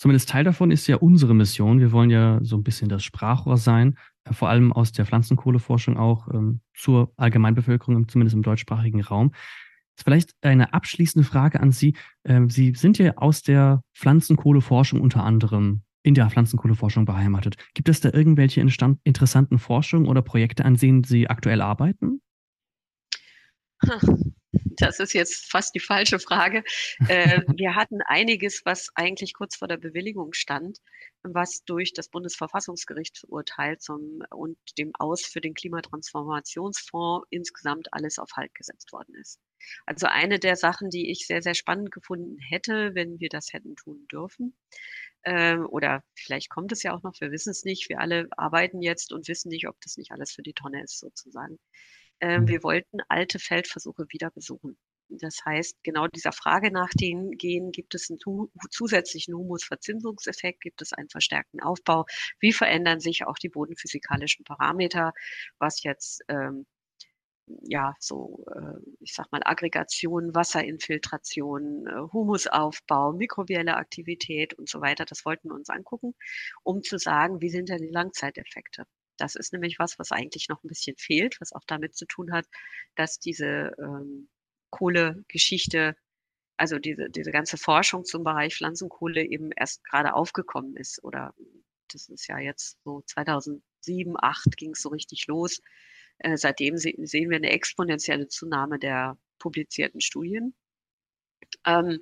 Zumindest 0.00 0.30
Teil 0.30 0.44
davon 0.44 0.70
ist 0.70 0.86
ja 0.86 0.96
unsere 0.96 1.34
Mission. 1.34 1.78
Wir 1.78 1.92
wollen 1.92 2.08
ja 2.08 2.38
so 2.40 2.56
ein 2.56 2.62
bisschen 2.62 2.88
das 2.88 3.04
Sprachrohr 3.04 3.58
sein, 3.58 3.98
äh, 4.24 4.32
vor 4.32 4.48
allem 4.48 4.72
aus 4.72 4.92
der 4.92 5.04
Pflanzenkohleforschung 5.04 5.98
auch 5.98 6.26
ähm, 6.32 6.62
zur 6.72 7.12
Allgemeinbevölkerung, 7.18 8.08
zumindest 8.08 8.34
im 8.34 8.42
deutschsprachigen 8.42 9.02
Raum. 9.02 9.32
Vielleicht 10.02 10.32
eine 10.40 10.72
abschließende 10.72 11.28
Frage 11.28 11.60
an 11.60 11.70
Sie. 11.70 11.96
Ähm, 12.24 12.48
Sie 12.48 12.72
sind 12.74 12.96
ja 12.96 13.18
aus 13.18 13.42
der 13.42 13.82
Pflanzenkohleforschung 13.94 15.02
unter 15.02 15.22
anderem 15.22 15.82
in 16.02 16.14
der 16.14 16.30
Pflanzenkohleforschung 16.30 17.04
beheimatet. 17.04 17.56
Gibt 17.74 17.90
es 17.90 18.00
da 18.00 18.10
irgendwelche 18.10 18.62
interessanten 18.62 19.58
Forschungen 19.58 20.06
oder 20.06 20.22
Projekte, 20.22 20.64
an 20.64 20.76
denen 20.76 21.04
Sie 21.04 21.28
aktuell 21.28 21.60
arbeiten? 21.60 22.22
Das 24.52 24.98
ist 24.98 25.12
jetzt 25.12 25.50
fast 25.50 25.74
die 25.74 25.80
falsche 25.80 26.18
Frage. 26.18 26.64
Äh, 27.08 27.42
wir 27.56 27.74
hatten 27.74 28.00
einiges, 28.02 28.62
was 28.64 28.88
eigentlich 28.94 29.34
kurz 29.34 29.56
vor 29.56 29.68
der 29.68 29.76
Bewilligung 29.76 30.32
stand, 30.32 30.78
was 31.22 31.64
durch 31.64 31.92
das 31.92 32.08
Bundesverfassungsgerichtsurteil 32.08 33.78
zum, 33.78 34.22
und 34.30 34.58
dem 34.78 34.92
Aus 34.98 35.22
für 35.22 35.40
den 35.40 35.54
Klimatransformationsfonds 35.54 37.26
insgesamt 37.30 37.92
alles 37.92 38.18
auf 38.18 38.30
Halt 38.36 38.54
gesetzt 38.54 38.92
worden 38.92 39.14
ist. 39.14 39.38
Also 39.86 40.06
eine 40.06 40.38
der 40.38 40.56
Sachen, 40.56 40.90
die 40.90 41.10
ich 41.10 41.26
sehr, 41.26 41.42
sehr 41.42 41.54
spannend 41.54 41.92
gefunden 41.92 42.38
hätte, 42.38 42.94
wenn 42.94 43.20
wir 43.20 43.28
das 43.28 43.52
hätten 43.52 43.76
tun 43.76 44.06
dürfen, 44.10 44.56
äh, 45.22 45.56
oder 45.58 46.02
vielleicht 46.14 46.48
kommt 46.48 46.72
es 46.72 46.82
ja 46.82 46.94
auch 46.94 47.02
noch, 47.02 47.20
wir 47.20 47.30
wissen 47.30 47.50
es 47.50 47.64
nicht. 47.64 47.88
Wir 47.88 48.00
alle 48.00 48.28
arbeiten 48.36 48.80
jetzt 48.80 49.12
und 49.12 49.28
wissen 49.28 49.50
nicht, 49.50 49.68
ob 49.68 49.76
das 49.82 49.96
nicht 49.96 50.12
alles 50.12 50.32
für 50.32 50.42
die 50.42 50.54
Tonne 50.54 50.82
ist, 50.82 50.98
sozusagen. 50.98 51.58
Ähm, 52.20 52.42
mhm. 52.42 52.48
Wir 52.48 52.62
wollten 52.62 53.00
alte 53.08 53.38
Feldversuche 53.38 54.06
wieder 54.10 54.30
besuchen. 54.30 54.76
Das 55.08 55.38
heißt, 55.44 55.76
genau 55.82 56.06
dieser 56.06 56.32
Frage 56.32 56.70
nachgehen, 56.70 57.32
gibt 57.32 57.94
es 57.94 58.10
einen 58.10 58.20
zusätzlichen 58.70 59.34
Humusverzinsungseffekt, 59.34 60.60
gibt 60.60 60.82
es 60.82 60.92
einen 60.92 61.08
verstärkten 61.08 61.60
Aufbau, 61.60 62.06
wie 62.38 62.52
verändern 62.52 63.00
sich 63.00 63.26
auch 63.26 63.36
die 63.36 63.48
bodenphysikalischen 63.48 64.44
Parameter, 64.44 65.12
was 65.58 65.82
jetzt 65.82 66.22
ähm, 66.28 66.64
ja, 67.62 67.94
so, 67.98 68.44
äh, 68.54 68.78
ich 69.00 69.14
sag 69.14 69.30
mal, 69.32 69.40
Aggregation, 69.44 70.34
Wasserinfiltration, 70.34 71.86
äh, 71.86 72.12
Humusaufbau, 72.12 73.12
mikrobielle 73.12 73.76
Aktivität 73.76 74.54
und 74.54 74.68
so 74.68 74.80
weiter. 74.80 75.04
Das 75.04 75.24
wollten 75.24 75.48
wir 75.48 75.54
uns 75.54 75.68
angucken, 75.70 76.14
um 76.62 76.82
zu 76.82 76.98
sagen, 76.98 77.40
wie 77.40 77.50
sind 77.50 77.68
denn 77.68 77.82
die 77.82 77.90
Langzeiteffekte? 77.92 78.84
Das 79.20 79.34
ist 79.34 79.52
nämlich 79.52 79.78
was, 79.78 79.98
was 79.98 80.12
eigentlich 80.12 80.48
noch 80.48 80.64
ein 80.64 80.68
bisschen 80.68 80.96
fehlt, 80.96 81.40
was 81.40 81.52
auch 81.52 81.64
damit 81.66 81.94
zu 81.94 82.06
tun 82.06 82.32
hat, 82.32 82.46
dass 82.96 83.18
diese 83.18 83.72
ähm, 83.78 84.30
Kohlegeschichte, 84.70 85.94
also 86.56 86.78
diese, 86.78 87.10
diese 87.10 87.30
ganze 87.30 87.58
Forschung 87.58 88.04
zum 88.04 88.24
Bereich 88.24 88.56
Pflanzenkohle 88.56 89.22
eben 89.22 89.50
erst 89.54 89.84
gerade 89.84 90.14
aufgekommen 90.14 90.74
ist. 90.76 91.04
Oder 91.04 91.34
das 91.92 92.08
ist 92.08 92.28
ja 92.28 92.38
jetzt 92.38 92.78
so 92.84 93.02
2007, 93.02 93.62
2008 94.14 94.56
ging 94.56 94.70
es 94.72 94.82
so 94.82 94.88
richtig 94.88 95.26
los. 95.26 95.60
Äh, 96.18 96.36
seitdem 96.38 96.78
se 96.78 96.92
sehen 96.98 97.28
wir 97.28 97.36
eine 97.36 97.50
exponentielle 97.50 98.28
Zunahme 98.28 98.78
der 98.78 99.18
publizierten 99.38 100.00
Studien. 100.00 100.54
Ähm, 101.66 102.00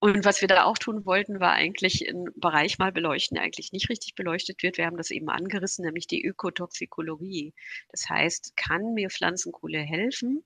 und 0.00 0.24
was 0.24 0.40
wir 0.40 0.48
da 0.48 0.64
auch 0.64 0.78
tun 0.78 1.06
wollten, 1.06 1.40
war 1.40 1.52
eigentlich 1.52 2.08
einen 2.08 2.26
Bereich 2.36 2.78
mal 2.78 2.92
beleuchten, 2.92 3.36
der 3.36 3.44
eigentlich 3.44 3.72
nicht 3.72 3.88
richtig 3.88 4.14
beleuchtet 4.14 4.62
wird. 4.62 4.76
Wir 4.76 4.86
haben 4.86 4.98
das 4.98 5.10
eben 5.10 5.28
angerissen, 5.30 5.84
nämlich 5.84 6.06
die 6.06 6.24
Ökotoxikologie. 6.24 7.54
Das 7.90 8.08
heißt, 8.08 8.56
kann 8.56 8.94
mir 8.94 9.08
Pflanzenkohle 9.10 9.78
helfen, 9.80 10.44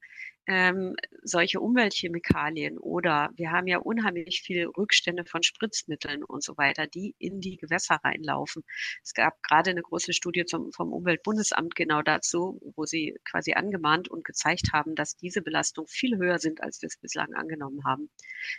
ähm, 0.48 0.96
solche 1.22 1.60
Umweltchemikalien 1.60 2.78
oder 2.78 3.30
wir 3.36 3.52
haben 3.52 3.66
ja 3.66 3.78
unheimlich 3.78 4.40
viele 4.42 4.68
Rückstände 4.68 5.26
von 5.26 5.42
Spritzmitteln 5.42 6.24
und 6.24 6.42
so 6.42 6.56
weiter, 6.56 6.86
die 6.86 7.14
in 7.18 7.40
die 7.40 7.58
Gewässer 7.58 7.96
reinlaufen. 8.02 8.64
Es 9.02 9.12
gab 9.12 9.42
gerade 9.42 9.70
eine 9.70 9.82
große 9.82 10.14
Studie 10.14 10.46
zum, 10.46 10.72
vom 10.72 10.92
Umweltbundesamt 10.92 11.74
genau 11.74 12.00
dazu, 12.00 12.58
wo 12.76 12.86
sie 12.86 13.18
quasi 13.30 13.52
angemahnt 13.52 14.08
und 14.08 14.24
gezeigt 14.24 14.72
haben, 14.72 14.94
dass 14.94 15.16
diese 15.16 15.42
Belastungen 15.42 15.88
viel 15.88 16.16
höher 16.16 16.38
sind, 16.38 16.62
als 16.62 16.80
wir 16.80 16.86
es 16.86 16.96
bislang 16.96 17.34
angenommen 17.34 17.84
haben. 17.84 18.08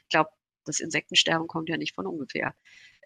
Ich 0.03 0.09
glaube, 0.09 0.29
das 0.66 0.80
Insektensterben 0.80 1.47
kommt 1.47 1.70
ja 1.70 1.78
nicht 1.78 1.95
von 1.95 2.07
ungefähr. 2.07 2.55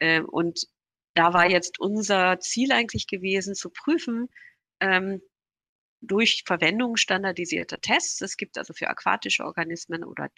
Ähm, 0.02 0.26
und 0.26 0.68
da 1.16 1.34
war 1.34 1.50
jetzt 1.50 1.80
unser 1.80 2.40
Ziel 2.40 2.72
eigentlich 2.72 3.08
gewesen, 3.08 3.56
zu 3.56 3.70
prüfen, 3.70 4.28
ähm, 4.80 5.22
durch 6.06 6.44
Verwendung 6.46 6.98
standardisierter 6.98 7.80
Tests. 7.80 8.22
Es 8.22 8.38
gibt 8.38 8.58
also 8.58 8.74
für 8.74 8.90
aquatische 8.90 9.46
Organismen 9.46 10.04
oder 10.04 10.30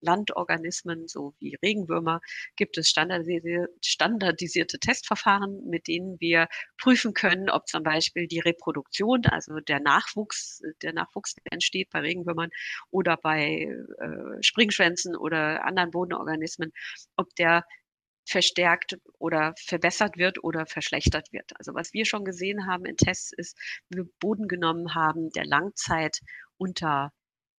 Landorganismen, 0.00 1.08
so 1.08 1.34
wie 1.38 1.56
Regenwürmer, 1.62 2.20
gibt 2.56 2.78
es 2.78 2.88
standardisierte 2.88 4.78
Testverfahren, 4.78 5.62
mit 5.68 5.88
denen 5.88 6.18
wir 6.20 6.48
prüfen 6.78 7.12
können, 7.12 7.50
ob 7.50 7.68
zum 7.68 7.82
Beispiel 7.82 8.26
die 8.26 8.40
Reproduktion, 8.40 9.26
also 9.26 9.60
der 9.60 9.80
Nachwuchs, 9.80 10.62
der 10.82 10.94
Nachwuchs, 10.94 11.36
entsteht 11.50 11.90
bei 11.90 12.00
Regenwürmern 12.00 12.50
oder 12.90 13.18
bei 13.18 13.68
äh, 13.98 14.42
Springschwänzen 14.42 15.16
oder 15.16 15.64
anderen 15.64 15.90
Bodenorganismen, 15.90 16.72
ob 17.16 17.34
der 17.36 17.64
verstärkt 18.30 18.98
oder 19.18 19.54
verbessert 19.58 20.16
wird 20.16 20.42
oder 20.44 20.66
verschlechtert 20.66 21.32
wird. 21.32 21.52
Also 21.56 21.74
was 21.74 21.92
wir 21.92 22.04
schon 22.04 22.24
gesehen 22.24 22.66
haben 22.66 22.84
in 22.84 22.96
Tests 22.96 23.32
ist, 23.32 23.58
wir 23.88 24.04
Boden 24.20 24.48
genommen 24.48 24.94
haben, 24.94 25.30
der 25.30 25.44
Langzeit 25.44 26.20
unter 26.56 27.12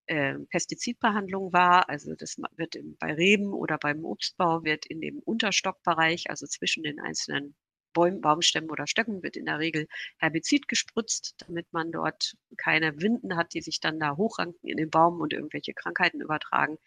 äh, 0.08 0.36
Pestizidbehandlung 0.50 1.54
war. 1.54 1.90
Also 1.90 2.16
das 2.16 2.38
wird 2.56 2.76
im, 2.76 2.98
bei 2.98 3.14
Reben 3.14 3.54
oder 3.54 3.78
beim 3.78 4.06
Obstbau 4.06 4.64
wird 4.64 4.86
in 4.86 5.02
dem 5.02 5.20
Unterstockbereich, 5.20 6.30
also 6.30 6.48
zwischen 6.48 6.84
den 6.84 7.00
einzelnen 7.00 7.56
Bäumen, 7.94 8.22
Baumstämmen 8.22 8.70
oder 8.70 8.88
Stöcken 8.88 9.22
wird 9.22 9.36
in 9.36 9.46
der 9.46 9.60
Regel 9.60 9.88
Herbizid 10.18 10.70
gespritzt, 10.70 11.36
damit 11.46 11.68
man 11.74 11.92
dort 11.92 12.36
keine 12.58 13.02
Winden 13.02 13.36
hat, 13.36 13.54
die 13.54 13.62
sich 13.62 13.82
dann 13.82 14.00
da 14.00 14.16
hochranken 14.16 14.70
in 14.70 14.78
den 14.78 14.90
Baum 14.90 15.20
und 15.20 15.34
irgendwelche 15.34 15.74
Krankheiten 15.74 16.22
übertragen 16.22 16.78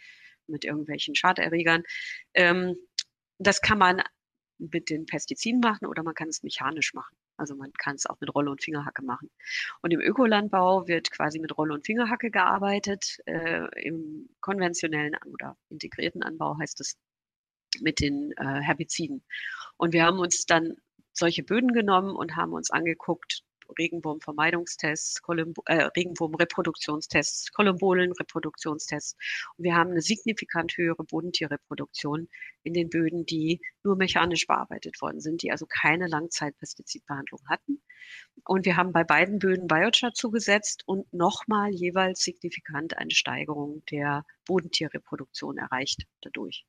mit 0.46 0.64
irgendwelchen 0.64 1.14
Schaderregern. 1.14 1.82
Ähm, 2.34 2.76
das 3.38 3.60
kann 3.60 3.78
man 3.78 4.02
mit 4.58 4.90
den 4.90 5.06
Pestiziden 5.06 5.60
machen 5.60 5.86
oder 5.86 6.02
man 6.02 6.14
kann 6.14 6.28
es 6.28 6.42
mechanisch 6.42 6.94
machen. 6.94 7.16
Also 7.36 7.56
man 7.56 7.72
kann 7.72 7.96
es 7.96 8.06
auch 8.06 8.20
mit 8.20 8.32
Rolle 8.34 8.50
und 8.50 8.62
Fingerhacke 8.62 9.02
machen. 9.04 9.30
Und 9.82 9.92
im 9.92 10.00
Ökolandbau 10.00 10.86
wird 10.86 11.10
quasi 11.10 11.40
mit 11.40 11.56
Rolle 11.56 11.74
und 11.74 11.84
Fingerhacke 11.84 12.30
gearbeitet. 12.30 13.18
Äh, 13.26 13.66
Im 13.82 14.28
konventionellen 14.40 15.16
oder 15.26 15.56
integrierten 15.70 16.22
Anbau 16.22 16.56
heißt 16.58 16.80
es 16.80 16.96
mit 17.80 18.00
den 18.00 18.32
äh, 18.36 18.60
Herbiziden. 18.60 19.24
Und 19.76 19.92
wir 19.92 20.04
haben 20.04 20.20
uns 20.20 20.46
dann 20.46 20.74
solche 21.12 21.42
Böden 21.42 21.72
genommen 21.72 22.14
und 22.14 22.36
haben 22.36 22.52
uns 22.52 22.70
angeguckt, 22.70 23.42
Regenwurmvermeidungstests, 23.78 25.22
Kolumbo, 25.22 25.62
äh, 25.66 25.88
Regenwurmreproduktionstests, 25.96 27.52
Kolumbolenreproduktionstests. 27.52 29.16
Und 29.56 29.64
wir 29.64 29.74
haben 29.74 29.90
eine 29.90 30.02
signifikant 30.02 30.76
höhere 30.76 31.04
Bodentierreproduktion 31.04 32.28
in 32.62 32.74
den 32.74 32.88
Böden, 32.88 33.26
die 33.26 33.60
nur 33.82 33.96
mechanisch 33.96 34.46
bearbeitet 34.46 35.00
worden 35.00 35.20
sind, 35.20 35.42
die 35.42 35.50
also 35.50 35.66
keine 35.66 36.06
Langzeitpestizidbehandlung 36.06 37.40
hatten. 37.48 37.82
Und 38.44 38.66
wir 38.66 38.76
haben 38.76 38.92
bei 38.92 39.04
beiden 39.04 39.38
Böden 39.38 39.66
Biochar 39.66 40.12
zugesetzt 40.12 40.82
und 40.86 41.12
nochmal 41.12 41.70
jeweils 41.70 42.20
signifikant 42.20 42.96
eine 42.98 43.10
Steigerung 43.10 43.82
der 43.90 44.24
Bodentierreproduktion 44.46 45.58
erreicht 45.58 46.06
dadurch. 46.20 46.64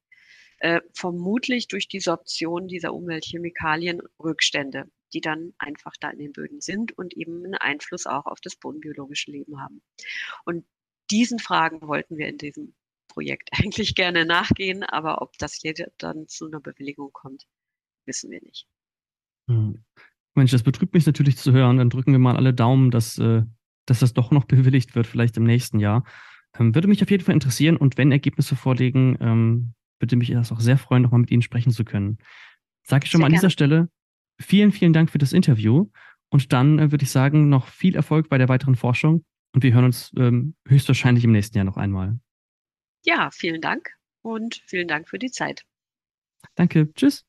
Äh, 0.59 0.81
vermutlich 0.93 1.67
durch 1.67 1.87
die 1.87 1.99
Sorption 1.99 2.67
dieser 2.67 2.93
Umweltchemikalien 2.93 4.01
Rückstände 4.19 4.89
die 5.13 5.21
dann 5.21 5.53
einfach 5.57 5.93
da 5.99 6.09
in 6.09 6.19
den 6.19 6.33
Böden 6.33 6.61
sind 6.61 6.97
und 6.97 7.15
eben 7.15 7.43
einen 7.43 7.55
Einfluss 7.55 8.05
auch 8.05 8.25
auf 8.25 8.39
das 8.41 8.55
bodenbiologische 8.55 9.31
Leben 9.31 9.61
haben. 9.61 9.81
Und 10.45 10.65
diesen 11.11 11.39
Fragen 11.39 11.81
wollten 11.87 12.17
wir 12.17 12.27
in 12.27 12.37
diesem 12.37 12.75
Projekt 13.07 13.49
eigentlich 13.53 13.95
gerne 13.95 14.25
nachgehen, 14.25 14.83
aber 14.83 15.21
ob 15.21 15.37
das 15.37 15.55
hier 15.55 15.73
dann 15.97 16.27
zu 16.27 16.47
einer 16.47 16.59
Bewilligung 16.59 17.11
kommt, 17.13 17.45
wissen 18.05 18.31
wir 18.31 18.41
nicht. 18.41 18.67
Hm. 19.49 19.83
Mensch, 20.35 20.51
das 20.51 20.63
betrübt 20.63 20.93
mich 20.93 21.05
natürlich 21.05 21.37
zu 21.37 21.53
hören. 21.53 21.77
Dann 21.77 21.89
drücken 21.89 22.11
wir 22.11 22.19
mal 22.19 22.35
alle 22.35 22.53
Daumen, 22.53 22.91
dass, 22.91 23.17
äh, 23.17 23.43
dass 23.85 23.99
das 23.99 24.13
doch 24.13 24.31
noch 24.31 24.43
bewilligt 24.45 24.95
wird, 24.95 25.07
vielleicht 25.07 25.37
im 25.37 25.43
nächsten 25.43 25.79
Jahr. 25.79 26.03
Ähm, 26.57 26.75
würde 26.75 26.87
mich 26.87 27.01
auf 27.01 27.11
jeden 27.11 27.23
Fall 27.23 27.33
interessieren 27.33 27.77
und 27.77 27.97
wenn 27.97 28.11
Ergebnisse 28.11 28.55
vorliegen, 28.55 29.17
ähm, 29.19 29.73
würde 29.99 30.17
mich 30.17 30.29
das 30.29 30.51
auch 30.51 30.59
sehr 30.59 30.77
freuen, 30.77 31.03
nochmal 31.03 31.21
mit 31.21 31.31
Ihnen 31.31 31.41
sprechen 31.41 31.71
zu 31.71 31.85
können. 31.85 32.17
Sage 32.83 33.05
ich 33.05 33.11
schon 33.11 33.19
sehr 33.19 33.21
mal 33.21 33.27
an 33.27 33.31
gerne. 33.31 33.41
dieser 33.41 33.49
Stelle 33.49 33.89
vielen, 34.39 34.71
vielen 34.71 34.93
Dank 34.93 35.09
für 35.09 35.17
das 35.17 35.33
Interview. 35.33 35.89
Und 36.29 36.53
dann 36.53 36.79
äh, 36.79 36.91
würde 36.91 37.03
ich 37.03 37.11
sagen, 37.11 37.49
noch 37.49 37.67
viel 37.67 37.95
Erfolg 37.95 38.29
bei 38.29 38.37
der 38.37 38.49
weiteren 38.49 38.75
Forschung. 38.75 39.23
Und 39.53 39.63
wir 39.63 39.73
hören 39.73 39.85
uns 39.85 40.11
ähm, 40.17 40.55
höchstwahrscheinlich 40.67 41.23
im 41.23 41.31
nächsten 41.31 41.57
Jahr 41.57 41.65
noch 41.65 41.77
einmal. 41.77 42.19
Ja, 43.05 43.29
vielen 43.31 43.61
Dank 43.61 43.89
und 44.21 44.61
vielen 44.65 44.87
Dank 44.87 45.07
für 45.07 45.19
die 45.19 45.31
Zeit. 45.31 45.63
Danke. 46.55 46.91
Tschüss. 46.93 47.25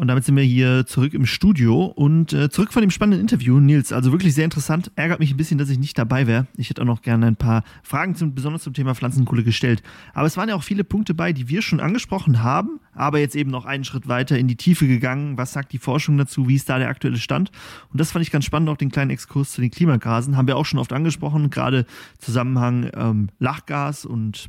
Und 0.00 0.08
damit 0.08 0.24
sind 0.24 0.34
wir 0.34 0.42
hier 0.42 0.86
zurück 0.86 1.12
im 1.12 1.26
Studio 1.26 1.84
und 1.84 2.32
äh, 2.32 2.48
zurück 2.48 2.72
von 2.72 2.80
dem 2.80 2.90
spannenden 2.90 3.20
Interview, 3.20 3.60
Nils. 3.60 3.92
Also 3.92 4.12
wirklich 4.12 4.32
sehr 4.32 4.46
interessant. 4.46 4.90
Ärgert 4.96 5.20
mich 5.20 5.30
ein 5.30 5.36
bisschen, 5.36 5.58
dass 5.58 5.68
ich 5.68 5.78
nicht 5.78 5.98
dabei 5.98 6.26
wäre. 6.26 6.46
Ich 6.56 6.70
hätte 6.70 6.80
auch 6.80 6.86
noch 6.86 7.02
gerne 7.02 7.26
ein 7.26 7.36
paar 7.36 7.64
Fragen 7.82 8.14
zum, 8.14 8.34
besonders 8.34 8.62
zum 8.62 8.72
Thema 8.72 8.94
Pflanzenkohle 8.94 9.44
gestellt. 9.44 9.82
Aber 10.14 10.26
es 10.26 10.38
waren 10.38 10.48
ja 10.48 10.54
auch 10.54 10.62
viele 10.62 10.84
Punkte 10.84 11.12
bei, 11.12 11.34
die 11.34 11.50
wir 11.50 11.60
schon 11.60 11.80
angesprochen 11.80 12.42
haben, 12.42 12.80
aber 12.94 13.18
jetzt 13.18 13.36
eben 13.36 13.50
noch 13.50 13.66
einen 13.66 13.84
Schritt 13.84 14.08
weiter 14.08 14.38
in 14.38 14.48
die 14.48 14.56
Tiefe 14.56 14.86
gegangen. 14.86 15.36
Was 15.36 15.52
sagt 15.52 15.70
die 15.70 15.78
Forschung 15.78 16.16
dazu? 16.16 16.48
Wie 16.48 16.54
ist 16.54 16.70
da 16.70 16.78
der 16.78 16.88
aktuelle 16.88 17.18
Stand? 17.18 17.50
Und 17.92 18.00
das 18.00 18.10
fand 18.10 18.24
ich 18.24 18.30
ganz 18.30 18.46
spannend, 18.46 18.70
auch 18.70 18.78
den 18.78 18.90
kleinen 18.90 19.10
Exkurs 19.10 19.52
zu 19.52 19.60
den 19.60 19.70
Klimagasen. 19.70 20.34
Haben 20.34 20.48
wir 20.48 20.56
auch 20.56 20.64
schon 20.64 20.78
oft 20.80 20.94
angesprochen, 20.94 21.50
gerade 21.50 21.84
Zusammenhang 22.18 22.90
ähm, 22.94 23.28
Lachgas 23.38 24.06
und 24.06 24.48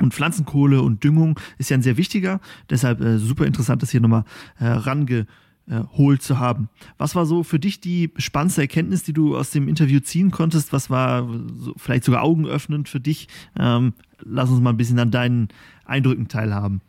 und 0.00 0.14
Pflanzenkohle 0.14 0.82
und 0.82 1.04
Düngung 1.04 1.38
ist 1.58 1.70
ja 1.70 1.76
ein 1.76 1.82
sehr 1.82 1.96
wichtiger. 1.96 2.40
Deshalb 2.70 3.00
äh, 3.00 3.18
super 3.18 3.46
interessant, 3.46 3.82
das 3.82 3.90
hier 3.90 4.00
nochmal 4.00 4.24
äh, 4.58 4.66
rangeholt 4.66 6.22
zu 6.22 6.38
haben. 6.38 6.68
Was 6.98 7.14
war 7.14 7.26
so 7.26 7.42
für 7.42 7.58
dich 7.58 7.80
die 7.80 8.10
spannendste 8.16 8.62
Erkenntnis, 8.62 9.04
die 9.04 9.12
du 9.12 9.36
aus 9.36 9.50
dem 9.50 9.68
Interview 9.68 10.00
ziehen 10.00 10.30
konntest? 10.30 10.72
Was 10.72 10.90
war 10.90 11.28
so, 11.56 11.74
vielleicht 11.76 12.04
sogar 12.04 12.22
augenöffnend 12.22 12.88
für 12.88 13.00
dich? 13.00 13.28
Ähm, 13.58 13.94
lass 14.20 14.50
uns 14.50 14.60
mal 14.60 14.70
ein 14.70 14.76
bisschen 14.76 14.98
an 14.98 15.10
deinen 15.10 15.48
Eindrücken 15.84 16.28
teilhaben. 16.28 16.80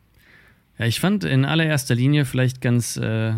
Ja, 0.79 0.87
ich 0.87 0.99
fand 0.99 1.23
in 1.23 1.45
allererster 1.45 1.93
Linie 1.93 2.25
vielleicht 2.25 2.61
ganz 2.61 2.97
äh, 2.97 3.33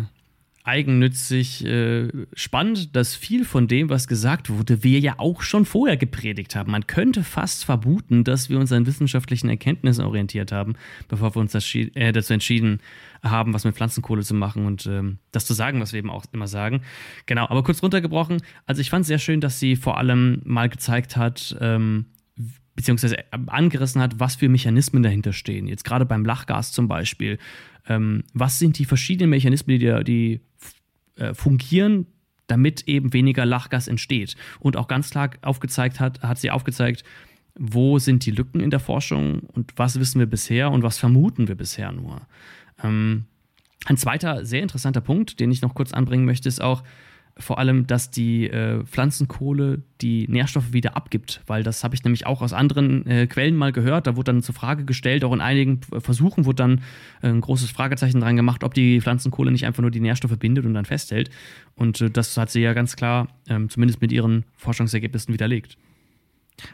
eigennützig 0.66 1.64
äh, 1.64 2.08
spannend, 2.34 2.96
dass 2.96 3.14
viel 3.14 3.44
von 3.44 3.68
dem, 3.68 3.88
was 3.88 4.08
gesagt 4.08 4.50
wurde, 4.50 4.82
wir 4.82 4.98
ja 4.98 5.14
auch 5.18 5.42
schon 5.42 5.64
vorher 5.64 5.96
gepredigt 5.96 6.56
haben. 6.56 6.72
Man 6.72 6.86
könnte 6.86 7.22
fast 7.22 7.64
vermuten, 7.64 8.24
dass 8.24 8.50
wir 8.50 8.58
uns 8.58 8.72
an 8.72 8.86
wissenschaftlichen 8.86 9.48
Erkenntnissen 9.48 10.04
orientiert 10.04 10.52
haben, 10.52 10.74
bevor 11.08 11.34
wir 11.34 11.40
uns 11.40 11.54
äh, 11.54 12.12
dazu 12.12 12.32
entschieden 12.32 12.80
haben, 13.22 13.54
was 13.54 13.64
mit 13.64 13.76
Pflanzenkohle 13.76 14.22
zu 14.22 14.34
machen 14.34 14.66
und 14.66 14.86
ähm, 14.86 15.18
das 15.32 15.46
zu 15.46 15.54
sagen, 15.54 15.80
was 15.80 15.92
wir 15.92 15.98
eben 15.98 16.10
auch 16.10 16.24
immer 16.32 16.48
sagen. 16.48 16.82
Genau, 17.26 17.48
aber 17.48 17.62
kurz 17.62 17.82
runtergebrochen. 17.82 18.42
Also 18.66 18.80
ich 18.80 18.90
fand 18.90 19.02
es 19.02 19.08
sehr 19.08 19.18
schön, 19.18 19.40
dass 19.40 19.60
sie 19.60 19.76
vor 19.76 19.98
allem 19.98 20.42
mal 20.44 20.68
gezeigt 20.68 21.16
hat, 21.16 21.56
ähm, 21.60 22.06
beziehungsweise 22.76 23.16
angerissen 23.46 24.00
hat, 24.00 24.20
was 24.20 24.36
für 24.36 24.48
Mechanismen 24.48 25.02
dahinter 25.02 25.32
stehen. 25.32 25.66
Jetzt 25.66 25.84
gerade 25.84 26.04
beim 26.04 26.24
Lachgas 26.24 26.72
zum 26.72 26.86
Beispiel. 26.86 27.38
Ähm, 27.88 28.22
was 28.34 28.58
sind 28.58 28.78
die 28.78 28.84
verschiedenen 28.84 29.30
Mechanismen, 29.30 29.78
die, 29.78 30.04
die 30.04 30.40
äh, 31.16 31.34
fungieren, 31.34 32.06
damit 32.46 32.86
eben 32.86 33.12
weniger 33.12 33.46
Lachgas 33.46 33.88
entsteht? 33.88 34.36
Und 34.60 34.76
auch 34.76 34.88
ganz 34.88 35.10
klar 35.10 35.30
aufgezeigt 35.42 35.98
hat, 35.98 36.22
hat 36.22 36.38
sie 36.38 36.50
aufgezeigt, 36.50 37.02
wo 37.58 37.98
sind 37.98 38.26
die 38.26 38.30
Lücken 38.30 38.60
in 38.60 38.70
der 38.70 38.80
Forschung 38.80 39.40
und 39.40 39.72
was 39.76 39.98
wissen 39.98 40.18
wir 40.18 40.26
bisher 40.26 40.70
und 40.70 40.82
was 40.82 40.98
vermuten 40.98 41.48
wir 41.48 41.54
bisher 41.54 41.90
nur. 41.90 42.20
Ähm, 42.84 43.24
ein 43.86 43.96
zweiter 43.96 44.44
sehr 44.44 44.62
interessanter 44.62 45.00
Punkt, 45.00 45.40
den 45.40 45.50
ich 45.50 45.62
noch 45.62 45.74
kurz 45.74 45.92
anbringen 45.92 46.26
möchte, 46.26 46.48
ist 46.48 46.60
auch, 46.60 46.82
vor 47.38 47.58
allem, 47.58 47.86
dass 47.86 48.10
die 48.10 48.48
äh, 48.48 48.82
Pflanzenkohle 48.84 49.82
die 50.00 50.26
Nährstoffe 50.28 50.72
wieder 50.72 50.96
abgibt, 50.96 51.42
weil 51.46 51.62
das 51.62 51.84
habe 51.84 51.94
ich 51.94 52.02
nämlich 52.02 52.26
auch 52.26 52.40
aus 52.40 52.54
anderen 52.54 53.06
äh, 53.06 53.26
Quellen 53.26 53.56
mal 53.56 53.72
gehört. 53.72 54.06
Da 54.06 54.16
wurde 54.16 54.32
dann 54.32 54.42
zur 54.42 54.54
Frage 54.54 54.84
gestellt, 54.84 55.22
auch 55.22 55.34
in 55.34 55.42
einigen 55.42 55.80
Versuchen 55.98 56.46
wurde 56.46 56.56
dann 56.56 56.78
äh, 57.20 57.28
ein 57.28 57.42
großes 57.42 57.70
Fragezeichen 57.70 58.20
dran 58.20 58.36
gemacht, 58.36 58.64
ob 58.64 58.72
die 58.72 59.00
Pflanzenkohle 59.00 59.50
nicht 59.50 59.66
einfach 59.66 59.82
nur 59.82 59.90
die 59.90 60.00
Nährstoffe 60.00 60.38
bindet 60.38 60.64
und 60.64 60.72
dann 60.72 60.86
festhält. 60.86 61.30
Und 61.74 62.00
äh, 62.00 62.10
das 62.10 62.36
hat 62.38 62.50
sie 62.50 62.60
ja 62.60 62.72
ganz 62.72 62.96
klar, 62.96 63.28
ähm, 63.48 63.68
zumindest 63.68 64.00
mit 64.00 64.12
ihren 64.12 64.44
Forschungsergebnissen 64.56 65.34
widerlegt 65.34 65.76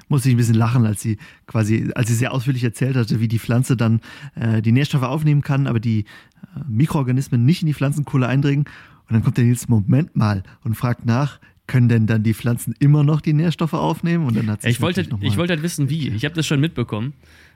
musste 0.08 0.28
ich 0.28 0.34
ein 0.34 0.38
bisschen 0.38 0.54
lachen, 0.54 0.86
als 0.86 1.00
sie 1.00 1.18
quasi, 1.46 1.90
als 1.94 2.08
sie 2.08 2.14
sehr 2.14 2.32
ausführlich 2.32 2.64
erzählt 2.64 2.96
hatte, 2.96 3.20
wie 3.20 3.28
die 3.28 3.38
Pflanze 3.38 3.76
dann 3.76 4.00
äh, 4.34 4.62
die 4.62 4.72
Nährstoffe 4.72 5.02
aufnehmen 5.02 5.42
kann, 5.42 5.66
aber 5.66 5.80
die 5.80 6.00
äh, 6.00 6.60
Mikroorganismen 6.68 7.44
nicht 7.44 7.62
in 7.62 7.66
die 7.66 7.74
Pflanzenkohle 7.74 8.26
eindringen. 8.26 8.66
Und 9.08 9.14
dann 9.14 9.22
kommt 9.22 9.36
der 9.36 9.44
Nils, 9.44 9.68
Moment 9.68 10.16
mal, 10.16 10.42
und 10.64 10.74
fragt 10.74 11.04
nach, 11.04 11.38
können 11.66 11.88
denn 11.88 12.06
dann 12.06 12.22
die 12.22 12.34
Pflanzen 12.34 12.74
immer 12.80 13.04
noch 13.04 13.20
die 13.20 13.32
Nährstoffe 13.32 13.74
aufnehmen? 13.74 14.26
Und 14.26 14.36
dann 14.36 14.50
hat 14.50 14.64
ich 14.64 14.80
wollte, 14.80 15.06
ich 15.20 15.36
wollte 15.36 15.54
halt 15.54 15.62
wissen, 15.62 15.90
wie. 15.90 16.08
Ich 16.10 16.24
habe 16.24 16.34
das 16.34 16.46
schon 16.46 16.60
mitbekommen. 16.60 17.14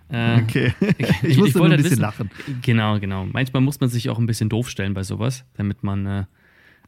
Äh, 0.09 0.43
okay. 0.43 0.75
ich 1.23 1.37
musste 1.37 1.49
ich 1.49 1.55
nur 1.55 1.65
ein 1.65 1.71
halt 1.73 1.83
bisschen 1.83 1.91
wissen, 1.93 2.01
lachen. 2.01 2.31
Genau, 2.63 2.99
genau. 3.01 3.27
Manchmal 3.27 3.63
muss 3.63 3.81
man 3.81 3.89
sich 3.89 4.09
auch 4.09 4.19
ein 4.19 4.27
bisschen 4.27 4.49
doof 4.49 4.71
stellen 4.71 4.95
bei 4.95 5.03
sowas, 5.03 5.45
damit 5.55 5.83
man 5.83 6.07
äh, 6.07 6.25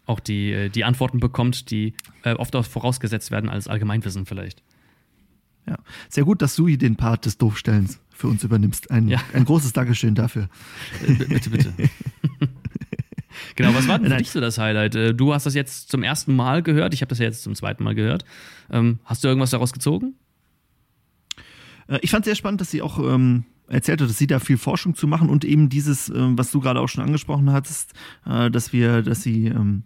auch 0.06 0.20
die, 0.20 0.52
äh, 0.52 0.68
die 0.68 0.84
Antworten 0.84 1.20
bekommt, 1.20 1.70
die 1.70 1.94
äh, 2.22 2.32
oft 2.34 2.54
auch 2.56 2.64
vorausgesetzt 2.64 3.30
werden 3.30 3.50
als 3.50 3.68
Allgemeinwissen 3.68 4.26
vielleicht. 4.26 4.62
Ja, 5.66 5.76
sehr 6.08 6.24
gut, 6.24 6.40
dass 6.40 6.56
du 6.56 6.66
den 6.76 6.96
Part 6.96 7.26
des 7.26 7.36
Doofstellens 7.36 8.00
für 8.08 8.28
uns 8.28 8.42
übernimmst. 8.42 8.90
Ein, 8.90 9.08
ja. 9.08 9.20
ein 9.34 9.44
großes 9.44 9.74
Dankeschön 9.74 10.14
dafür. 10.14 10.48
Äh, 11.06 11.24
bitte, 11.24 11.50
bitte. 11.50 11.74
Genau, 13.56 13.74
was 13.74 13.88
war 13.88 13.98
denn 13.98 14.10
für 14.10 14.16
dich 14.16 14.30
so 14.30 14.40
das 14.40 14.58
Highlight? 14.58 14.94
Äh, 14.94 15.14
du 15.14 15.34
hast 15.34 15.46
das 15.46 15.54
jetzt 15.54 15.90
zum 15.90 16.02
ersten 16.02 16.34
Mal 16.34 16.62
gehört, 16.62 16.94
ich 16.94 17.02
habe 17.02 17.08
das 17.08 17.18
ja 17.18 17.26
jetzt 17.26 17.42
zum 17.42 17.54
zweiten 17.54 17.84
Mal 17.84 17.94
gehört. 17.94 18.24
Ähm, 18.70 18.98
hast 19.04 19.24
du 19.24 19.28
irgendwas 19.28 19.50
daraus 19.50 19.72
gezogen? 19.72 20.14
Äh, 21.88 21.98
ich 22.02 22.10
fand 22.10 22.24
es 22.24 22.30
sehr 22.30 22.36
spannend, 22.36 22.60
dass 22.60 22.70
sie 22.70 22.82
auch 22.82 22.98
ähm, 22.98 23.44
erzählt 23.68 24.00
hat, 24.00 24.08
dass 24.08 24.18
sie 24.18 24.26
da 24.26 24.38
viel 24.38 24.58
Forschung 24.58 24.94
zu 24.94 25.06
machen 25.06 25.28
und 25.28 25.44
eben 25.44 25.68
dieses, 25.68 26.08
ähm, 26.08 26.38
was 26.38 26.50
du 26.50 26.60
gerade 26.60 26.80
auch 26.80 26.88
schon 26.88 27.04
angesprochen 27.04 27.52
hattest, 27.52 27.92
äh, 28.26 28.50
dass 28.50 28.72
wir, 28.72 29.02
dass 29.02 29.22
sie 29.22 29.46
ähm, 29.46 29.82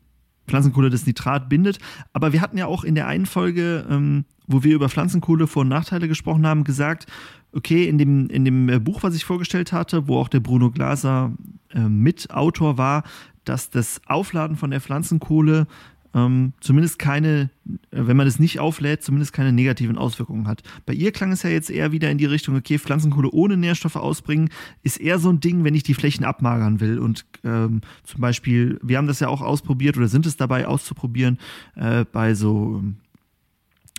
Pflanzenkohle 0.46 0.90
das 0.90 1.06
Nitrat 1.06 1.48
bindet. 1.48 1.78
Aber 2.12 2.32
wir 2.32 2.40
hatten 2.40 2.58
ja 2.58 2.66
auch 2.66 2.84
in 2.84 2.94
der 2.94 3.06
einen 3.06 3.26
Folge, 3.26 3.86
ähm, 3.88 4.24
wo 4.46 4.62
wir 4.62 4.74
über 4.74 4.88
Pflanzenkohle 4.88 5.46
Vor- 5.46 5.62
und 5.62 5.68
Nachteile 5.68 6.08
gesprochen 6.08 6.46
haben, 6.46 6.64
gesagt, 6.64 7.06
okay, 7.52 7.88
in 7.88 7.98
dem, 7.98 8.28
in 8.28 8.44
dem 8.44 8.68
äh, 8.68 8.78
Buch, 8.78 9.02
was 9.02 9.14
ich 9.14 9.24
vorgestellt 9.24 9.72
hatte, 9.72 10.08
wo 10.08 10.18
auch 10.18 10.28
der 10.28 10.40
Bruno 10.40 10.70
Glaser 10.70 11.32
äh, 11.70 11.80
Mitautor 11.80 12.78
war, 12.78 13.04
dass 13.44 13.70
das 13.70 14.00
Aufladen 14.06 14.56
von 14.56 14.70
der 14.70 14.80
Pflanzenkohle 14.80 15.66
ähm, 16.14 16.52
zumindest 16.60 16.98
keine, 16.98 17.50
äh, 17.90 18.06
wenn 18.06 18.16
man 18.16 18.26
es 18.26 18.38
nicht 18.38 18.60
auflädt, 18.60 19.02
zumindest 19.02 19.32
keine 19.32 19.52
negativen 19.52 19.96
Auswirkungen 19.96 20.46
hat. 20.46 20.62
Bei 20.84 20.92
ihr 20.92 21.12
klang 21.12 21.32
es 21.32 21.42
ja 21.42 21.50
jetzt 21.50 21.70
eher 21.70 21.92
wieder 21.92 22.10
in 22.10 22.18
die 22.18 22.26
Richtung, 22.26 22.56
okay, 22.56 22.78
Pflanzenkohle 22.78 23.30
ohne 23.30 23.56
Nährstoffe 23.56 23.96
ausbringen, 23.96 24.50
ist 24.82 25.00
eher 25.00 25.18
so 25.18 25.30
ein 25.30 25.40
Ding, 25.40 25.64
wenn 25.64 25.74
ich 25.74 25.82
die 25.82 25.94
Flächen 25.94 26.24
abmagern 26.24 26.80
will. 26.80 26.98
Und 26.98 27.24
ähm, 27.44 27.80
zum 28.04 28.20
Beispiel, 28.20 28.78
wir 28.82 28.98
haben 28.98 29.06
das 29.06 29.20
ja 29.20 29.28
auch 29.28 29.40
ausprobiert 29.40 29.96
oder 29.96 30.08
sind 30.08 30.26
es 30.26 30.36
dabei 30.36 30.66
auszuprobieren 30.66 31.38
äh, 31.76 32.04
bei 32.10 32.34
so 32.34 32.80
ähm, 32.82 32.96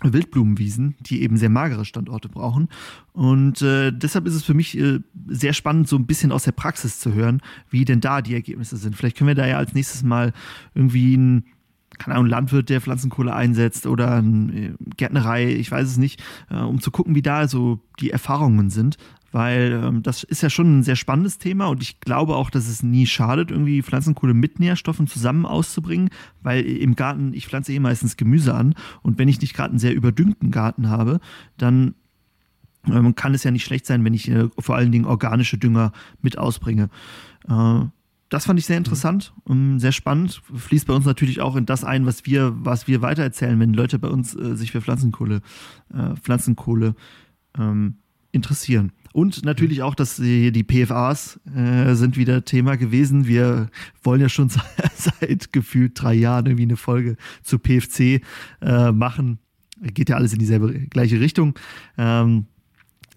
Wildblumenwiesen, 0.02 0.96
die 1.00 1.22
eben 1.22 1.36
sehr 1.36 1.50
magere 1.50 1.84
Standorte 1.84 2.28
brauchen. 2.28 2.68
Und 3.12 3.62
äh, 3.62 3.92
deshalb 3.92 4.26
ist 4.26 4.34
es 4.34 4.44
für 4.44 4.54
mich 4.54 4.78
äh, 4.78 5.00
sehr 5.28 5.52
spannend, 5.52 5.88
so 5.88 5.96
ein 5.96 6.06
bisschen 6.06 6.32
aus 6.32 6.44
der 6.44 6.52
Praxis 6.52 6.98
zu 6.98 7.14
hören, 7.14 7.40
wie 7.70 7.84
denn 7.84 8.00
da 8.00 8.20
die 8.20 8.34
Ergebnisse 8.34 8.76
sind. 8.76 8.96
Vielleicht 8.96 9.16
können 9.16 9.28
wir 9.28 9.34
da 9.34 9.46
ja 9.46 9.56
als 9.56 9.72
nächstes 9.72 10.02
mal 10.02 10.32
irgendwie 10.74 11.16
ein 11.16 11.44
keine 11.98 12.16
Ahnung, 12.16 12.28
Landwirt, 12.28 12.70
der 12.70 12.80
Pflanzenkohle 12.80 13.32
einsetzt 13.32 13.86
oder 13.86 14.16
eine 14.16 14.52
äh, 14.52 14.74
Gärtnerei, 14.96 15.46
ich 15.46 15.70
weiß 15.70 15.86
es 15.86 15.96
nicht, 15.96 16.22
äh, 16.50 16.56
um 16.56 16.80
zu 16.80 16.90
gucken, 16.90 17.14
wie 17.14 17.22
da 17.22 17.46
so 17.46 17.80
die 18.00 18.10
Erfahrungen 18.10 18.70
sind. 18.70 18.96
Weil 19.34 19.80
ähm, 19.82 20.04
das 20.04 20.22
ist 20.22 20.42
ja 20.42 20.48
schon 20.48 20.78
ein 20.78 20.82
sehr 20.84 20.94
spannendes 20.94 21.38
Thema 21.38 21.66
und 21.66 21.82
ich 21.82 21.98
glaube 21.98 22.36
auch, 22.36 22.50
dass 22.50 22.68
es 22.68 22.84
nie 22.84 23.04
schadet, 23.04 23.50
irgendwie 23.50 23.82
Pflanzenkohle 23.82 24.32
mit 24.32 24.60
Nährstoffen 24.60 25.08
zusammen 25.08 25.44
auszubringen, 25.44 26.10
weil 26.44 26.64
im 26.64 26.94
Garten, 26.94 27.34
ich 27.34 27.48
pflanze 27.48 27.72
eh 27.72 27.80
meistens 27.80 28.16
Gemüse 28.16 28.54
an 28.54 28.76
und 29.02 29.18
wenn 29.18 29.26
ich 29.26 29.40
nicht 29.40 29.52
gerade 29.52 29.70
einen 29.70 29.80
sehr 29.80 29.92
überdüngten 29.92 30.52
Garten 30.52 30.88
habe, 30.88 31.18
dann 31.56 31.96
ähm, 32.86 33.16
kann 33.16 33.34
es 33.34 33.42
ja 33.42 33.50
nicht 33.50 33.64
schlecht 33.64 33.86
sein, 33.86 34.04
wenn 34.04 34.14
ich 34.14 34.30
äh, 34.30 34.50
vor 34.56 34.76
allen 34.76 34.92
Dingen 34.92 35.04
organische 35.04 35.58
Dünger 35.58 35.90
mit 36.22 36.38
ausbringe. 36.38 36.88
Äh, 37.48 37.80
das 38.28 38.46
fand 38.46 38.60
ich 38.60 38.66
sehr 38.66 38.78
interessant 38.78 39.34
und 39.42 39.80
sehr 39.80 39.90
spannend. 39.90 40.42
Fließt 40.54 40.86
bei 40.86 40.94
uns 40.94 41.06
natürlich 41.06 41.40
auch 41.40 41.56
in 41.56 41.66
das 41.66 41.82
ein, 41.82 42.06
was 42.06 42.24
wir, 42.24 42.52
was 42.64 42.86
wir 42.86 43.02
weitererzählen, 43.02 43.58
wenn 43.58 43.74
Leute 43.74 43.98
bei 43.98 44.08
uns 44.08 44.36
äh, 44.36 44.54
sich 44.54 44.70
für 44.70 44.80
Pflanzenkohle, 44.80 45.42
äh, 45.92 46.14
Pflanzenkohle 46.22 46.94
ähm, 47.58 47.96
interessieren. 48.30 48.92
Und 49.14 49.44
natürlich 49.44 49.80
auch, 49.82 49.94
dass 49.94 50.16
die, 50.16 50.50
die 50.50 50.64
PFAs 50.64 51.38
äh, 51.54 51.94
sind 51.94 52.16
wieder 52.16 52.44
Thema 52.44 52.76
gewesen. 52.76 53.28
Wir 53.28 53.70
wollen 54.02 54.20
ja 54.20 54.28
schon 54.28 54.48
seit 54.96 55.52
gefühlt 55.52 55.92
drei 55.94 56.14
Jahren 56.14 56.46
irgendwie 56.46 56.64
eine 56.64 56.76
Folge 56.76 57.16
zu 57.44 57.60
PFC 57.60 58.20
äh, 58.60 58.90
machen. 58.90 59.38
Geht 59.80 60.08
ja 60.08 60.16
alles 60.16 60.32
in 60.32 60.40
dieselbe 60.40 60.72
gleiche 60.88 61.20
Richtung. 61.20 61.56
Ähm, 61.96 62.46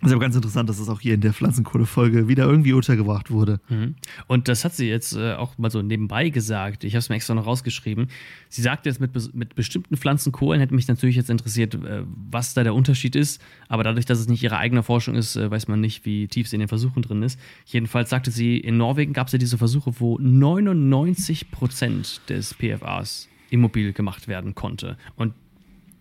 ist 0.01 0.11
aber 0.11 0.21
ganz 0.21 0.35
interessant, 0.35 0.69
dass 0.69 0.77
es 0.77 0.89
auch 0.89 1.01
hier 1.01 1.15
in 1.15 1.21
der 1.21 1.33
Pflanzenkohle-Folge 1.33 2.27
wieder 2.27 2.45
irgendwie 2.45 2.73
untergebracht 2.73 3.31
wurde. 3.31 3.59
Mhm. 3.67 3.95
Und 4.27 4.47
das 4.47 4.63
hat 4.63 4.75
sie 4.75 4.87
jetzt 4.87 5.15
äh, 5.15 5.33
auch 5.33 5.57
mal 5.57 5.71
so 5.71 5.81
nebenbei 5.81 6.29
gesagt. 6.29 6.83
Ich 6.83 6.93
habe 6.93 6.99
es 6.99 7.09
mir 7.09 7.15
extra 7.15 7.33
noch 7.33 7.47
rausgeschrieben. 7.47 8.07
Sie 8.47 8.61
sagt 8.61 8.85
jetzt, 8.85 9.01
mit, 9.01 9.11
mit 9.33 9.55
bestimmten 9.55 9.97
Pflanzenkohlen 9.97 10.59
hätte 10.61 10.75
mich 10.75 10.87
natürlich 10.87 11.15
jetzt 11.15 11.31
interessiert, 11.31 11.73
äh, 11.73 12.03
was 12.05 12.53
da 12.53 12.63
der 12.63 12.75
Unterschied 12.75 13.15
ist. 13.15 13.41
Aber 13.69 13.83
dadurch, 13.83 14.05
dass 14.05 14.19
es 14.19 14.27
nicht 14.27 14.43
ihre 14.43 14.57
eigene 14.57 14.83
Forschung 14.83 15.15
ist, 15.15 15.35
äh, 15.35 15.49
weiß 15.49 15.67
man 15.67 15.81
nicht, 15.81 16.05
wie 16.05 16.27
tief 16.27 16.47
sie 16.47 16.57
in 16.57 16.59
den 16.59 16.69
Versuchen 16.69 17.01
drin 17.01 17.23
ist. 17.23 17.39
Jedenfalls 17.65 18.11
sagte 18.11 18.29
sie, 18.29 18.57
in 18.57 18.77
Norwegen 18.77 19.13
gab 19.13 19.27
es 19.27 19.33
ja 19.33 19.39
diese 19.39 19.57
Versuche, 19.57 19.99
wo 19.99 20.19
99 20.19 21.49
Prozent 21.49 22.21
des 22.29 22.53
PFAs 22.53 23.29
immobil 23.49 23.93
gemacht 23.93 24.27
werden 24.27 24.53
konnte. 24.53 24.97
Und 25.15 25.33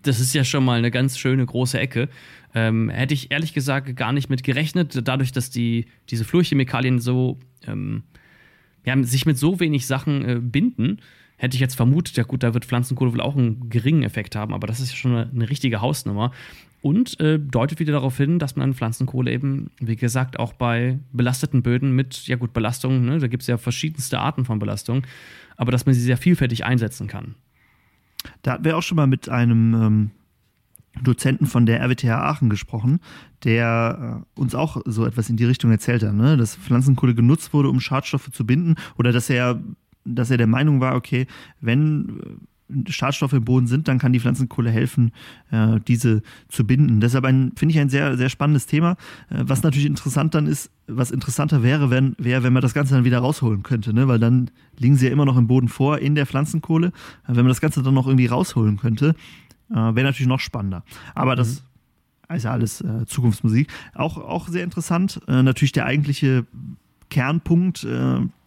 das 0.07 0.21
ist 0.21 0.35
ja 0.35 0.45
schon 0.45 0.65
mal 0.65 0.79
eine 0.79 0.91
ganz 0.91 1.19
schöne 1.19 1.45
große 1.45 1.79
Ecke. 1.79 2.09
Ähm, 2.55 2.89
hätte 2.89 3.15
ich 3.15 3.31
ehrlich 3.31 3.53
gesagt 3.53 3.95
gar 3.97 4.13
nicht 4.13 4.31
mit 4.31 4.43
gerechnet, 4.43 5.01
dadurch, 5.07 5.33
dass 5.33 5.51
die, 5.51 5.87
diese 6.09 6.25
Fluorchemikalien 6.25 7.01
so 7.01 7.39
ähm, 7.67 8.05
ja, 8.85 9.03
sich 9.03 9.27
mit 9.27 9.37
so 9.37 9.61
wenig 9.61 9.87
Sachen 9.87 10.25
äh, 10.25 10.41
binden, 10.41 10.99
hätte 11.37 11.55
ich 11.55 11.61
jetzt 11.61 11.75
vermutet, 11.75 12.17
ja 12.17 12.23
gut, 12.23 12.43
da 12.43 12.55
wird 12.55 12.65
Pflanzenkohle 12.65 13.13
wohl 13.13 13.21
auch 13.21 13.37
einen 13.37 13.69
geringen 13.69 14.03
Effekt 14.03 14.37
haben, 14.37 14.55
aber 14.55 14.67
das 14.67 14.81
ist 14.81 14.91
ja 14.91 14.97
schon 14.97 15.13
eine, 15.13 15.31
eine 15.31 15.51
richtige 15.51 15.81
Hausnummer. 15.81 16.33
Und 16.83 17.19
äh, 17.21 17.39
deutet 17.39 17.81
wieder 17.81 17.93
darauf 17.93 18.17
hin, 18.17 18.39
dass 18.39 18.55
man 18.55 18.73
Pflanzenkohle 18.73 19.33
eben, 19.33 19.71
wie 19.81 19.97
gesagt, 19.97 20.39
auch 20.39 20.53
bei 20.53 21.01
belasteten 21.13 21.63
Böden 21.63 21.93
mit, 21.93 22.27
ja 22.29 22.37
gut, 22.37 22.53
Belastungen, 22.53 23.05
ne, 23.05 23.19
da 23.19 23.27
gibt 23.27 23.43
es 23.43 23.49
ja 23.49 23.59
verschiedenste 23.59 24.21
Arten 24.21 24.45
von 24.45 24.59
Belastung, 24.59 25.03
aber 25.57 25.73
dass 25.73 25.85
man 25.85 25.95
sie 25.95 26.01
sehr 26.01 26.17
vielfältig 26.17 26.65
einsetzen 26.65 27.09
kann. 27.09 27.35
Da 28.43 28.53
hatten 28.53 28.65
wir 28.65 28.77
auch 28.77 28.83
schon 28.83 28.97
mal 28.97 29.07
mit 29.07 29.29
einem 29.29 29.75
ähm, 29.75 30.11
Dozenten 31.03 31.47
von 31.47 31.67
der 31.67 31.81
RWTH 31.81 32.11
Aachen 32.11 32.51
gesprochen, 32.51 33.01
der 33.45 34.25
äh, 34.37 34.41
uns 34.41 34.55
auch 34.55 34.81
so 34.85 35.05
etwas 35.05 35.29
in 35.29 35.37
die 35.37 35.45
Richtung 35.45 35.71
erzählt 35.71 36.03
hat, 36.03 36.15
ne? 36.15 36.37
dass 36.37 36.57
Pflanzenkohle 36.57 37.15
genutzt 37.15 37.53
wurde, 37.53 37.69
um 37.69 37.81
Schadstoffe 37.81 38.31
zu 38.31 38.47
binden 38.47 38.77
oder 38.97 39.13
dass 39.13 39.29
er, 39.31 39.63
dass 40.05 40.31
er 40.31 40.39
der 40.39 40.47
Meinung 40.47 40.81
war, 40.81 40.95
okay, 40.95 41.27
wenn 41.61 42.21
Schadstoffe 42.89 43.33
im 43.33 43.45
Boden 43.45 43.67
sind, 43.67 43.89
dann 43.89 43.99
kann 43.99 44.13
die 44.13 44.21
Pflanzenkohle 44.21 44.71
helfen, 44.71 45.13
äh, 45.51 45.79
diese 45.87 46.23
zu 46.49 46.67
binden. 46.67 47.01
Deshalb 47.01 47.25
finde 47.25 47.69
ich 47.69 47.79
ein 47.79 47.89
sehr, 47.89 48.17
sehr 48.17 48.29
spannendes 48.29 48.67
Thema. 48.67 48.93
Äh, 49.31 49.45
was 49.47 49.63
natürlich 49.63 49.87
interessant 49.87 50.35
dann 50.35 50.47
ist, 50.47 50.71
was 50.89 51.11
interessanter 51.11 51.63
wäre, 51.63 51.91
wenn, 51.91 52.17
wäre, 52.19 52.43
wenn 52.43 52.53
man 52.53 52.63
das 52.63 52.75
Ganze 52.75 52.95
dann 52.95 53.05
wieder 53.05 53.19
rausholen 53.19 53.63
könnte, 53.63 53.93
ne? 53.93 54.09
weil 54.09 54.19
dann 54.19 54.51
liegen 54.79 54.97
sie 54.97 55.07
ja 55.07 55.13
immer 55.13 55.25
noch 55.25 55.37
im 55.37 55.47
Boden 55.47 55.69
vor 55.69 55.99
in 55.99 56.15
der 56.15 56.27
Pflanzenkohle. 56.27 56.89
Äh, 56.89 56.91
wenn 57.29 57.37
man 57.37 57.49
das 57.49 57.61
Ganze 57.61 57.83
dann 57.83 57.95
noch 57.95 58.07
irgendwie 58.07 58.27
rausholen 58.27 58.77
könnte, 58.77 59.15
äh, 59.71 59.75
Wäre 59.75 60.05
natürlich 60.05 60.29
noch 60.29 60.41
spannender. 60.41 60.85
Aber 61.15 61.37
das 61.37 61.63
mhm. 62.29 62.37
ist 62.37 62.45
ja 62.45 62.53
alles 62.53 62.81
äh, 62.81 63.07
Zukunftsmusik. 63.07 63.69
Auch, 63.95 64.19
auch 64.19 64.49
sehr 64.49 64.65
interessant. 64.65 65.21
Äh, 65.29 65.43
natürlich 65.43 65.73
der 65.73 65.87
eigentliche 65.87 66.47
Kernpunkt, 67.09 67.87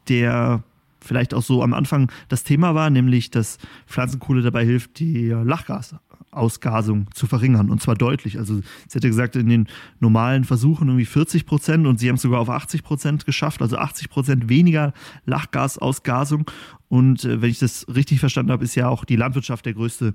der 0.09 0.63
vielleicht 1.01 1.33
auch 1.33 1.41
so 1.41 1.63
am 1.63 1.73
Anfang 1.73 2.11
das 2.27 2.43
Thema 2.43 2.75
war, 2.75 2.89
nämlich 2.89 3.31
dass 3.31 3.57
Pflanzenkohle 3.87 4.41
dabei 4.41 4.65
hilft, 4.65 4.99
die 4.99 5.29
Lachgasausgasung 5.29 7.07
zu 7.13 7.27
verringern 7.27 7.69
und 7.69 7.81
zwar 7.81 7.95
deutlich. 7.95 8.37
Also 8.37 8.59
sie 8.59 8.93
hätte 8.93 9.07
gesagt, 9.07 9.35
in 9.35 9.49
den 9.49 9.67
normalen 9.99 10.43
Versuchen 10.43 10.87
irgendwie 10.87 11.05
40 11.05 11.45
Prozent 11.45 11.87
und 11.87 11.99
sie 11.99 12.09
haben 12.09 12.15
es 12.15 12.21
sogar 12.21 12.39
auf 12.39 12.49
80 12.49 12.83
Prozent 12.83 13.25
geschafft, 13.25 13.61
also 13.61 13.77
80 13.77 14.09
Prozent 14.09 14.49
weniger 14.49 14.93
Lachgasausgasung. 15.25 16.49
Und 16.87 17.25
äh, 17.25 17.41
wenn 17.41 17.49
ich 17.49 17.59
das 17.59 17.85
richtig 17.93 18.19
verstanden 18.19 18.51
habe, 18.51 18.63
ist 18.63 18.75
ja 18.75 18.89
auch 18.89 19.05
die 19.05 19.15
Landwirtschaft 19.15 19.65
der 19.65 19.73
größte 19.73 20.13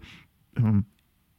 ähm, 0.56 0.84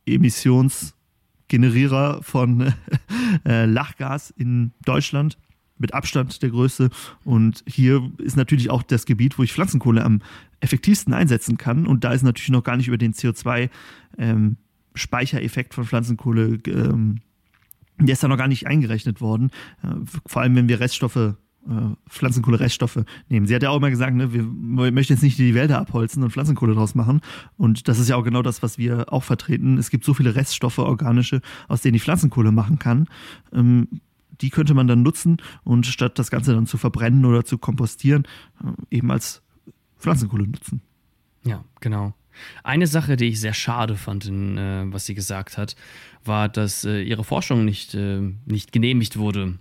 Emissionsgenerierer 0.06 2.24
von 2.24 2.74
äh, 3.46 3.66
Lachgas 3.66 4.32
in 4.32 4.72
Deutschland. 4.86 5.38
Mit 5.78 5.94
Abstand 5.94 6.42
der 6.42 6.50
größte. 6.50 6.90
Und 7.24 7.64
hier 7.68 8.12
ist 8.18 8.38
natürlich 8.38 8.70
auch 8.70 8.84
das 8.84 9.06
Gebiet, 9.06 9.38
wo 9.38 9.44
ich 9.44 9.52
Pflanzenkohle 9.52 10.02
am 10.04 10.22
effektivsten 10.62 11.14
einsetzen 11.14 11.58
kann. 11.58 11.86
Und 11.86 12.04
da 12.04 12.14
ist 12.14 12.24
natürlich 12.24 12.50
noch 12.50 12.64
gar 12.64 12.78
nicht 12.78 12.88
über 12.88 12.98
den 12.98 13.14
CO2-Speichereffekt 13.14 15.72
ähm, 15.72 15.76
von 15.76 15.86
Pflanzenkohle, 15.86 16.60
ähm, 16.68 17.20
der 18.00 18.14
ist 18.14 18.24
da 18.24 18.28
noch 18.28 18.38
gar 18.38 18.48
nicht 18.48 18.68
eingerechnet 18.68 19.22
worden. 19.22 19.52
Äh, 19.84 19.96
vor 20.26 20.42
allem, 20.42 20.56
wenn 20.56 20.68
wir 20.68 20.80
Reststoffe 20.80 21.36
äh, 21.68 21.96
Pflanzenkohle-Reststoffe 22.10 23.04
nehmen. 23.28 23.48
Sie 23.48 23.56
hat 23.56 23.64
ja 23.64 23.70
auch 23.70 23.78
immer 23.78 23.90
gesagt, 23.90 24.16
ne, 24.16 24.34
wir 24.34 24.44
möchten 24.44 25.14
jetzt 25.14 25.24
nicht 25.24 25.40
die 25.40 25.56
Wälder 25.56 25.80
abholzen 25.80 26.22
und 26.22 26.32
Pflanzenkohle 26.32 26.76
draus 26.76 26.94
machen. 26.94 27.22
Und 27.58 27.88
das 27.88 28.00
ist 28.00 28.08
ja 28.08 28.18
auch 28.18 28.24
genau 28.24 28.42
das, 28.42 28.62
was 28.62 28.78
wir 28.78 29.12
auch 29.12 29.24
vertreten. 29.24 29.78
Es 29.78 29.90
gibt 29.90 30.04
so 30.04 30.14
viele 30.14 30.36
Reststoffe, 30.36 30.78
organische, 30.78 31.42
aus 31.68 31.82
denen 31.82 31.94
die 31.94 32.00
Pflanzenkohle 32.00 32.52
machen 32.52 32.78
kann. 32.78 33.08
Ähm, 33.52 33.88
die 34.42 34.50
könnte 34.50 34.74
man 34.74 34.88
dann 34.88 35.04
nutzen 35.04 35.38
und 35.64 35.86
statt 35.86 36.20
das 36.20 36.32
Ganze 36.32 36.54
dann 36.54 36.66
zu 36.66 36.78
verbrennen 36.78 37.26
oder 37.26 37.46
zu 37.46 37.58
kompostieren, 37.58 38.24
äh, 38.64 38.98
eben 38.98 39.12
als 39.12 39.42
Pflanzenkohle 39.98 40.48
nutzen. 40.48 40.82
Ja, 41.44 41.64
genau. 41.80 42.14
Eine 42.64 42.88
Sache, 42.88 43.16
die 43.16 43.26
ich 43.26 43.40
sehr 43.40 43.54
schade 43.54 43.96
fand, 43.96 44.26
in, 44.26 44.58
äh, 44.58 44.84
was 44.88 45.06
sie 45.06 45.16
gesagt 45.16 45.58
hat, 45.58 45.76
war, 46.24 46.50
dass 46.50 46.84
äh, 46.84 47.02
ihre 47.02 47.24
Forschung 47.24 47.66
nicht, 47.66 47.94
äh, 47.94 48.20
nicht 48.46 48.72
genehmigt 48.72 49.18
wurde. 49.18 49.58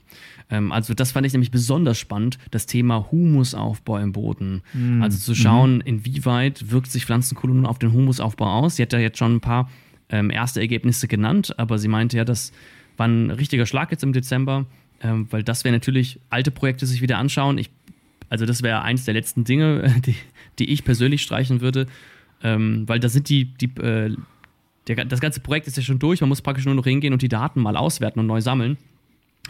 Ähm, 0.51 0.73
also 0.73 0.95
das 0.95 1.13
fand 1.13 1.27
ich 1.27 1.33
nämlich 1.33 1.51
besonders 1.51 1.99
spannend, 1.99 2.39
das 2.51 2.67
Thema 2.67 3.11
Humusaufbau 3.11 3.99
im 3.99 4.13
Boden. 4.13 4.63
Mhm. 4.73 5.03
Also 5.03 5.19
zu 5.19 5.35
schauen, 5.35 5.77
mhm. 5.77 5.83
inwieweit 5.83 6.71
wirkt 6.71 6.91
sich 6.91 7.07
Pflanzenkohle 7.07 7.55
nun 7.55 7.67
auf 7.67 7.79
den 7.79 7.93
Humusaufbau 7.93 8.47
aus. 8.47 8.77
Sie 8.77 8.83
hat 8.83 8.93
ja 8.93 8.99
jetzt 8.99 9.19
schon 9.19 9.37
ein 9.37 9.41
paar 9.41 9.71
ähm, 10.09 10.31
erste 10.31 10.61
Ergebnisse 10.61 11.09
genannt, 11.09 11.59
aber 11.59 11.79
sie 11.79 11.89
meinte 11.89 12.17
ja, 12.17 12.25
das 12.25 12.53
war 12.97 13.09
ein 13.09 13.31
richtiger 13.31 13.67
Schlag 13.67 13.91
jetzt 13.91 14.03
im 14.03 14.13
Dezember, 14.13 14.67
ähm, 15.03 15.27
weil 15.31 15.43
das 15.43 15.65
wäre 15.65 15.75
natürlich 15.75 16.21
alte 16.31 16.51
Projekte 16.51 16.87
sich 16.87 17.03
wieder 17.03 17.19
anschauen. 17.19 17.59
Ich, 17.59 17.71
also 18.29 18.47
das 18.47 18.63
wäre 18.63 18.83
eins 18.83 19.05
der 19.05 19.15
letzten 19.15 19.45
Dinge, 19.45 19.95
die, 20.07 20.17
die 20.59 20.71
ich 20.71 20.85
persönlich 20.85 21.23
streichen 21.23 21.61
würde, 21.61 21.87
ähm, 22.43 22.85
weil 22.87 23.01
da 23.01 23.09
sind 23.09 23.29
die, 23.29 23.47
die 23.47 23.67
äh, 23.81 24.17
der, 24.87 25.05
das 25.05 25.21
ganze 25.21 25.41
Projekt 25.41 25.67
ist 25.67 25.77
ja 25.77 25.83
schon 25.83 25.99
durch, 25.99 26.21
man 26.21 26.29
muss 26.29 26.43
praktisch 26.43 26.67
nur 26.67 26.75
noch 26.75 26.85
hingehen 26.85 27.13
und 27.13 27.23
die 27.23 27.29
Daten 27.29 27.61
mal 27.61 27.77
auswerten 27.77 28.21
und 28.21 28.27
neu 28.27 28.41
sammeln. 28.41 28.77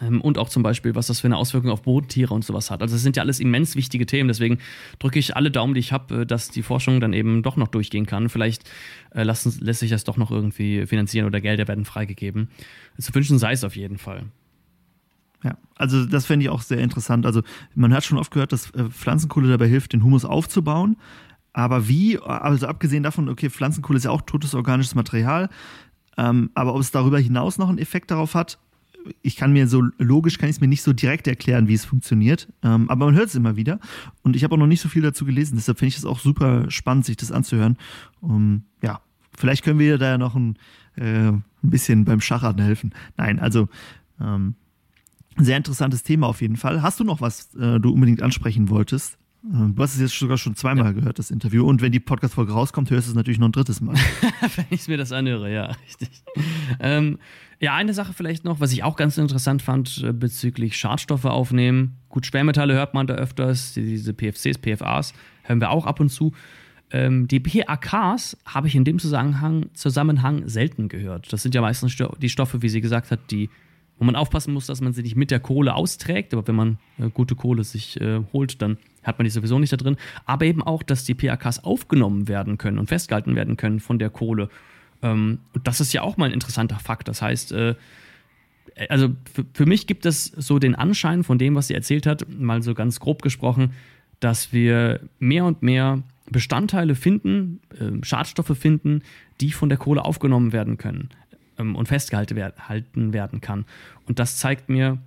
Ähm, 0.03 0.21
und 0.21 0.39
auch 0.39 0.49
zum 0.49 0.63
Beispiel, 0.63 0.95
was 0.95 1.07
das 1.07 1.21
für 1.21 1.27
eine 1.27 1.37
Auswirkung 1.37 1.71
auf 1.71 1.83
Bodentiere 1.83 2.35
und 2.35 2.45
sowas 2.45 2.71
hat. 2.71 2.83
Also, 2.83 2.95
das 2.95 3.03
sind 3.03 3.17
ja 3.17 3.23
alles 3.23 3.41
immens 3.41 3.77
wichtige 3.77 4.07
Themen. 4.07 4.29
Deswegen 4.29 4.59
drücke 4.99 5.19
ich 5.19 5.37
alle 5.37 5.51
Daumen, 5.51 5.75
die 5.75 5.81
ich 5.81 5.93
habe, 5.93 6.23
äh, 6.23 6.27
dass 6.27 6.49
die 6.51 6.63
Forschung 6.63 7.01
dann 7.01 7.13
eben 7.13 7.43
doch 7.43 7.57
noch 7.57 7.69
durchgehen 7.69 8.07
kann. 8.07 8.29
Vielleicht 8.29 8.69
äh, 9.15 9.23
lassen, 9.23 9.57
lässt 9.61 9.81
sich 9.81 9.91
das 9.91 10.05
doch 10.05 10.17
noch 10.17 10.31
irgendwie 10.31 10.87
finanzieren 10.87 11.27
oder 11.27 11.41
Gelder 11.41 11.69
werden 11.69 11.85
freigegeben. 11.85 12.49
Zu 12.99 13.15
wünschen 13.15 13.39
sei 13.39 13.53
es 13.53 13.65
auf 13.65 13.77
jeden 13.77 13.99
Fall. 13.99 14.25
Ja, 15.45 15.59
also 15.77 16.07
das 16.07 16.25
fände 16.25 16.45
ich 16.45 16.51
auch 16.51 16.63
sehr 16.63 16.79
interessant. 16.79 17.27
Also 17.27 17.43
man 17.75 17.93
hat 17.93 18.05
schon 18.05 18.19
oft 18.19 18.33
gehört, 18.33 18.53
dass 18.53 18.71
äh, 18.71 18.89
Pflanzenkohle 18.89 19.49
dabei 19.49 19.69
hilft, 19.69 19.93
den 19.93 20.03
Humus 20.03 20.25
aufzubauen. 20.25 20.97
Aber 21.53 21.87
wie, 21.87 22.19
also 22.19 22.67
abgesehen 22.67 23.05
davon, 23.05 23.29
okay, 23.29 23.49
Pflanzenkohle 23.49 23.99
ist 23.99 24.05
ja 24.05 24.11
auch 24.11 24.23
totes 24.23 24.55
organisches 24.57 24.97
Material, 24.97 25.51
ähm, 26.17 26.51
aber 26.55 26.75
ob 26.75 26.81
es 26.81 26.91
darüber 26.91 27.19
hinaus 27.19 27.59
noch 27.59 27.69
einen 27.69 27.79
Effekt 27.79 28.11
darauf 28.11 28.35
hat, 28.35 28.59
ich 29.23 29.37
kann 29.37 29.53
mir 29.53 29.69
so 29.69 29.83
logisch 29.99 30.39
kann 30.39 30.49
ich 30.49 30.57
es 30.57 30.61
mir 30.61 30.69
nicht 30.69 30.83
so 30.83 30.93
direkt 30.93 31.27
erklären, 31.27 31.69
wie 31.69 31.75
es 31.75 31.85
funktioniert, 31.85 32.49
ähm, 32.63 32.89
aber 32.91 33.07
man 33.07 33.15
hört 33.15 33.29
es 33.29 33.35
immer 33.35 33.57
wieder 33.57 33.81
und 34.23 34.37
ich 34.37 34.45
habe 34.45 34.55
auch 34.55 34.59
noch 34.59 34.67
nicht 34.67 34.81
so 34.81 34.89
viel 34.89 35.03
dazu 35.03 35.25
gelesen, 35.25 35.57
deshalb 35.57 35.79
finde 35.79 35.89
ich 35.91 35.99
es 35.99 36.05
auch 36.05 36.19
super 36.19 36.71
spannend, 36.71 37.05
sich 37.05 37.17
das 37.17 37.33
anzuhören. 37.33 37.77
Um, 38.21 38.65
ja, 38.83 39.01
vielleicht 39.37 39.65
können 39.65 39.79
wir 39.79 39.99
da 39.99 40.11
ja 40.11 40.19
noch 40.19 40.35
ein, 40.35 40.57
äh, 40.97 41.29
ein 41.29 41.45
bisschen 41.63 42.05
beim 42.05 42.21
Schachern 42.21 42.61
helfen. 42.61 42.95
Nein, 43.17 43.39
also 43.39 43.69
ähm, 44.21 44.55
sehr 45.37 45.57
interessantes 45.57 46.03
Thema 46.03 46.29
auf 46.29 46.41
jeden 46.41 46.57
Fall. 46.57 46.83
Hast 46.83 47.01
du 47.01 47.05
noch 47.05 47.21
was 47.21 47.55
äh, 47.55 47.81
du 47.81 47.93
unbedingt 47.93 48.23
ansprechen 48.23 48.69
wolltest? 48.69 49.19
Du 49.47 49.83
hast 49.83 49.95
es 49.95 50.01
jetzt 50.01 50.19
sogar 50.19 50.39
schon 50.39 50.57
zweimal 50.57 50.87
ja. 50.87 50.93
gehört, 50.93 51.19
das 51.19 51.31
Interview. 51.31 51.67
Und 51.67 51.83
wenn 51.83 51.93
die 51.93 52.01
Podcast-Folge 52.01 52.53
rauskommt, 52.53 52.91
hörst 52.91 53.09
du 53.09 53.11
es 53.11 53.15
natürlich 53.15 53.39
noch 53.39 53.49
ein 53.49 53.53
drittes 53.53 53.83
Mal. 53.83 53.95
wenn 54.57 54.65
ich 54.71 54.89
mir 54.89 54.97
das 54.97 55.13
anhöre, 55.13 55.53
ja, 55.53 55.67
richtig. 55.87 56.09
Ähm, 56.81 57.19
ja, 57.61 57.75
eine 57.75 57.93
Sache 57.93 58.15
vielleicht 58.15 58.45
noch, 58.45 58.61
was 58.61 58.73
ich 58.73 58.85
auch 58.85 58.97
ganz 58.97 59.19
interessant 59.19 59.61
fand 59.61 60.03
äh, 60.03 60.15
bezüglich 60.15 60.79
Schadstoffe 60.79 61.27
aufnehmen. 61.27 61.99
Gut, 62.09 62.25
Schwermetalle 62.25 62.73
hört 62.73 62.95
man 62.95 63.07
da 63.07 63.15
öfters, 63.15 63.75
diese 63.75 64.15
PFCs, 64.15 64.59
PFAs 64.59 65.13
hören 65.43 65.61
wir 65.61 65.71
auch 65.71 65.85
ab 65.85 66.01
und 66.01 66.09
zu. 66.09 66.33
Ähm, 66.91 67.29
die 67.29 67.41
PAKs 67.41 68.39
habe 68.47 68.69
ich 68.69 68.75
in 68.75 68.85
dem 68.85 68.99
Zusammenhang, 68.99 69.67
Zusammenhang 69.75 70.49
selten 70.49 70.89
gehört. 70.89 71.31
Das 71.35 71.43
sind 71.43 71.55
ja 71.55 71.61
meistens 71.61 71.95
die 72.19 72.31
Stoffe, 72.31 72.63
wie 72.63 72.71
sie 72.71 72.81
gesagt 72.81 73.11
hat, 73.11 73.31
die 73.31 73.51
wo 73.99 74.05
man 74.05 74.17
aufpassen 74.17 74.53
muss, 74.53 74.67
dass 74.67 74.81
man 74.81 74.93
sie 74.93 75.03
nicht 75.03 75.15
mit 75.15 75.31
der 75.31 75.39
Kohle 75.39 75.75
austrägt. 75.75 76.35
Aber 76.35 76.47
wenn 76.49 76.57
man 76.57 76.79
äh, 76.99 77.11
gute 77.11 77.37
Kohle 77.37 77.63
sich 77.63 78.01
äh, 78.01 78.23
holt, 78.33 78.61
dann 78.61 78.77
hat 79.05 79.19
man 79.19 79.25
die 79.25 79.31
sowieso 79.31 79.59
nicht 79.59 79.73
da 79.73 79.77
drin. 79.77 79.97
Aber 80.27 80.45
eben 80.45 80.63
auch, 80.63 80.83
dass 80.83 81.05
die 81.05 81.15
PAKs 81.15 81.65
aufgenommen 81.65 82.29
werden 82.29 82.59
können 82.59 82.79
und 82.79 82.89
festgehalten 82.89 83.37
werden 83.37 83.57
können 83.57 83.81
von 83.81 83.99
der 83.99 84.11
Kohle. 84.11 84.49
Ähm, 85.03 85.39
und 85.53 85.67
das 85.67 85.81
ist 85.81 85.93
ja 85.93 86.03
auch 86.03 86.17
mal 86.17 86.27
ein 86.27 86.33
interessanter 86.33 86.79
Fakt. 86.79 87.09
Das 87.09 87.23
heißt, 87.23 87.53
äh, 87.53 87.75
also 88.89 89.11
für, 89.33 89.45
für 89.53 89.67
mich 89.67 89.87
gibt 89.87 90.07
es 90.07 90.25
so 90.25 90.59
den 90.59 90.75
Anschein 90.75 91.23
von 91.23 91.39
dem, 91.39 91.55
was 91.55 91.69
sie 91.69 91.75
erzählt 91.75 92.07
hat, 92.07 92.27
mal 92.29 92.63
so 92.63 92.75
ganz 92.75 93.01
grob 93.01 93.23
gesprochen, 93.23 93.73
dass 94.21 94.53
wir 94.53 95.01
mehr 95.19 95.45
und 95.45 95.63
mehr 95.63 96.03
Bestandteile 96.31 96.95
finden, 96.95 97.61
äh, 97.79 98.05
Schadstoffe 98.05 98.57
finden, 98.59 99.03
die 99.41 99.53
von 99.53 99.69
der 99.69 99.79
Kohle 99.79 100.05
aufgenommen 100.05 100.53
werden 100.53 100.79
können 100.79 101.11
ähm, 101.59 101.77
und 101.77 101.89
festgehalten 101.89 102.37
werden, 102.37 103.13
werden 103.13 103.41
kann. 103.41 103.67
Und 104.07 104.19
das 104.19 104.39
zeigt 104.39 104.69
mir, 104.69 104.99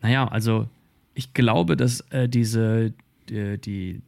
naja, 0.00 0.28
also 0.28 0.68
ich 1.14 1.34
glaube, 1.34 1.76
dass 1.76 2.00
äh, 2.10 2.28
diese, 2.28 2.92
die, 3.28 3.58
die, 3.58 4.02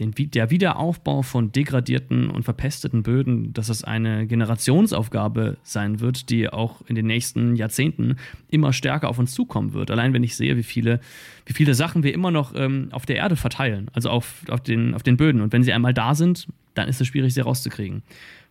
den, 0.00 0.14
der 0.16 0.50
Wiederaufbau 0.50 1.22
von 1.22 1.50
degradierten 1.50 2.30
und 2.30 2.44
verpesteten 2.44 3.02
Böden, 3.02 3.52
dass 3.52 3.68
es 3.68 3.84
eine 3.84 4.26
Generationsaufgabe 4.26 5.58
sein 5.62 6.00
wird, 6.00 6.30
die 6.30 6.48
auch 6.48 6.82
in 6.86 6.94
den 6.94 7.06
nächsten 7.06 7.56
Jahrzehnten 7.56 8.16
immer 8.48 8.72
stärker 8.72 9.08
auf 9.08 9.18
uns 9.18 9.32
zukommen 9.32 9.72
wird. 9.72 9.90
Allein 9.90 10.12
wenn 10.12 10.22
ich 10.22 10.36
sehe, 10.36 10.56
wie 10.56 10.62
viele, 10.62 11.00
wie 11.46 11.52
viele 11.52 11.74
Sachen 11.74 12.02
wir 12.02 12.14
immer 12.14 12.30
noch 12.30 12.54
ähm, 12.54 12.88
auf 12.92 13.06
der 13.06 13.16
Erde 13.16 13.36
verteilen, 13.36 13.90
also 13.92 14.10
auf, 14.10 14.42
auf, 14.48 14.60
den, 14.60 14.94
auf 14.94 15.02
den 15.02 15.16
Böden. 15.16 15.40
Und 15.40 15.52
wenn 15.52 15.62
sie 15.62 15.72
einmal 15.72 15.94
da 15.94 16.14
sind, 16.14 16.46
dann 16.74 16.88
ist 16.88 17.00
es 17.00 17.08
schwierig, 17.08 17.34
sie 17.34 17.40
rauszukriegen. 17.40 18.02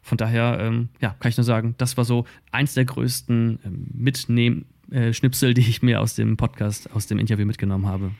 Von 0.01 0.17
daher, 0.17 0.57
ähm, 0.61 0.89
ja, 1.01 1.15
kann 1.19 1.29
ich 1.29 1.37
nur 1.37 1.43
sagen, 1.43 1.75
das 1.77 1.97
war 1.97 2.05
so 2.05 2.25
eins 2.51 2.73
der 2.73 2.85
größten 2.85 3.59
ähm, 3.65 3.87
Mitnehm-Schnipsel, 3.93 5.51
äh, 5.51 5.53
die 5.53 5.61
ich 5.61 5.81
mir 5.81 6.01
aus 6.01 6.15
dem 6.15 6.37
Podcast, 6.37 6.93
aus 6.93 7.07
dem 7.07 7.19
Interview 7.19 7.45
mitgenommen 7.45 7.87
habe. 7.87 8.11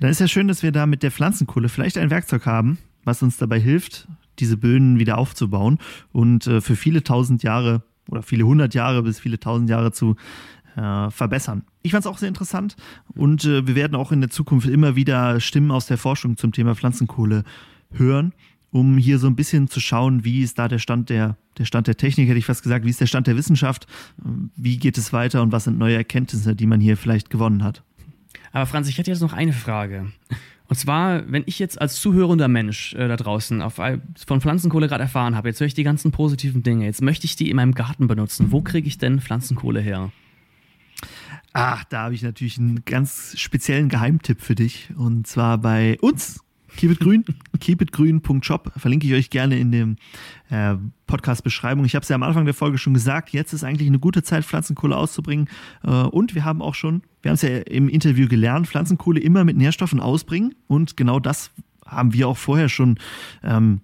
Dann 0.00 0.10
ist 0.10 0.20
ja 0.20 0.28
schön, 0.28 0.48
dass 0.48 0.62
wir 0.62 0.72
da 0.72 0.86
mit 0.86 1.02
der 1.02 1.10
Pflanzenkohle 1.10 1.68
vielleicht 1.68 1.98
ein 1.98 2.10
Werkzeug 2.10 2.46
haben, 2.46 2.78
was 3.04 3.22
uns 3.22 3.36
dabei 3.36 3.60
hilft, 3.60 4.08
diese 4.38 4.56
Böden 4.56 4.98
wieder 4.98 5.18
aufzubauen 5.18 5.78
und 6.12 6.46
äh, 6.46 6.60
für 6.60 6.76
viele 6.76 7.04
tausend 7.04 7.42
Jahre 7.42 7.82
oder 8.08 8.22
viele 8.22 8.44
hundert 8.44 8.74
Jahre 8.74 9.02
bis 9.02 9.20
viele 9.20 9.38
tausend 9.38 9.70
Jahre 9.70 9.92
zu 9.92 10.16
äh, 10.76 11.10
verbessern. 11.10 11.64
Ich 11.82 11.92
fand 11.92 12.04
es 12.04 12.10
auch 12.10 12.18
sehr 12.18 12.28
interessant 12.28 12.76
und 13.14 13.44
äh, 13.44 13.66
wir 13.66 13.74
werden 13.74 13.94
auch 13.94 14.12
in 14.12 14.20
der 14.20 14.30
Zukunft 14.30 14.68
immer 14.68 14.96
wieder 14.96 15.38
Stimmen 15.40 15.70
aus 15.70 15.86
der 15.86 15.98
Forschung 15.98 16.36
zum 16.36 16.52
Thema 16.52 16.74
Pflanzenkohle 16.74 17.44
hören 17.92 18.32
um 18.72 18.96
hier 18.96 19.18
so 19.18 19.26
ein 19.26 19.36
bisschen 19.36 19.68
zu 19.68 19.80
schauen, 19.80 20.24
wie 20.24 20.42
ist 20.42 20.58
da 20.58 20.66
der 20.66 20.78
Stand 20.78 21.10
der, 21.10 21.36
der 21.58 21.66
Stand 21.66 21.86
der 21.86 21.96
Technik, 21.96 22.28
hätte 22.28 22.38
ich 22.38 22.46
fast 22.46 22.62
gesagt, 22.62 22.84
wie 22.86 22.90
ist 22.90 23.00
der 23.00 23.06
Stand 23.06 23.26
der 23.26 23.36
Wissenschaft, 23.36 23.86
wie 24.56 24.78
geht 24.78 24.96
es 24.98 25.12
weiter 25.12 25.42
und 25.42 25.52
was 25.52 25.64
sind 25.64 25.78
neue 25.78 25.94
Erkenntnisse, 25.94 26.56
die 26.56 26.66
man 26.66 26.80
hier 26.80 26.96
vielleicht 26.96 27.28
gewonnen 27.28 27.62
hat. 27.62 27.84
Aber 28.52 28.66
Franz, 28.66 28.88
ich 28.88 28.98
hätte 28.98 29.10
jetzt 29.10 29.20
noch 29.20 29.32
eine 29.32 29.52
Frage. 29.52 30.12
Und 30.68 30.76
zwar, 30.76 31.30
wenn 31.30 31.42
ich 31.46 31.58
jetzt 31.58 31.80
als 31.80 32.00
zuhörender 32.00 32.48
Mensch 32.48 32.94
äh, 32.94 33.08
da 33.08 33.16
draußen 33.16 33.60
auf, 33.60 33.74
von 33.74 34.40
Pflanzenkohle 34.40 34.88
gerade 34.88 35.02
erfahren 35.02 35.36
habe, 35.36 35.48
jetzt 35.48 35.60
höre 35.60 35.66
ich 35.66 35.74
die 35.74 35.82
ganzen 35.82 36.12
positiven 36.12 36.62
Dinge, 36.62 36.86
jetzt 36.86 37.02
möchte 37.02 37.26
ich 37.26 37.36
die 37.36 37.50
in 37.50 37.56
meinem 37.56 37.74
Garten 37.74 38.06
benutzen. 38.06 38.52
Wo 38.52 38.62
kriege 38.62 38.88
ich 38.88 38.96
denn 38.96 39.20
Pflanzenkohle 39.20 39.80
her? 39.80 40.12
Ach, 41.52 41.84
da 41.84 42.04
habe 42.04 42.14
ich 42.14 42.22
natürlich 42.22 42.58
einen 42.58 42.84
ganz 42.84 43.38
speziellen 43.38 43.90
Geheimtipp 43.90 44.40
für 44.40 44.54
dich. 44.54 44.88
Und 44.96 45.26
zwar 45.26 45.58
bei 45.58 45.98
uns 46.00 46.40
Keep 46.76 46.92
it 46.92 47.00
grün, 47.00 47.24
keepitgrün.shop 47.60 48.72
verlinke 48.76 49.06
ich 49.06 49.12
euch 49.14 49.30
gerne 49.30 49.58
in 49.58 49.70
dem 49.70 49.96
äh, 50.50 50.74
Podcast-Beschreibung. 51.06 51.84
Ich 51.84 51.94
habe 51.94 52.02
es 52.02 52.08
ja 52.08 52.16
am 52.16 52.22
Anfang 52.22 52.44
der 52.44 52.54
Folge 52.54 52.78
schon 52.78 52.94
gesagt, 52.94 53.30
jetzt 53.30 53.52
ist 53.52 53.64
eigentlich 53.64 53.88
eine 53.88 53.98
gute 53.98 54.22
Zeit, 54.22 54.44
Pflanzenkohle 54.44 54.96
auszubringen. 54.96 55.48
Äh, 55.84 55.90
und 55.90 56.34
wir 56.34 56.44
haben 56.44 56.62
auch 56.62 56.74
schon, 56.74 57.02
wir 57.20 57.30
haben 57.30 57.34
es 57.34 57.42
ja 57.42 57.58
im 57.58 57.88
Interview 57.88 58.28
gelernt, 58.28 58.66
Pflanzenkohle 58.66 59.20
immer 59.20 59.44
mit 59.44 59.56
Nährstoffen 59.56 60.00
ausbringen. 60.00 60.54
Und 60.66 60.96
genau 60.96 61.20
das 61.20 61.50
haben 61.86 62.12
wir 62.14 62.28
auch 62.28 62.36
vorher 62.36 62.68
schon 62.68 62.98
ähm, 63.42 63.80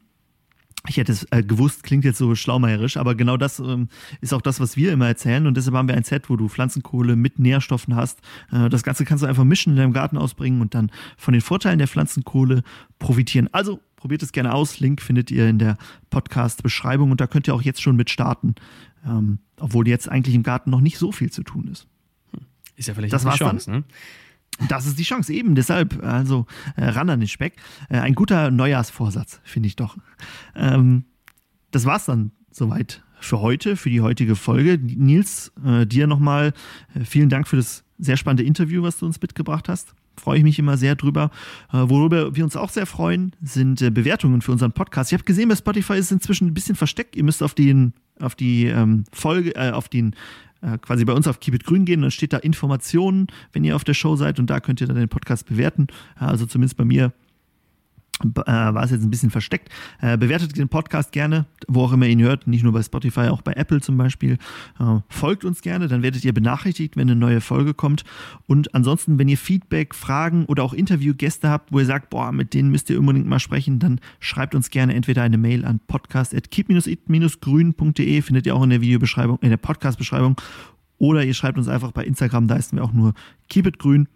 ich 0.86 0.96
hätte 0.96 1.12
es 1.12 1.26
äh, 1.30 1.42
gewusst, 1.42 1.82
klingt 1.82 2.04
jetzt 2.04 2.18
so 2.18 2.34
schlaumeierisch, 2.34 2.96
aber 2.96 3.14
genau 3.14 3.36
das 3.36 3.58
ähm, 3.58 3.88
ist 4.20 4.32
auch 4.32 4.40
das, 4.40 4.60
was 4.60 4.76
wir 4.76 4.92
immer 4.92 5.08
erzählen. 5.08 5.46
Und 5.46 5.56
deshalb 5.56 5.74
haben 5.74 5.88
wir 5.88 5.96
ein 5.96 6.04
Set, 6.04 6.30
wo 6.30 6.36
du 6.36 6.48
Pflanzenkohle 6.48 7.16
mit 7.16 7.38
Nährstoffen 7.38 7.96
hast. 7.96 8.20
Äh, 8.52 8.68
das 8.68 8.82
Ganze 8.82 9.04
kannst 9.04 9.24
du 9.24 9.26
einfach 9.26 9.44
mischen, 9.44 9.72
in 9.72 9.76
deinem 9.76 9.92
Garten 9.92 10.16
ausbringen 10.16 10.60
und 10.60 10.74
dann 10.74 10.90
von 11.16 11.32
den 11.32 11.40
Vorteilen 11.40 11.78
der 11.78 11.88
Pflanzenkohle 11.88 12.62
profitieren. 12.98 13.48
Also 13.52 13.80
probiert 13.96 14.22
es 14.22 14.32
gerne 14.32 14.54
aus. 14.54 14.78
Link 14.78 15.02
findet 15.02 15.30
ihr 15.30 15.48
in 15.48 15.58
der 15.58 15.76
Podcast-Beschreibung 16.10 17.10
und 17.10 17.20
da 17.20 17.26
könnt 17.26 17.48
ihr 17.48 17.54
auch 17.54 17.62
jetzt 17.62 17.82
schon 17.82 17.96
mit 17.96 18.10
starten. 18.10 18.54
Ähm, 19.04 19.38
obwohl 19.58 19.88
jetzt 19.88 20.08
eigentlich 20.08 20.34
im 20.34 20.42
Garten 20.42 20.70
noch 20.70 20.80
nicht 20.80 20.98
so 20.98 21.12
viel 21.12 21.30
zu 21.30 21.42
tun 21.42 21.68
ist. 21.68 21.86
Ist 22.76 22.86
ja 22.86 22.94
vielleicht 22.94 23.12
das 23.12 23.26
eine 23.26 23.34
Chance, 23.34 23.70
ne? 23.70 23.84
Das 24.68 24.86
ist 24.86 24.98
die 24.98 25.04
Chance, 25.04 25.32
eben 25.32 25.54
deshalb, 25.54 26.02
also 26.02 26.46
äh, 26.76 26.84
ran 26.86 27.10
an 27.10 27.20
den 27.20 27.28
Speck. 27.28 27.56
Äh, 27.88 27.98
ein 27.98 28.14
guter 28.14 28.50
Neujahrsvorsatz, 28.50 29.40
finde 29.44 29.68
ich 29.68 29.76
doch. 29.76 29.96
Ähm, 30.56 31.04
das 31.70 31.84
war's 31.84 32.06
dann 32.06 32.32
soweit 32.50 33.04
für 33.20 33.40
heute, 33.40 33.76
für 33.76 33.90
die 33.90 34.00
heutige 34.00 34.36
Folge. 34.36 34.78
Nils, 34.78 35.52
äh, 35.64 35.86
dir 35.86 36.06
nochmal 36.06 36.52
äh, 36.94 37.04
vielen 37.04 37.28
Dank 37.28 37.46
für 37.46 37.56
das 37.56 37.84
sehr 37.98 38.16
spannende 38.16 38.44
Interview, 38.44 38.82
was 38.82 38.98
du 38.98 39.06
uns 39.06 39.20
mitgebracht 39.20 39.68
hast. 39.68 39.94
Freue 40.18 40.38
ich 40.38 40.44
mich 40.44 40.58
immer 40.58 40.76
sehr 40.76 40.96
drüber. 40.96 41.30
Äh, 41.72 41.78
worüber 41.86 42.34
wir 42.34 42.44
uns 42.44 42.56
auch 42.56 42.70
sehr 42.70 42.86
freuen, 42.86 43.32
sind 43.42 43.80
äh, 43.82 43.90
Bewertungen 43.90 44.42
für 44.42 44.52
unseren 44.52 44.72
Podcast. 44.72 45.12
Ich 45.12 45.14
habe 45.14 45.24
gesehen, 45.24 45.48
bei 45.48 45.56
Spotify 45.56 45.94
ist 45.94 46.06
es 46.06 46.12
inzwischen 46.12 46.48
ein 46.48 46.54
bisschen 46.54 46.76
versteckt. 46.76 47.16
Ihr 47.16 47.24
müsst 47.24 47.42
auf 47.42 47.54
den 47.54 47.92
auf 48.20 48.34
die 48.34 48.66
ähm, 48.66 49.04
Folge, 49.12 49.54
äh, 49.54 49.70
auf 49.70 49.88
den 49.88 50.14
äh, 50.60 50.78
quasi 50.78 51.04
bei 51.04 51.12
uns 51.12 51.28
auf 51.28 51.40
Keep 51.40 51.54
It 51.54 51.64
Grün 51.64 51.84
gehen, 51.84 52.02
dann 52.02 52.10
steht 52.10 52.32
da 52.32 52.38
Informationen, 52.38 53.28
wenn 53.52 53.64
ihr 53.64 53.76
auf 53.76 53.84
der 53.84 53.94
Show 53.94 54.16
seid 54.16 54.40
und 54.40 54.50
da 54.50 54.60
könnt 54.60 54.80
ihr 54.80 54.86
dann 54.86 54.96
den 54.96 55.08
Podcast 55.08 55.46
bewerten. 55.46 55.86
Also 56.16 56.46
zumindest 56.46 56.76
bei 56.76 56.84
mir 56.84 57.12
äh, 58.24 58.46
war 58.46 58.82
es 58.82 58.90
jetzt 58.90 59.02
ein 59.02 59.10
bisschen 59.10 59.30
versteckt. 59.30 59.70
Äh, 60.00 60.16
bewertet 60.18 60.56
den 60.56 60.68
Podcast 60.68 61.12
gerne, 61.12 61.46
wo 61.66 61.84
auch 61.84 61.92
immer 61.92 62.06
ihr 62.06 62.12
ihn 62.12 62.22
hört, 62.22 62.46
nicht 62.46 62.64
nur 62.64 62.72
bei 62.72 62.82
Spotify, 62.82 63.28
auch 63.28 63.42
bei 63.42 63.52
Apple 63.52 63.80
zum 63.80 63.96
Beispiel. 63.96 64.38
Äh, 64.80 64.98
folgt 65.08 65.44
uns 65.44 65.62
gerne, 65.62 65.86
dann 65.88 66.02
werdet 66.02 66.24
ihr 66.24 66.32
benachrichtigt, 66.32 66.96
wenn 66.96 67.08
eine 67.08 67.18
neue 67.18 67.40
Folge 67.40 67.74
kommt. 67.74 68.04
Und 68.46 68.74
ansonsten, 68.74 69.18
wenn 69.18 69.28
ihr 69.28 69.38
Feedback, 69.38 69.94
Fragen 69.94 70.44
oder 70.46 70.64
auch 70.64 70.72
Interviewgäste 70.72 71.48
habt, 71.48 71.72
wo 71.72 71.78
ihr 71.78 71.86
sagt, 71.86 72.10
boah, 72.10 72.32
mit 72.32 72.54
denen 72.54 72.70
müsst 72.70 72.90
ihr 72.90 72.98
unbedingt 72.98 73.26
mal 73.26 73.38
sprechen, 73.38 73.78
dann 73.78 74.00
schreibt 74.20 74.54
uns 74.54 74.70
gerne 74.70 74.94
entweder 74.94 75.22
eine 75.22 75.38
Mail 75.38 75.64
an 75.64 75.80
podcast.keep-it-grün.de, 75.86 78.22
findet 78.22 78.46
ihr 78.46 78.56
auch 78.56 78.64
in 78.64 78.70
der 78.70 78.80
Videobeschreibung, 78.80 79.38
in 79.42 79.50
der 79.50 79.56
Podcast-Beschreibung. 79.56 80.36
Oder 80.98 81.24
ihr 81.24 81.34
schreibt 81.34 81.58
uns 81.58 81.68
einfach 81.68 81.92
bei 81.92 82.04
Instagram, 82.04 82.48
da 82.48 82.56
ist 82.56 82.72
wir 82.72 82.82
auch 82.82 82.92
nur 82.92 83.14
Keep 83.48 83.66
It 83.66 83.78
Grün. 83.78 84.08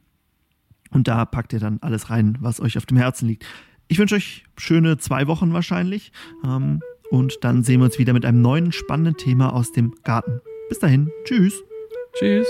Und 0.90 1.08
da 1.08 1.24
packt 1.24 1.52
ihr 1.52 1.60
dann 1.60 1.78
alles 1.80 2.10
rein, 2.10 2.36
was 2.40 2.60
euch 2.60 2.76
auf 2.76 2.86
dem 2.86 2.98
Herzen 2.98 3.28
liegt. 3.28 3.46
Ich 3.88 3.98
wünsche 3.98 4.14
euch 4.14 4.44
schöne 4.56 4.98
zwei 4.98 5.26
Wochen 5.26 5.52
wahrscheinlich. 5.52 6.12
Ähm, 6.44 6.80
und 7.10 7.38
dann 7.42 7.62
sehen 7.62 7.80
wir 7.80 7.84
uns 7.84 7.98
wieder 7.98 8.14
mit 8.14 8.24
einem 8.24 8.40
neuen 8.40 8.72
spannenden 8.72 9.16
Thema 9.16 9.52
aus 9.52 9.72
dem 9.72 9.94
Garten. 10.02 10.40
Bis 10.68 10.78
dahin, 10.78 11.10
tschüss. 11.24 11.62
Tschüss. 12.14 12.48